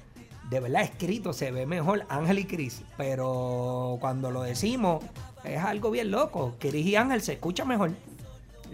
de 0.50 0.60
verdad 0.60 0.82
escrito 0.82 1.32
se 1.32 1.50
ve 1.50 1.64
mejor 1.64 2.04
Ángel 2.10 2.40
y 2.40 2.44
Chris, 2.44 2.82
pero 2.98 3.96
cuando 4.00 4.30
lo 4.30 4.42
decimos 4.42 5.02
es 5.44 5.58
algo 5.62 5.90
bien 5.90 6.10
loco, 6.10 6.54
Chris 6.58 6.86
y 6.86 6.96
Ángel 6.96 7.20
se 7.22 7.32
escucha 7.34 7.64
mejor. 7.64 7.90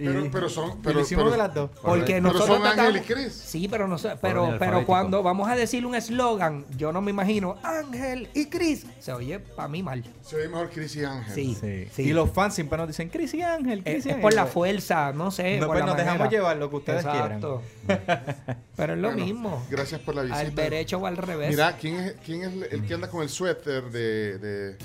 Pero, 0.01 0.29
pero 0.31 0.49
son. 0.49 0.71
Y 0.79 0.83
Pero, 0.85 1.03
pero- 1.09 1.31
de 1.33 1.37
las 1.37 1.53
dos. 1.53 1.71
Porque 1.83 2.05
Pero 2.07 2.21
nosotros 2.33 2.47
son 2.59 2.65
Ángel 2.65 2.99
y 2.99 3.01
Chris. 3.01 3.33
Sí, 3.33 3.67
pero 3.67 3.89
no 3.89 3.97
pero, 4.23 4.55
pero 4.57 4.87
cuando 4.87 5.25
vamos 5.25 5.49
a 5.49 5.57
decir 5.57 5.85
un 5.85 5.97
eslogan, 5.97 6.65
yo 6.77 6.93
no 6.93 7.03
me 7.03 7.11
imagino 7.11 7.57
Ángel 7.65 8.29
y 8.33 8.47
Chris. 8.47 8.87
Se 9.01 9.13
oye 9.13 9.41
para 9.41 9.67
mí 9.67 9.83
mal. 9.83 10.05
Se 10.23 10.37
oye 10.37 10.47
mejor 10.47 10.71
Chris 10.71 10.95
y 10.95 11.03
Ángel. 11.05 11.35
Sí, 11.35 11.57
Sí. 11.61 11.89
sí. 11.93 12.03
Y 12.03 12.13
los 12.13 12.31
fans 12.31 12.55
siempre 12.55 12.79
nos 12.79 12.87
dicen 12.87 13.09
Chris 13.09 13.35
y 13.35 13.43
Ángel, 13.43 13.81
Es, 13.81 13.85
Chris 13.95 14.07
y 14.07 14.09
es 14.11 14.15
Ángel. 14.15 14.23
por 14.23 14.35
la 14.35 14.47
fuerza, 14.47 15.13
no 15.13 15.33
sé. 15.33 15.55
No, 15.59 15.67
por 15.67 15.75
pues 15.75 15.81
la 15.81 15.87
nos 15.87 15.97
dejamos 15.97 16.31
llevar 16.31 16.57
lo 16.59 16.71
que 16.71 16.77
ustedes 16.77 17.05
Exacto. 17.05 17.63
Pero 18.77 18.93
es 18.93 18.99
lo 19.01 19.09
Bueno, 19.09 19.25
mismo. 19.25 19.67
Gracias 19.69 20.01
por 20.03 20.15
la 20.15 20.23
visita. 20.23 20.39
Al 20.39 20.55
derecho 20.55 20.99
o 20.99 21.07
al 21.07 21.17
revés. 21.17 21.51
Mira, 21.51 21.77
¿quién 21.77 21.97
es, 21.97 22.15
quién 22.25 22.43
es 22.45 22.73
el 22.73 22.87
que 22.87 22.95
anda 22.95 23.11
con 23.11 23.23
el 23.23 23.29
suéter 23.29 23.91
de, 23.91 24.39
de- 24.39 24.77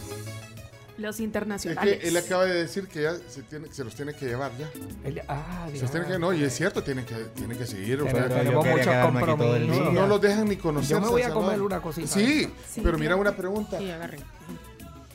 Los 0.97 1.15
Es 1.15 1.21
internacionales. 1.21 1.99
que 1.99 2.07
él 2.07 2.17
acaba 2.17 2.45
de 2.45 2.53
decir 2.53 2.87
que 2.87 3.01
ya 3.03 3.15
se, 3.27 3.41
tiene, 3.43 3.67
se 3.73 3.83
los 3.83 3.95
tiene 3.95 4.13
que 4.13 4.25
llevar 4.27 4.51
ya. 4.57 4.69
El- 5.03 5.21
ah, 5.27 5.67
Se 5.73 5.81
los 5.81 5.91
tiene 5.91 6.05
que, 6.07 6.19
no, 6.19 6.31
y 6.33 6.43
es 6.43 6.53
cierto, 6.55 6.83
tienen 6.83 7.03
que, 7.05 7.15
tienen 7.35 7.57
que 7.57 7.65
seguir. 7.65 8.01
o 8.01 8.09
sea, 8.09 8.29
tenemos 8.29 8.65
muchos 8.65 8.95
compromisos. 9.05 9.67
no, 9.85 9.91
no 9.91 10.07
los 10.07 10.21
dejan 10.21 10.47
ni 10.47 10.57
conocer. 10.57 10.97
Yo 10.97 11.01
me 11.01 11.07
voy 11.09 11.21
a 11.23 11.31
comer 11.31 11.61
una 11.61 11.81
cosita. 11.81 12.07
Sí, 12.07 12.47
Sí, 12.69 12.81
pero 12.83 12.97
mira 12.97 13.15
una 13.15 13.35
pregunta. 13.35 13.79
Sí, 13.79 13.89
agarren. 13.89 14.21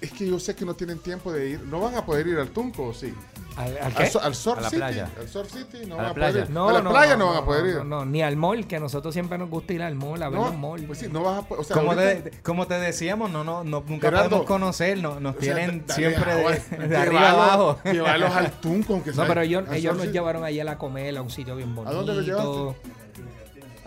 Es 0.01 0.13
que 0.13 0.29
yo 0.29 0.39
sé 0.39 0.55
que 0.55 0.65
no 0.65 0.75
tienen 0.75 0.99
tiempo 1.01 1.33
de 1.33 1.51
ir. 1.51 1.61
¿No 1.63 1.81
van 1.81 1.95
a 1.97 2.05
poder 2.07 2.27
ir 2.29 2.39
al 2.39 2.49
Tunco 2.51 2.85
o 2.89 2.95
sí? 2.95 3.13
¿Al, 3.59 3.77
al 3.77 3.83
Al, 3.87 3.95
qué? 3.95 4.07
so- 4.07 4.23
al 4.23 4.35
Surf 4.35 4.59
A 4.59 4.61
la 4.63 4.69
City. 4.71 4.79
playa. 4.81 5.11
Al 5.19 5.29
Surf 5.29 5.51
City 5.53 5.79
no 5.87 5.95
A 5.95 5.97
van 5.97 6.05
la 6.07 6.11
a 6.11 6.15
poder 6.15 6.31
playa. 6.33 6.45
ir. 6.47 6.51
No, 6.51 6.69
a 6.69 6.73
la 6.73 6.81
no, 6.83 6.91
playa 6.91 7.17
no, 7.17 7.25
no, 7.27 7.31
van 7.33 7.43
a 7.43 7.45
poder 7.45 7.67
ir. 7.67 7.75
No, 7.77 7.85
no, 7.85 8.05
ni 8.07 8.23
al 8.23 8.37
mall, 8.37 8.67
que 8.67 8.77
a 8.77 8.81
nosotros 8.81 9.13
siempre 9.13 9.37
nos 9.37 9.51
gusta 9.51 9.73
ir 9.73 9.83
al 9.83 9.95
mall 9.97 10.23
a 10.23 10.29
ver 10.29 10.39
No, 10.39 10.47
los 10.47 10.57
malls. 10.57 10.85
Pues 10.87 10.99
sí, 11.01 11.09
no 11.11 11.23
vas 11.25 11.41
a 11.41 11.43
poder. 11.49 11.61
O 11.61 11.65
sea, 11.65 11.77
Como 11.77 11.93
ahorita- 11.93 12.31
te, 12.31 12.43
como 12.43 12.67
te 12.67 12.75
decíamos, 12.75 13.31
no, 13.31 13.43
no, 13.45 13.65
no- 13.65 13.83
nunca 13.87 14.07
Gerardo, 14.09 14.29
podemos 14.31 14.47
conocer, 14.47 14.99
no- 14.99 15.19
nos 15.21 15.37
o 15.37 15.41
sea, 15.41 15.55
tienen 15.55 15.85
dale, 15.87 15.95
siempre 15.95 16.35
de, 16.35 16.41
agua, 16.41 16.53
de 16.89 16.97
arriba 16.97 17.31
abajo. 17.31 17.79
Llevarlos 17.85 18.33
al 18.37 18.51
Tunco, 18.53 18.93
aunque 18.95 19.11
No, 19.11 19.17
sea. 19.17 19.27
pero 19.27 19.41
ellos, 19.43 19.65
al 19.69 19.75
ellos 19.77 19.97
nos 19.97 20.07
llevaron 20.13 20.45
ayer 20.45 20.69
a 20.69 20.79
comer 20.79 21.17
a 21.17 21.23
un 21.23 21.31
sitio 21.31 21.57
bien 21.57 21.75
bonito. 21.75 21.91
¿A 21.91 21.95
dónde 21.97 22.15
los 22.15 22.25
llevaste? 22.25 22.99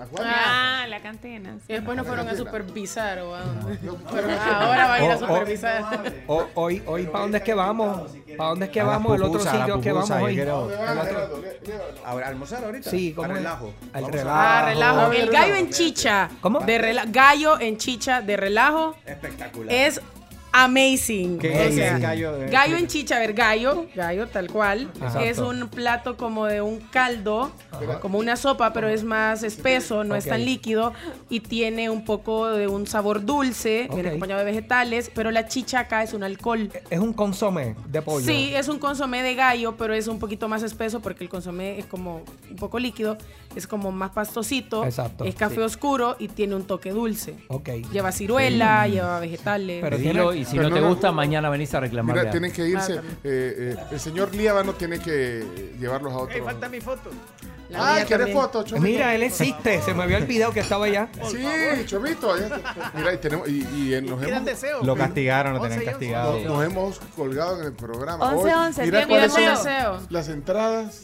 ¿A 0.01 0.05
cuál? 0.05 0.27
Ah, 0.27 0.85
la 0.89 0.99
cantina. 1.01 1.53
sí. 1.59 1.65
Y 1.69 1.73
después 1.73 1.95
nos 1.95 2.07
fueron 2.07 2.27
a 2.27 2.35
supervisar 2.35 3.19
o 3.19 3.35
a 3.35 3.41
dónde. 3.41 3.77
No, 3.83 3.95
Pero 4.11 4.27
ahora 4.31 4.87
van 4.87 5.01
a 5.01 5.05
ir 5.05 5.11
a 5.11 5.15
Oh, 5.15 5.17
oh. 5.17 5.27
supervisar. 5.27 6.13
O- 6.27 6.45
hoy, 6.55 6.81
hoy 6.87 7.03
¿para 7.05 7.19
dónde 7.19 7.37
es 7.37 7.43
que 7.43 7.53
vamos? 7.53 8.11
¿Para 8.37 8.49
dónde 8.49 8.65
es 8.65 8.71
que 8.71 8.81
vamos? 8.83 9.15
El 9.15 9.23
otro 9.23 9.39
sitio 9.39 9.79
que 9.81 9.91
vamos 9.91 10.09
hoy. 10.11 10.33
quiero- 10.35 10.61
¿Dónde 10.61 10.75
van, 10.77 11.05
Gerardo? 11.07 11.37
Lé- 11.41 11.59
léalo. 11.67 12.25
¿A 12.25 12.27
almorzar 12.27 12.63
ahorita? 12.63 12.89
Sí, 12.89 13.13
¿cómo 13.13 13.25
Al 13.25 13.31
es? 13.31 13.37
relajo. 13.37 13.73
A- 13.93 13.99
relajo. 13.99 14.29
Ah, 14.31 14.65
relajo. 14.67 14.99
Ah, 15.11 15.15
El 15.15 15.29
gallo 15.29 15.55
en 15.55 15.69
chicha. 15.69 16.29
¿Cómo? 16.41 16.59
De 16.61 16.79
rela- 16.79 17.05
gallo 17.11 17.59
en 17.59 17.77
chicha 17.77 18.21
de 18.21 18.37
relajo 18.37 18.95
Espectacular. 19.05 19.71
es 19.73 20.01
amazing. 20.51 21.37
¿Qué 21.39 21.49
O 21.49 21.53
es 21.53 21.75
sea, 21.75 21.97
gallo? 21.97 22.33
gallo 22.49 22.75
en 22.77 22.87
chicha, 22.87 23.15
a 23.17 23.19
ver, 23.19 23.33
gallo, 23.33 23.85
gallo 23.95 24.27
tal 24.27 24.47
cual. 24.49 24.89
Exacto. 24.95 25.19
Es 25.19 25.37
un 25.39 25.67
plato 25.69 26.17
como 26.17 26.45
de 26.45 26.61
un 26.61 26.79
caldo, 26.79 27.51
como 28.01 28.17
una 28.19 28.35
sopa, 28.35 28.73
pero 28.73 28.87
es 28.89 29.03
más 29.03 29.43
espeso, 29.43 30.03
no 30.03 30.15
es 30.15 30.25
tan 30.25 30.43
líquido 30.45 30.93
y 31.29 31.39
tiene 31.39 31.89
un 31.89 32.05
poco 32.05 32.49
de 32.49 32.67
un 32.67 32.87
sabor 32.87 33.25
dulce, 33.25 33.85
Ok. 33.87 33.93
viene 33.95 34.09
acompañado 34.09 34.39
de 34.39 34.45
vegetales, 34.45 35.11
pero 35.13 35.31
la 35.31 35.47
chicha 35.47 35.79
acá 35.81 36.03
es 36.03 36.13
un 36.13 36.23
alcohol. 36.23 36.69
Es 36.89 36.99
un 36.99 37.13
consomé 37.13 37.75
de 37.87 38.01
pollo. 38.01 38.25
Sí, 38.25 38.51
es 38.53 38.67
un 38.67 38.79
consomé 38.79 39.23
de 39.23 39.35
gallo, 39.35 39.75
pero 39.77 39.93
es 39.93 40.07
un 40.07 40.19
poquito 40.19 40.47
más 40.47 40.63
espeso 40.63 40.99
porque 41.01 41.23
el 41.23 41.29
consomé 41.29 41.79
es 41.79 41.85
como 41.85 42.23
un 42.49 42.55
poco 42.57 42.79
líquido, 42.79 43.17
es 43.55 43.67
como 43.67 43.91
más 43.91 44.11
pastosito, 44.11 44.85
Exacto, 44.85 45.25
es 45.25 45.35
café 45.35 45.55
sí. 45.55 45.61
oscuro 45.61 46.15
y 46.19 46.27
tiene 46.27 46.55
un 46.55 46.63
toque 46.63 46.91
dulce. 46.91 47.35
Ok. 47.47 47.69
Lleva 47.91 48.11
ciruela, 48.11 48.87
lleva 48.87 49.19
vegetales. 49.19 49.81
Pero 49.81 49.97
y 50.41 50.45
si 50.45 50.58
pero 50.58 50.69
no 50.69 50.75
te 50.75 50.82
no, 50.82 50.88
no. 50.88 50.93
gusta, 50.93 51.12
mañana 51.12 51.49
venís 51.49 51.73
a 51.73 51.80
reclamarle. 51.80 52.21
Mira, 52.21 52.32
tienen 52.32 52.51
que 52.51 52.67
irse. 52.67 52.97
Ah, 52.99 53.04
eh, 53.23 53.75
eh, 53.77 53.84
el 53.91 53.99
señor 53.99 54.34
Líbano 54.34 54.73
tiene 54.73 54.99
que 54.99 55.73
llevarlos 55.80 56.13
a 56.13 56.17
otro. 56.17 56.36
Ey, 56.36 56.41
falta 56.41 56.69
mi 56.69 56.82
foto. 56.82 57.10
La 57.69 57.95
Ah, 57.95 58.06
¿quieres 58.06 58.34
foto, 58.34 58.63
Chomito? 58.63 58.86
Mira, 58.86 59.15
él 59.15 59.23
existe. 59.23 59.82
Se 59.82 59.93
me 59.93 60.04
había 60.04 60.17
olvidado 60.17 60.51
que 60.51 60.60
estaba 60.60 60.86
allá. 60.86 61.08
Sí, 61.30 61.38
Chomito. 61.86 62.34
Mira, 62.95 63.13
y, 63.13 63.17
tenemos, 63.17 63.47
y, 63.47 63.62
y 63.95 64.01
nos, 64.01 64.21
hemos, 64.21 64.43
deseos. 64.45 64.86
Lo 64.86 64.95
castigaron, 64.95 65.54
lo 65.54 65.62
11 65.62 65.69
tenían 65.77 65.86
y 65.86 65.88
11. 65.88 65.91
castigado. 65.91 66.34
nos, 66.34 66.43
nos 66.43 66.65
hemos 66.65 66.99
colgado 67.15 67.60
en 67.62 67.67
el 67.67 67.73
programa. 67.73 68.25
11, 68.34 68.43
Hoy, 68.43 68.51
11, 68.51 68.84
mira 68.84 69.08
cuáles 69.08 69.32
son 69.32 69.45
deseo. 69.45 69.99
las 70.10 70.27
entradas. 70.27 71.01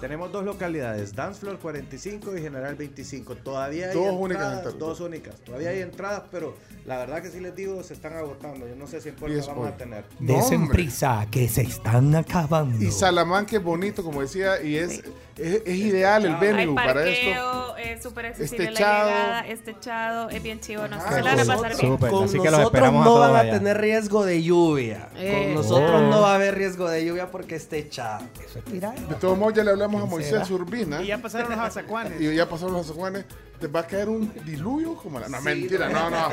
Tenemos 0.00 0.32
dos 0.32 0.44
localidades, 0.44 1.14
Dance 1.14 1.40
Floor 1.40 1.58
45 1.58 2.36
y 2.36 2.42
General 2.42 2.74
25. 2.74 3.36
Todavía 3.36 3.88
hay 3.90 3.94
Dos 3.94 4.04
entradas, 4.06 4.20
únicas 4.20 4.52
entradas. 4.52 4.78
dos 4.78 5.00
únicas. 5.00 5.34
Todavía 5.40 5.70
hay 5.70 5.80
entradas, 5.80 6.22
pero 6.30 6.56
la 6.84 6.98
verdad 6.98 7.22
que 7.22 7.30
sí 7.30 7.40
les 7.40 7.54
digo, 7.54 7.82
se 7.82 7.94
están 7.94 8.14
agotando. 8.14 8.66
Yo 8.68 8.74
no 8.76 8.86
sé 8.86 9.00
si 9.00 9.10
en 9.10 9.14
es 9.32 9.46
vamos 9.46 9.64
hoy. 9.66 9.72
a 9.72 9.76
tener. 9.76 10.04
Desen 10.18 10.68
prisa, 10.68 11.26
que 11.30 11.48
se 11.48 11.62
están 11.62 12.14
acabando. 12.14 12.84
Y 12.84 12.90
Salamanca 12.90 13.56
es 13.56 13.62
bonito, 13.62 14.02
como 14.02 14.20
decía, 14.22 14.60
y 14.62 14.76
es, 14.76 15.02
es, 15.36 15.62
es 15.64 15.76
ideal 15.76 16.24
el 16.26 16.34
Hay 16.34 16.40
venue 16.40 16.74
para 16.74 17.06
esto. 17.06 17.76
es 17.76 18.02
súper 18.02 18.26
accesible 18.26 18.64
Es 18.64 18.70
la 18.72 18.78
techado. 18.78 19.08
llegada, 19.10 19.40
es 19.48 19.62
techado, 19.64 20.30
es 20.30 20.42
bien 20.42 20.60
chivo, 20.60 20.88
no 20.88 20.96
sé, 21.00 21.06
Ajá, 21.06 21.14
se 21.16 21.22
la 21.22 21.30
van 21.30 21.40
a 21.40 21.44
con 21.44 21.54
pasar 21.62 21.76
bien. 21.80 21.92
Súper, 21.92 22.10
Con 22.10 22.24
así 22.24 22.32
que 22.32 22.38
los 22.38 22.52
nosotros 22.52 22.66
esperamos 22.74 23.00
a 23.00 23.04
no 23.04 23.10
todos 23.14 23.26
van 23.28 23.36
a 23.36 23.40
allá. 23.40 23.52
tener 23.52 23.80
riesgo 23.80 24.24
de 24.24 24.42
lluvia. 24.42 25.08
Eh. 25.16 25.44
Con 25.46 25.54
nosotros 25.54 25.90
Oh. 25.94 26.10
no 26.10 26.20
va 26.22 26.32
a 26.32 26.34
haber 26.34 26.54
riesgo 26.56 26.88
de 26.90 27.04
lluvia 27.06 27.30
porque 27.30 27.54
está 27.56 27.76
echado. 27.76 28.24
Eso 28.44 28.58
es. 28.58 29.08
De 29.08 29.14
todos 29.20 29.38
modos, 29.38 29.54
ya 29.54 29.64
le 29.64 29.75
hablamos 29.84 30.02
a 30.02 30.06
Moisés 30.06 30.30
será? 30.46 30.54
Urbina. 30.54 31.02
Y 31.02 31.06
ya 31.06 31.18
pasaron 31.18 31.50
los 31.50 31.58
azacuanes. 31.58 32.12
Y 32.20 32.34
ya 32.34 32.48
pasaron 32.48 32.74
los 32.74 32.86
azacuanes. 32.86 33.24
Te 33.60 33.68
va 33.68 33.80
a 33.80 33.86
caer 33.86 34.08
un 34.10 34.32
diluvio 34.44 34.94
como 34.96 35.18
la. 35.18 35.28
No, 35.28 35.40
mentira, 35.40 35.88
no, 35.88 36.10
no. 36.10 36.28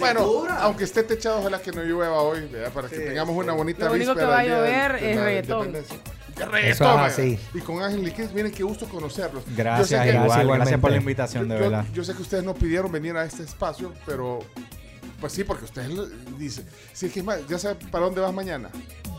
Bueno, 0.00 0.26
bueno, 0.26 0.54
aunque 0.60 0.84
esté 0.84 1.02
techado, 1.04 1.38
ojalá 1.38 1.60
que 1.62 1.70
no 1.70 1.82
llueva 1.82 2.20
hoy, 2.22 2.46
¿verdad? 2.48 2.72
para 2.72 2.88
que 2.88 2.96
Sí, 2.96 3.02
tengamos 3.04 3.36
una 3.36 3.52
bonita 3.52 3.84
Lo 3.86 3.92
único 3.92 4.14
que 4.14 4.24
va 4.24 4.38
a 4.40 4.42
de- 4.42 4.48
llover 4.48 5.00
de 5.00 5.10
es 5.10 5.16
la 5.16 5.24
reggaetón. 5.24 5.72
¡Qué 5.72 6.70
Eso 6.70 6.84
es 6.84 7.12
así. 7.12 7.38
Y 7.54 7.60
con 7.60 7.82
Ángel 7.82 8.02
Liquid, 8.02 8.30
miren 8.34 8.50
qué 8.50 8.62
gusto 8.64 8.86
conocerlos. 8.88 9.44
Yo 9.46 9.52
Gracias, 9.56 9.88
sé 10.02 10.10
que- 10.10 10.16
igual, 10.16 10.46
Gracias, 10.56 10.80
por 10.80 10.90
la 10.90 10.96
invitación, 10.96 11.48
de 11.48 11.54
yo, 11.56 11.60
verdad. 11.60 11.84
yo 11.92 12.02
sé 12.02 12.14
que 12.14 12.22
ustedes 12.22 12.42
no 12.42 12.54
pidieron 12.54 12.90
venir 12.90 13.16
a 13.16 13.24
este 13.24 13.42
espacio, 13.44 13.92
pero 14.06 14.40
pues 15.20 15.32
sí, 15.34 15.44
porque 15.44 15.66
ustedes 15.66 15.90
dicen, 16.38 16.66
sí, 16.92 17.06
es 17.06 17.12
que 17.12 17.20
es 17.20 17.24
más, 17.24 17.46
ya 17.46 17.58
sabe 17.58 17.76
para 17.90 18.06
dónde 18.06 18.20
vas 18.20 18.32
mañana. 18.34 18.70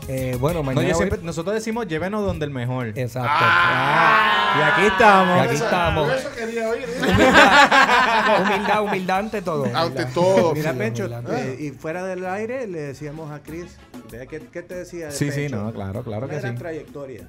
Eh, 0.06 0.36
bueno, 0.38 0.58
No, 0.58 0.64
mañana. 0.64 0.94
voy- 0.94 1.10
nosotros 1.22 1.54
decimos 1.54 1.86
llévenos 1.86 2.24
donde 2.26 2.44
el 2.44 2.50
mejor. 2.50 2.88
Exacto. 2.98 3.30
Ah, 3.32 4.54
y 4.58 4.62
aquí 4.62 4.86
estamos. 4.92 5.36
Y 5.36 5.40
aquí 5.40 5.54
estamos. 5.54 6.08
Por 6.08 6.16
eso 6.18 6.28
quería 6.36 6.68
oír. 6.68 6.84
humildad, 8.42 8.82
humildad 8.84 9.18
ante 9.18 9.40
todo. 9.42 9.64
Ante 9.74 10.04
todo. 10.06 10.54
Mira, 10.54 10.72
Sí, 10.72 10.76
humildad. 11.02 11.38
eh, 11.38 11.56
y 11.58 11.70
fuera 11.70 12.04
del 12.04 12.26
aire 12.26 12.66
le 12.66 12.80
decíamos 12.80 13.30
a 13.32 13.42
Chris, 13.42 13.76
vea 14.10 14.26
qué, 14.26 14.40
qué 14.40 14.62
te 14.62 14.74
decía 14.74 15.06
de 15.06 15.12
Sí, 15.12 15.32
sí, 15.32 15.48
no, 15.48 15.72
claro, 15.72 16.02
claro 16.02 16.26
Una 16.26 16.34
que 16.34 16.40
gran 16.40 16.52
sí. 16.54 16.58
trayectoria. 16.58 17.26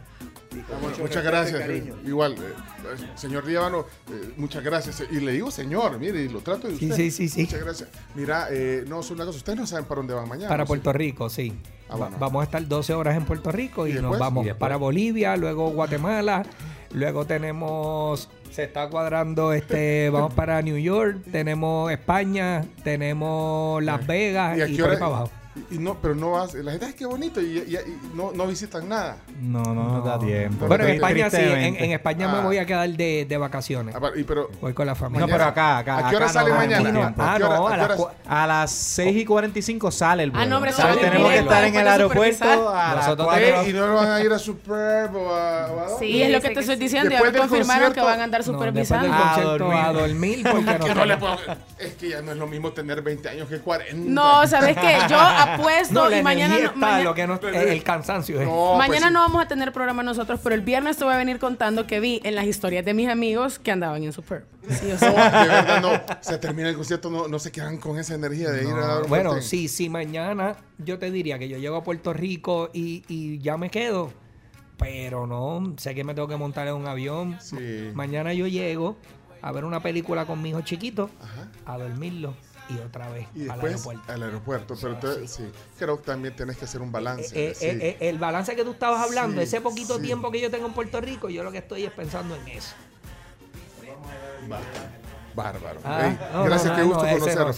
Bueno, 0.52 0.88
mucho 0.88 1.02
muchas 1.02 1.24
gracias. 1.24 1.60
cariño. 1.60 1.96
eh, 1.96 2.08
Igual, 2.08 2.34
eh, 2.34 2.38
eh, 2.38 3.08
señor 3.16 3.44
eh, 3.50 4.34
muchas 4.38 4.64
gracias. 4.64 5.04
Y 5.12 5.20
le 5.20 5.34
digo 5.34 5.52
señor, 5.52 5.98
mire, 6.00 6.22
y 6.22 6.30
lo 6.30 6.40
trato 6.40 6.68
de 6.68 6.78
Sí, 6.78 6.86
usted. 6.86 6.96
sí, 6.98 7.12
sí, 7.12 7.30
sí. 7.30 7.42
Muchas 7.42 7.60
gracias. 7.62 7.90
Mira, 8.16 8.48
eh, 8.52 8.84
no, 8.88 9.02
es 9.02 9.10
una 9.12 9.26
cosa, 9.26 9.38
ustedes 9.38 9.60
no 9.60 9.68
saben 9.68 9.86
para 9.86 10.00
dónde 10.00 10.14
van 10.14 10.28
mañana. 10.30 10.48
Para. 10.50 10.66
Puerto 10.66 10.92
Rico, 10.94 11.30
sí. 11.30 11.54
Ah. 11.90 12.10
Vamos 12.20 12.42
a 12.42 12.44
estar 12.46 12.68
12 12.68 12.94
horas 12.94 13.16
en 13.16 13.26
Puerto 13.26 13.52
Rico 13.52 13.88
y, 13.88 13.92
¿Y 13.92 14.02
nos 14.02 14.18
vamos 14.18 14.48
para 14.58 14.78
Bolivia, 14.78 15.38
luego 15.38 15.70
Guatemala, 15.70 16.44
luego 16.92 17.26
tenemos, 17.26 18.30
se 18.52 18.64
está 18.64 18.90
cuadrando, 18.90 19.54
este, 19.54 20.10
vamos 20.14 20.34
para 20.34 20.62
New 20.62 20.78
York, 20.78 21.20
tenemos 21.32 21.92
España, 21.92 22.66
tenemos 22.84 23.84
Las 23.84 24.06
Vegas 24.08 24.58
¿Y 24.58 24.74
y, 24.74 24.78
por 24.78 24.90
ahí 24.90 24.98
para 24.98 25.06
abajo. 25.06 25.32
Y, 25.72 25.76
y 25.76 25.78
no, 25.80 25.96
pero 26.02 26.16
no 26.16 26.32
vas. 26.32 26.54
La 26.54 26.72
gente, 26.72 26.88
es 26.88 26.96
que 26.96 27.06
bonito. 27.06 27.40
Y, 27.40 27.46
y- 27.60 27.76
y 27.76 28.12
no, 28.14 28.32
no 28.34 28.46
visitan 28.48 28.90
nada. 28.90 29.18
No, 29.40 29.62
no 29.64 29.74
nos 29.86 30.04
da 30.06 30.20
tiempo. 30.20 30.68
Bueno, 30.68 30.84
en 30.84 30.96
España 30.96 31.30
sí, 31.30 31.38
en, 31.40 31.76
en 31.78 31.92
España 31.92 32.28
me 32.28 32.40
Ah. 32.40 32.42
voy 32.42 32.58
a 32.58 32.66
quedar 32.66 32.90
de, 32.90 33.26
de 33.28 33.38
vacaciones. 33.38 33.96
Ah, 33.96 34.02
pero- 34.28 34.50
Voy 34.62 34.74
con 34.74 34.86
la 34.86 34.92
No, 34.94 35.00
familia. 35.00 35.28
pero 35.28 35.44
acá, 35.46 35.78
acá. 35.80 35.98
¿A 36.08 36.10
qué 36.10 36.16
hora 36.18 36.26
acá 36.26 36.34
sale 36.34 36.50
no 36.50 36.56
da 36.56 36.62
mañana? 36.62 37.14
Ah, 37.18 37.34
¿A 37.34 37.38
qué 37.38 37.44
hora- 37.46 37.56
no, 37.58 37.68
a 37.68 37.78
las 37.78 38.00
A 38.28 38.48
las 38.48 38.72
6 38.72 39.16
y 39.18 39.26
45 39.26 39.92
sale 39.92 40.24
el 40.24 40.32
vuelo. 40.32 40.44
Ah, 40.46 40.50
no, 40.50 40.56
hombre, 40.58 40.72
sale 40.74 41.00
tenemos 41.00 41.30
que 41.32 41.38
estar 41.40 41.64
en 41.64 41.76
el 41.76 41.88
aeropuerto 41.88 42.70
a 42.70 42.96
las 42.96 43.06
Nosotros 43.06 43.28
cuatro. 43.28 43.46
tenemos- 43.46 43.68
y 43.70 43.74
no 43.74 43.88
lo 43.88 43.94
van 43.96 44.12
a 44.12 44.22
ir 44.22 44.32
a 44.34 44.40
Superb 44.40 45.16
o 45.16 45.34
a? 45.34 45.88
Sí, 46.00 46.06
Y 46.08 46.22
es 46.24 46.32
lo 46.32 46.42
que 46.42 46.50
te 46.50 46.60
estoy 46.60 46.76
diciendo, 46.76 47.10
me 47.10 47.32
del 47.32 47.38
confirmaron 47.40 47.94
que 47.94 48.02
van 48.02 48.20
a 48.20 48.24
andar 48.26 48.42
No, 48.42 48.46
supervisando. 48.54 49.10
Ah, 49.12 49.36
a 49.88 49.94
dormir 49.94 50.46
porque 50.50 50.64
no 50.96 51.06
le 51.06 51.16
toca- 51.16 51.20
puedo- 51.20 51.38
Es 51.80 51.94
que 51.96 52.10
ya 52.10 52.22
no 52.22 52.32
es 52.32 52.38
lo 52.38 52.48
mismo 52.48 52.72
tener 52.74 53.02
20 53.02 53.30
años 53.30 53.48
que 53.48 53.60
40. 53.60 53.96
No, 54.10 54.46
¿sabes 54.48 54.76
qué? 54.78 54.98
Yo 55.10 55.18
apuesto 55.54 55.94
No, 55.94 56.10
la 56.10 56.20
y 56.20 56.24
mañana, 56.24 56.56
no, 56.56 56.64
está, 56.66 56.76
mañana, 56.76 57.04
lo 57.04 57.14
que 57.16 57.28
no, 57.28 57.36
eh, 57.36 57.74
el 57.74 57.84
cansancio 57.84 58.40
es. 58.42 58.48
No, 58.48 58.74
pues 58.76 58.78
mañana 58.90 59.08
sí. 59.08 59.14
no 59.14 59.20
vamos 59.22 59.44
a 59.44 59.48
tener 59.48 59.72
programa 59.72 60.04
nosotros, 60.04 60.40
pero 60.44 60.56
el 60.56 60.62
viernes 60.62 60.98
te 60.98 61.04
voy 61.06 61.14
a 61.14 61.18
venir 61.18 61.40
contando 61.40 61.86
que 61.88 62.00
vi 62.00 62.22
en 62.24 62.36
las 62.36 62.46
historias 62.46 62.84
de 62.86 62.94
mis 62.94 63.08
amigos 63.10 63.60
que 63.60 63.72
andaban 63.72 64.04
en 64.04 64.14
Superb. 64.14 64.46
Sí, 64.70 64.88
o 64.88 64.94
No, 64.94 64.98
sea, 64.98 65.42
de 65.44 65.48
verdad 65.48 65.82
no. 65.82 65.92
Se 66.22 66.38
termina 66.38 66.70
el 66.70 66.76
concierto, 66.76 67.10
no, 67.10 67.28
no 67.28 67.40
se 67.40 67.52
quedan 67.52 67.78
con 67.78 67.98
esa 68.00 68.16
energía 68.16 68.50
de 68.52 68.64
ir 68.64 68.70
a 68.74 68.88
dar 68.88 69.02
un 69.04 69.10
Bueno, 69.10 69.30
corte. 69.32 69.46
sí, 69.46 69.68
sí, 69.68 69.90
mañana 69.90 70.56
yo 70.80 70.98
te 71.00 71.12
diría 71.12 71.38
que 71.40 71.48
yo 71.50 71.58
llego 71.58 71.76
a 71.78 71.84
Puerto 71.84 72.14
Rico 72.14 72.70
y, 72.74 73.04
y 73.08 73.40
ya 73.40 73.58
me 73.58 73.70
quedo. 73.70 74.12
Pero 74.78 75.26
no, 75.26 75.74
sé 75.78 75.96
que 75.96 76.04
me 76.04 76.14
tengo 76.14 76.28
que 76.28 76.36
montar 76.36 76.68
en 76.68 76.74
un 76.76 76.86
avión. 76.88 77.38
Sí. 77.40 77.92
Mañana 77.94 78.34
yo 78.34 78.46
llego 78.48 78.98
a 79.42 79.52
ver 79.52 79.64
una 79.64 79.82
película 79.82 80.26
con 80.26 80.42
mi 80.42 80.50
hijo 80.50 80.62
chiquito, 80.62 81.10
Ajá. 81.22 81.48
a 81.66 81.78
dormirlo 81.78 82.34
y 82.70 82.78
otra 82.80 83.10
vez 83.10 83.28
Y 83.36 83.48
al 83.50 83.60
aeropuerto. 83.62 84.12
al 84.12 84.24
aeropuerto. 84.24 84.76
Pero 84.82 84.94
entonces, 84.94 85.32
sí. 85.32 85.44
Creo 85.78 85.98
que 85.98 86.04
también 86.06 86.36
tienes 86.36 86.58
que 86.58 86.66
hacer 86.66 86.82
un 86.82 86.92
balance. 86.92 87.28
Eh, 87.34 87.54
sí. 87.56 87.66
eh, 87.66 87.78
eh, 87.82 87.98
el 88.10 88.18
balance 88.18 88.56
que 88.56 88.64
tú 88.64 88.72
estabas 88.72 89.02
hablando, 89.04 89.42
Sí, 89.42 89.48
ese 89.48 89.62
poquito 89.62 89.98
sí. 89.98 90.04
tiempo 90.04 90.32
que 90.32 90.40
yo 90.42 90.50
tengo 90.50 90.68
en 90.68 90.74
Puerto 90.74 91.00
Rico, 91.02 91.30
yo 91.30 91.44
lo 91.44 91.52
que 91.52 91.60
estoy 91.60 91.84
es 91.86 91.92
pensando 91.92 92.36
en 92.36 92.48
eso. 92.48 92.74
Bárbaro. 95.36 95.80
Ah, 95.84 96.14
no, 96.34 96.44
gracias, 96.46 96.72
no, 96.72 96.76
qué 96.78 96.84
gusto 96.84 97.04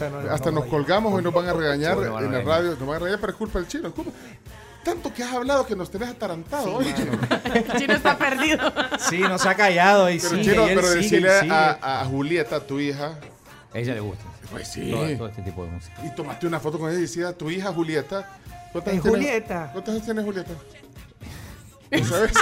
no, 0.10 0.32
Hasta 0.32 0.50
no 0.52 0.60
nos 0.62 0.66
colgamos 0.70 1.14
hoy 1.14 1.22
nos 1.22 1.32
van 1.34 1.48
a 1.48 1.54
regañar 1.54 1.94
Sí, 1.96 2.04
nos 2.06 2.24
en 2.24 2.32
la 2.32 2.42
radio. 2.42 2.70
Nos 2.72 2.80
van 2.88 2.96
a 2.96 3.00
regañar, 3.00 3.20
pero 3.20 3.32
es 3.34 3.38
culpa 3.38 3.60
del 3.60 3.68
chino. 3.68 3.88
es 3.90 3.94
culpa- 3.94 4.12
Tanto 4.84 5.14
que 5.14 5.22
has 5.24 5.34
hablado 5.34 5.66
que 5.66 5.76
nos 5.76 5.92
tenés 5.92 6.10
atarantado 6.10 6.76
hoy, 6.78 6.92
chino. 6.96 7.12
el 7.54 7.80
chino 7.80 7.94
está 7.94 8.18
perdido. 8.18 8.72
Sí, 9.10 9.20
no 9.20 9.38
se 9.38 9.48
ha 9.50 9.54
callado 9.56 10.10
y 10.10 10.18
Pero, 10.18 10.30
sigue, 10.30 10.44
chino, 10.44 10.66
y 10.66 10.70
él 10.70 10.76
pero 10.76 10.88
sigue, 10.88 11.02
decirle 11.04 11.40
sigue. 11.42 11.52
a, 11.54 12.02
a 12.02 12.06
Julieta, 12.06 12.60
tu 12.66 12.80
hija, 12.80 13.20
A 13.74 13.78
ella 13.78 13.94
le 13.94 14.00
gusta. 14.00 14.24
Pues 14.52 14.68
sí. 14.68 14.92
Todo, 14.92 15.18
todo 15.18 15.28
este 15.28 15.42
tipo 15.42 15.66
de 15.66 15.72
música. 15.72 15.96
Y 16.06 16.16
tomaste 16.16 16.48
una 16.48 16.60
foto 16.60 16.80
con 16.80 16.90
ella 16.90 17.00
y 17.00 17.04
decía, 17.04 17.34
tu 17.34 17.50
hija 17.50 17.72
Julieta. 17.74 18.28
¿Cuántos 18.72 18.92
años 18.94 19.04
tiene- 19.04 19.18
Julieta. 19.18 19.70
¿Cuántos 19.72 19.94
años 19.94 20.06
tiene 20.06 20.24
Julieta? 20.24 20.52
¿No 21.90 22.04
sabes? 22.04 22.34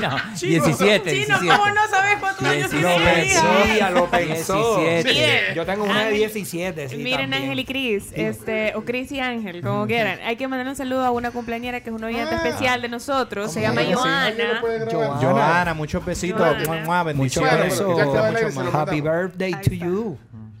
No, 0.00 0.16
17, 0.40 1.10
Chino, 1.10 1.38
17. 1.38 1.46
¿cómo 1.46 1.66
no 1.74 1.88
sabes 1.90 2.18
cuántos 2.20 2.42
años 2.48 2.70
tiene 2.70 2.98
Lo 2.98 3.04
pensó, 3.04 3.90
lo 3.90 4.10
pensó. 4.10 4.78
17. 4.80 5.04
Miren, 5.12 5.54
Yo 5.54 5.66
tengo 5.66 5.84
una 5.84 5.98
de 5.98 6.06
Ángel- 6.06 6.16
17. 6.16 6.88
sí, 6.88 6.96
Miren 6.96 7.20
también. 7.30 7.42
Ángel 7.42 7.58
y 7.58 7.64
Cris, 7.66 8.04
este, 8.14 8.74
o 8.74 8.82
Cris 8.86 9.12
y 9.12 9.20
Ángel, 9.20 9.60
como 9.60 9.86
quieran. 9.86 10.20
Hay 10.24 10.36
que 10.36 10.48
mandar 10.48 10.66
un 10.68 10.74
saludo 10.76 11.04
a 11.04 11.10
una 11.10 11.32
cumpleañera 11.32 11.82
que 11.82 11.90
es 11.90 11.94
una 11.94 12.06
oyente 12.06 12.34
Ah. 12.34 12.36
especial 12.46 12.80
de 12.80 12.88
nosotros. 12.88 13.52
Se 13.52 13.60
¿Cómo 13.66 13.78
llama 13.78 13.94
Joana. 13.94 14.34
Joana. 14.90 15.16
Joana, 15.20 15.74
muchos 15.74 16.02
besitos. 16.02 16.40
Joana. 16.40 17.04
Mucho 17.12 17.42
bendiciones. 17.42 17.60
Beso. 17.78 17.88
mucho 17.90 18.06
más. 18.64 18.74
Happy 18.74 19.02
birthday 19.02 19.52
to 19.52 19.70
you. 19.74 20.18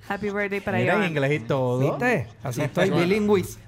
Happy 0.08 0.30
birthday 0.30 0.60
para 0.60 0.78
Mira 0.78 0.92
en 0.94 0.98
Joana. 1.00 1.08
inglés 1.10 1.40
y 1.40 1.44
todo. 1.44 1.78
¿Viste? 1.90 2.28
Así 2.42 2.60
estoy 2.62 2.88
Joana. 2.90 3.02
bilingüis. 3.04 3.58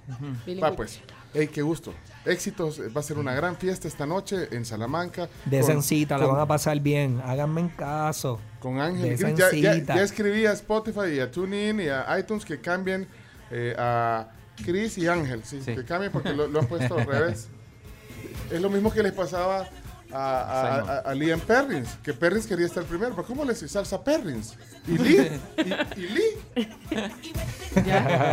Va 0.63 0.73
pues. 0.77 1.01
Ey, 1.35 1.49
qué 1.49 1.63
gusto. 1.63 1.93
Éxitos. 2.25 2.81
Va 2.97 3.01
a 3.01 3.03
ser 3.03 3.19
una 3.19 3.35
gran 3.35 3.57
fiesta 3.57 3.87
esta 3.89 4.07
noche 4.07 4.49
en 4.53 4.65
Salamanca. 4.65 5.29
De 5.45 5.61
con- 5.61 5.67
sencita, 5.67 6.17
la 6.19 6.27
van 6.27 6.41
a 6.41 6.47
pasar 6.47 6.81
bien. 6.81 7.21
Háganme 7.25 7.61
en 7.63 7.69
caso. 7.69 8.41
Con 8.61 8.81
Ángel. 8.81 9.17
Ya, 9.17 9.31
ya, 9.31 9.51
sencita. 9.51 9.95
ya 9.97 10.03
escribí 10.03 10.47
a 10.47 10.53
Spotify 10.53 11.15
y 11.17 11.21
a 11.21 11.31
TuneIn 11.31 11.81
y 11.81 11.89
a 11.89 12.19
iTunes 12.19 12.45
que 12.45 12.61
cambien 12.61 13.07
eh, 13.51 13.75
a 13.79 14.29
Chris 14.65 14.97
y 14.99 15.07
Ángel. 15.09 15.43
Sí, 15.45 15.61
Sí. 15.63 15.75
Que 15.75 15.85
cambien 15.85 16.11
porque 16.11 16.33
lo, 16.33 16.49
lo 16.49 16.61
han 16.61 16.67
puesto 16.67 16.97
al 16.99 17.07
revés. 17.07 17.49
Es 18.51 18.61
lo 18.61 18.71
mismo 18.71 18.93
que 18.93 19.03
les 19.03 19.13
pasaba 19.13 19.69
a, 20.13 20.19
a, 20.19 20.79
a- 20.79 20.99
a 21.11 21.15
Liam 21.15 21.41
Perrins, 21.41 21.89
que 22.03 22.13
Perrins 22.15 22.47
quería 22.47 22.67
estar 22.67 22.85
primero, 22.85 23.15
pero 23.15 23.27
¿cómo 23.27 23.45
le 23.45 23.53
dice 23.55 23.69
salsa 23.69 24.03
Perrins? 24.03 24.55
¿Y 24.87 24.99
Lee? 24.99 25.31
¿Y, 25.59 26.01
y 26.01 26.07
Lee? 26.09 26.71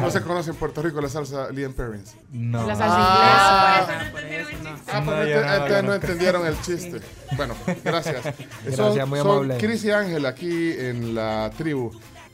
No 0.02 0.10
se 0.12 0.22
conoce 0.22 0.52
en 0.52 0.56
Puerto 0.56 0.82
Rico 0.82 1.02
la 1.02 1.10
salsa 1.10 1.50
Liam 1.52 1.74
Perrins. 1.74 2.16
No. 2.32 2.66
La 2.68 2.76
salsa 2.76 2.96
Ah. 2.98 3.82
inglesa. 3.82 4.12
por 4.12 4.24
eso 4.24 4.50
no. 4.64 4.70
Ah, 4.88 5.00
No, 5.00 5.06
pues 5.06 5.70
no, 5.70 5.82
no 5.82 5.82
no. 5.84 5.94
entendieron 5.96 6.46
el 6.48 6.62
chiste. 6.62 7.02
Bueno, 7.36 7.56
gracias. 7.84 8.24
Gracias, 8.24 8.76
son, 8.76 9.10
muy 9.10 9.20
son 9.20 9.32
amable. 9.32 9.58
Chris 9.58 9.84
y 9.86 9.92
Ángel 9.92 10.26
aquí 10.26 10.72
en 10.78 11.16
la 11.16 11.52
tribu. 11.58 11.92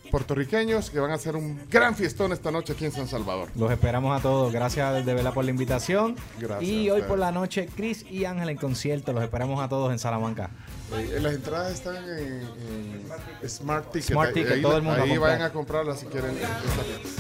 Puertorriqueños 0.09 0.89
que 0.89 0.99
van 0.99 1.11
a 1.11 1.15
hacer 1.15 1.35
un 1.35 1.59
gran 1.69 1.95
fiestón 1.95 2.31
esta 2.31 2.51
noche 2.51 2.73
aquí 2.73 2.85
en 2.85 2.91
San 2.91 3.07
Salvador. 3.07 3.49
Los 3.55 3.71
esperamos 3.71 4.17
a 4.17 4.21
todos. 4.21 4.51
Gracias 4.51 5.05
de 5.05 5.13
verdad 5.13 5.33
por 5.33 5.45
la 5.45 5.51
invitación. 5.51 6.15
Gracias 6.39 6.69
Y 6.69 6.89
hoy 6.89 7.01
por 7.03 7.19
la 7.19 7.31
noche, 7.31 7.69
Chris 7.75 8.05
y 8.09 8.25
Ángel 8.25 8.49
en 8.49 8.57
concierto. 8.57 9.13
Los 9.13 9.23
esperamos 9.23 9.59
a 9.61 9.69
todos 9.69 9.91
en 9.91 9.99
Salamanca. 9.99 10.49
Eh, 10.91 11.19
las 11.21 11.33
entradas 11.33 11.73
están 11.73 11.95
en, 11.97 12.41
en 13.41 13.49
Smart 13.49 13.91
Ticket. 13.91 14.09
Smart 14.09 14.29
Ahí- 14.29 14.33
Ticket, 14.33 14.51
ahí, 14.53 14.61
todo 14.61 14.77
el 14.77 14.81
mundo 14.83 15.01
ahí 15.03 15.17
vayan 15.17 15.41
a 15.43 15.49
comprarlas 15.51 15.99
si 15.99 16.07
quieren. 16.07 16.31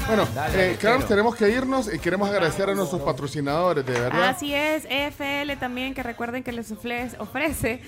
Bueno, 0.07 0.27
Dale, 0.33 0.71
eh, 0.71 0.75
claro, 0.79 0.97
quiero. 0.97 1.07
tenemos 1.07 1.35
que 1.35 1.49
irnos 1.49 1.93
y 1.93 1.99
queremos 1.99 2.29
agradecer 2.29 2.69
a 2.69 2.73
nuestros 2.75 3.01
patrocinadores, 3.01 3.85
de 3.85 3.93
verdad. 3.93 4.29
Así 4.29 4.53
es, 4.53 4.85
EFL 4.89 5.57
también, 5.59 5.93
que 5.93 6.01
recuerden 6.03 6.43
que 6.43 6.51
les 6.51 6.71
ofrece 6.71 7.81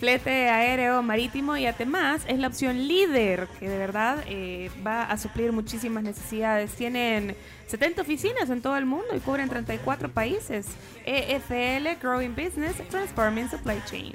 flete 0.00 0.48
aéreo, 0.48 1.02
marítimo 1.02 1.56
y 1.56 1.66
además 1.66 2.22
es 2.26 2.38
la 2.38 2.48
opción 2.48 2.88
líder, 2.88 3.46
que 3.60 3.68
de 3.68 3.78
verdad 3.78 4.24
eh, 4.26 4.70
va 4.86 5.04
a 5.04 5.16
suplir 5.18 5.52
muchísimas 5.52 6.02
necesidades. 6.02 6.72
Tienen 6.72 7.36
70 7.68 8.02
oficinas 8.02 8.50
en 8.50 8.60
todo 8.60 8.76
el 8.76 8.86
mundo 8.86 9.06
y 9.14 9.20
cubren 9.20 9.48
34 9.48 10.08
países. 10.10 10.66
EFL, 11.06 11.96
Growing 12.02 12.34
Business, 12.34 12.74
Transforming 12.90 13.48
Supply 13.48 13.80
Chain. 13.88 14.14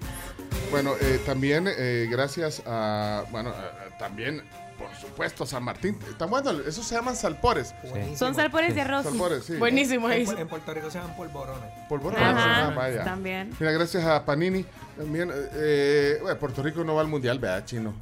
Bueno, 0.71 0.93
eh, 0.99 1.19
también 1.25 1.67
eh, 1.67 2.07
gracias 2.09 2.61
a, 2.65 3.25
bueno, 3.31 3.51
a- 3.51 3.85
a- 3.93 3.97
también, 3.99 4.41
por 4.77 4.93
supuesto, 4.95 5.45
San 5.45 5.63
Martín. 5.63 5.97
Están 6.09 6.29
bueno, 6.31 6.51
esos 6.67 6.85
se 6.85 6.95
llaman 6.95 7.15
salpores. 7.15 7.73
Son 8.15 8.33
salpores 8.33 8.73
de 8.73 8.81
arroz. 8.81 9.03
Salpores, 9.03 9.43
sí. 9.45 9.55
Buenísimo 9.57 10.09
En, 10.09 10.47
Puerto 10.47 10.73
Rico 10.73 10.89
se 10.89 10.97
llaman 10.99 11.15
polvorones. 11.15 11.69
Polvorones. 11.87 12.23
Ajá, 12.25 12.67
Ah, 12.67 12.73
vaya. 12.75 13.03
también. 13.03 13.51
Mira, 13.59 13.71
gracias 13.71 14.03
a 14.03 14.25
Panini. 14.25 14.65
También, 14.97 15.29
eh, 15.31 15.49
eh, 15.53 16.17
bueno, 16.21 16.39
Puerto 16.39 16.63
Rico 16.63 16.83
no 16.83 16.95
va 16.95 17.01
al 17.01 17.07
mundial, 17.07 17.37
vea, 17.39 17.63
chino. 17.65 17.93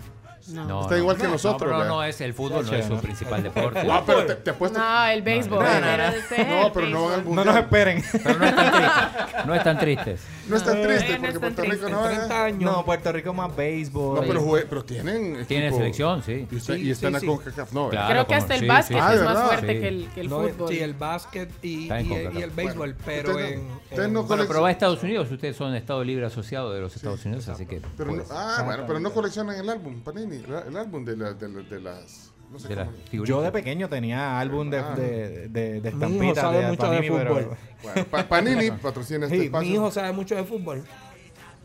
No. 0.49 0.81
Está 0.81 0.97
igual 0.97 1.17
que 1.17 1.23
no, 1.23 1.29
nosotros, 1.31 1.53
No, 1.61 1.65
pero 1.67 1.77
¿verdad? 1.79 1.87
no 1.93 2.03
es 2.03 2.21
el 2.21 2.33
fútbol, 2.33 2.65
no 2.65 2.73
es 2.75 2.85
su 2.85 2.97
principal 2.99 3.43
deporte. 3.43 3.79
Ah, 3.89 4.03
pero 4.05 4.25
te, 4.25 4.35
te 4.35 4.49
apuesto. 4.51 4.77
No, 4.79 5.05
el 5.05 5.21
béisbol. 5.21 5.63
No, 5.63 5.79
no, 5.79 5.97
no. 5.97 6.73
pero 6.73 6.85
es 6.87 6.91
No, 6.91 6.99
no 6.99 7.05
van 7.09 7.17
al 7.17 7.23
béisbol. 7.23 7.23
mundial. 7.23 7.35
No 7.35 7.45
nos 7.45 7.55
esperen. 7.57 8.03
Pero 8.23 8.39
no 8.39 8.45
están 8.45 8.79
tristes. 8.79 9.41
No 9.45 9.55
están 9.55 9.79
tristes. 9.79 10.21
No 10.49 10.57
es 10.57 10.63
tan 10.63 10.81
No, 10.81 10.87
triste 10.87 11.13
no 11.13 11.19
porque 11.19 11.27
es 11.33 11.39
Puerto 11.39 11.61
Rico 11.63 11.89
no 11.89 12.01
va. 12.01 12.07
30 12.09 12.43
años. 12.43 12.71
No, 12.71 12.85
Puerto 12.85 13.11
Rico 13.11 13.33
más 13.33 13.55
béisbol. 13.55 14.15
No, 14.15 14.27
pero, 14.27 14.41
jue- 14.45 14.65
pero 14.69 14.83
tienen. 14.83 15.45
Tiene 15.45 15.65
equipo. 15.67 15.77
selección, 15.77 16.23
sí. 16.23 16.47
Y, 16.51 16.55
está- 16.57 16.73
Sí, 16.75 16.81
y 16.81 16.91
están 16.91 17.19
sí, 17.19 17.25
a. 17.25 17.29
CONCACAF. 17.29 17.71
No, 17.73 17.89
Claro. 17.89 18.09
Creo 18.09 18.27
que 18.27 18.35
hasta 18.35 18.53
el 18.55 18.59
sí, 18.61 18.67
básquet 18.67 18.97
sí. 18.97 19.03
es 19.03 19.03
Ah, 19.03 19.15
¿de 19.15 19.23
más 19.23 19.43
fuerte 19.47 19.73
Sí. 19.73 19.79
que 19.79 19.87
el, 19.87 20.09
que 20.13 20.21
el 20.21 20.29
No, 20.29 20.41
fútbol. 20.41 20.69
sí, 20.69 20.79
el 20.79 20.93
básquet 20.93 21.49
y, 21.63 21.89
el 21.89 22.49
béisbol, 22.51 22.95
pero 23.05 23.39
en, 23.39 23.67
no- 23.95 24.07
no 24.07 24.23
Bueno, 24.23 24.43
pero 24.47 24.61
va 24.61 24.67
a 24.69 24.71
Estados 24.71 25.01
Unidos. 25.03 25.29
Ustedes 25.31 25.55
son 25.55 25.75
Estado 25.75 26.03
Libre 26.03 26.25
Asociado 26.25 26.73
de 26.73 26.81
los 26.81 26.95
Estados 26.95 27.23
Unidos, 27.25 27.47
así 27.47 27.65
que. 27.65 27.79
no- 27.79 27.87
pues, 27.97 28.31
ah, 28.31 28.61
bueno, 28.65 28.83
pero 28.87 28.99
no 28.99 29.11
coleccionan 29.11 29.55
el 29.57 29.69
álbum, 29.69 30.01
Panini. 30.01 30.40
La- 30.47 30.61
El 30.61 30.77
álbum 30.77 31.03
de, 31.05 31.17
la- 31.17 31.33
de, 31.33 31.49
la- 31.49 31.61
de 31.61 31.79
las. 31.81 32.31
No 32.51 32.59
sé 32.59 32.67
de 32.69 32.75
cómo-. 32.75 33.25
Yo 33.25 33.41
de 33.41 33.51
pequeño 33.51 33.87
tenía 33.89 34.39
álbum 34.39 34.69
de, 34.69 34.79
Ah. 34.79 34.93
de, 34.95 35.47
de, 35.49 35.81
de 35.81 35.81
Mi 35.81 35.87
hijo 35.87 35.87
estampitas 35.87 36.37
sabe 36.37 36.57
de 36.59 36.67
mucho 36.67 36.89
de 36.91 36.99
pero- 37.01 37.27
fútbol. 37.35 37.57
Bueno, 37.83 38.05
Pa- 38.11 38.27
Panini 38.27 38.71
patrocina 38.81 39.25
este 39.25 39.37
Sí, 39.39 39.45
espacio. 39.45 39.67
mi 39.69 39.73
hijo 39.75 39.91
sabe 39.91 40.11
mucho 40.11 40.35
de 40.35 40.43
fútbol 40.43 40.83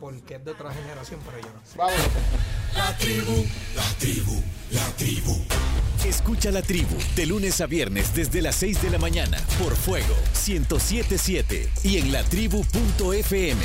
porque 0.01 0.35
es 0.37 0.45
de 0.45 0.51
otra 0.51 0.73
generación, 0.73 1.21
pero 1.27 1.39
yo 1.41 1.49
no. 1.49 1.61
Vámonos. 1.77 2.07
Escucha 6.05 6.51
la 6.53 6.63
tribu 6.63 6.95
de 7.17 7.27
lunes 7.27 7.61
a 7.61 7.67
viernes 7.67 8.15
desde 8.15 8.41
las 8.43 8.55
6 8.57 8.83
de 8.83 8.91
la 8.91 8.99
mañana 8.99 9.39
por 9.63 9.75
Fuego 9.75 10.15
1077 10.47 11.69
y 11.83 11.97
en 11.99 12.13
latribu.fm. 12.13 13.61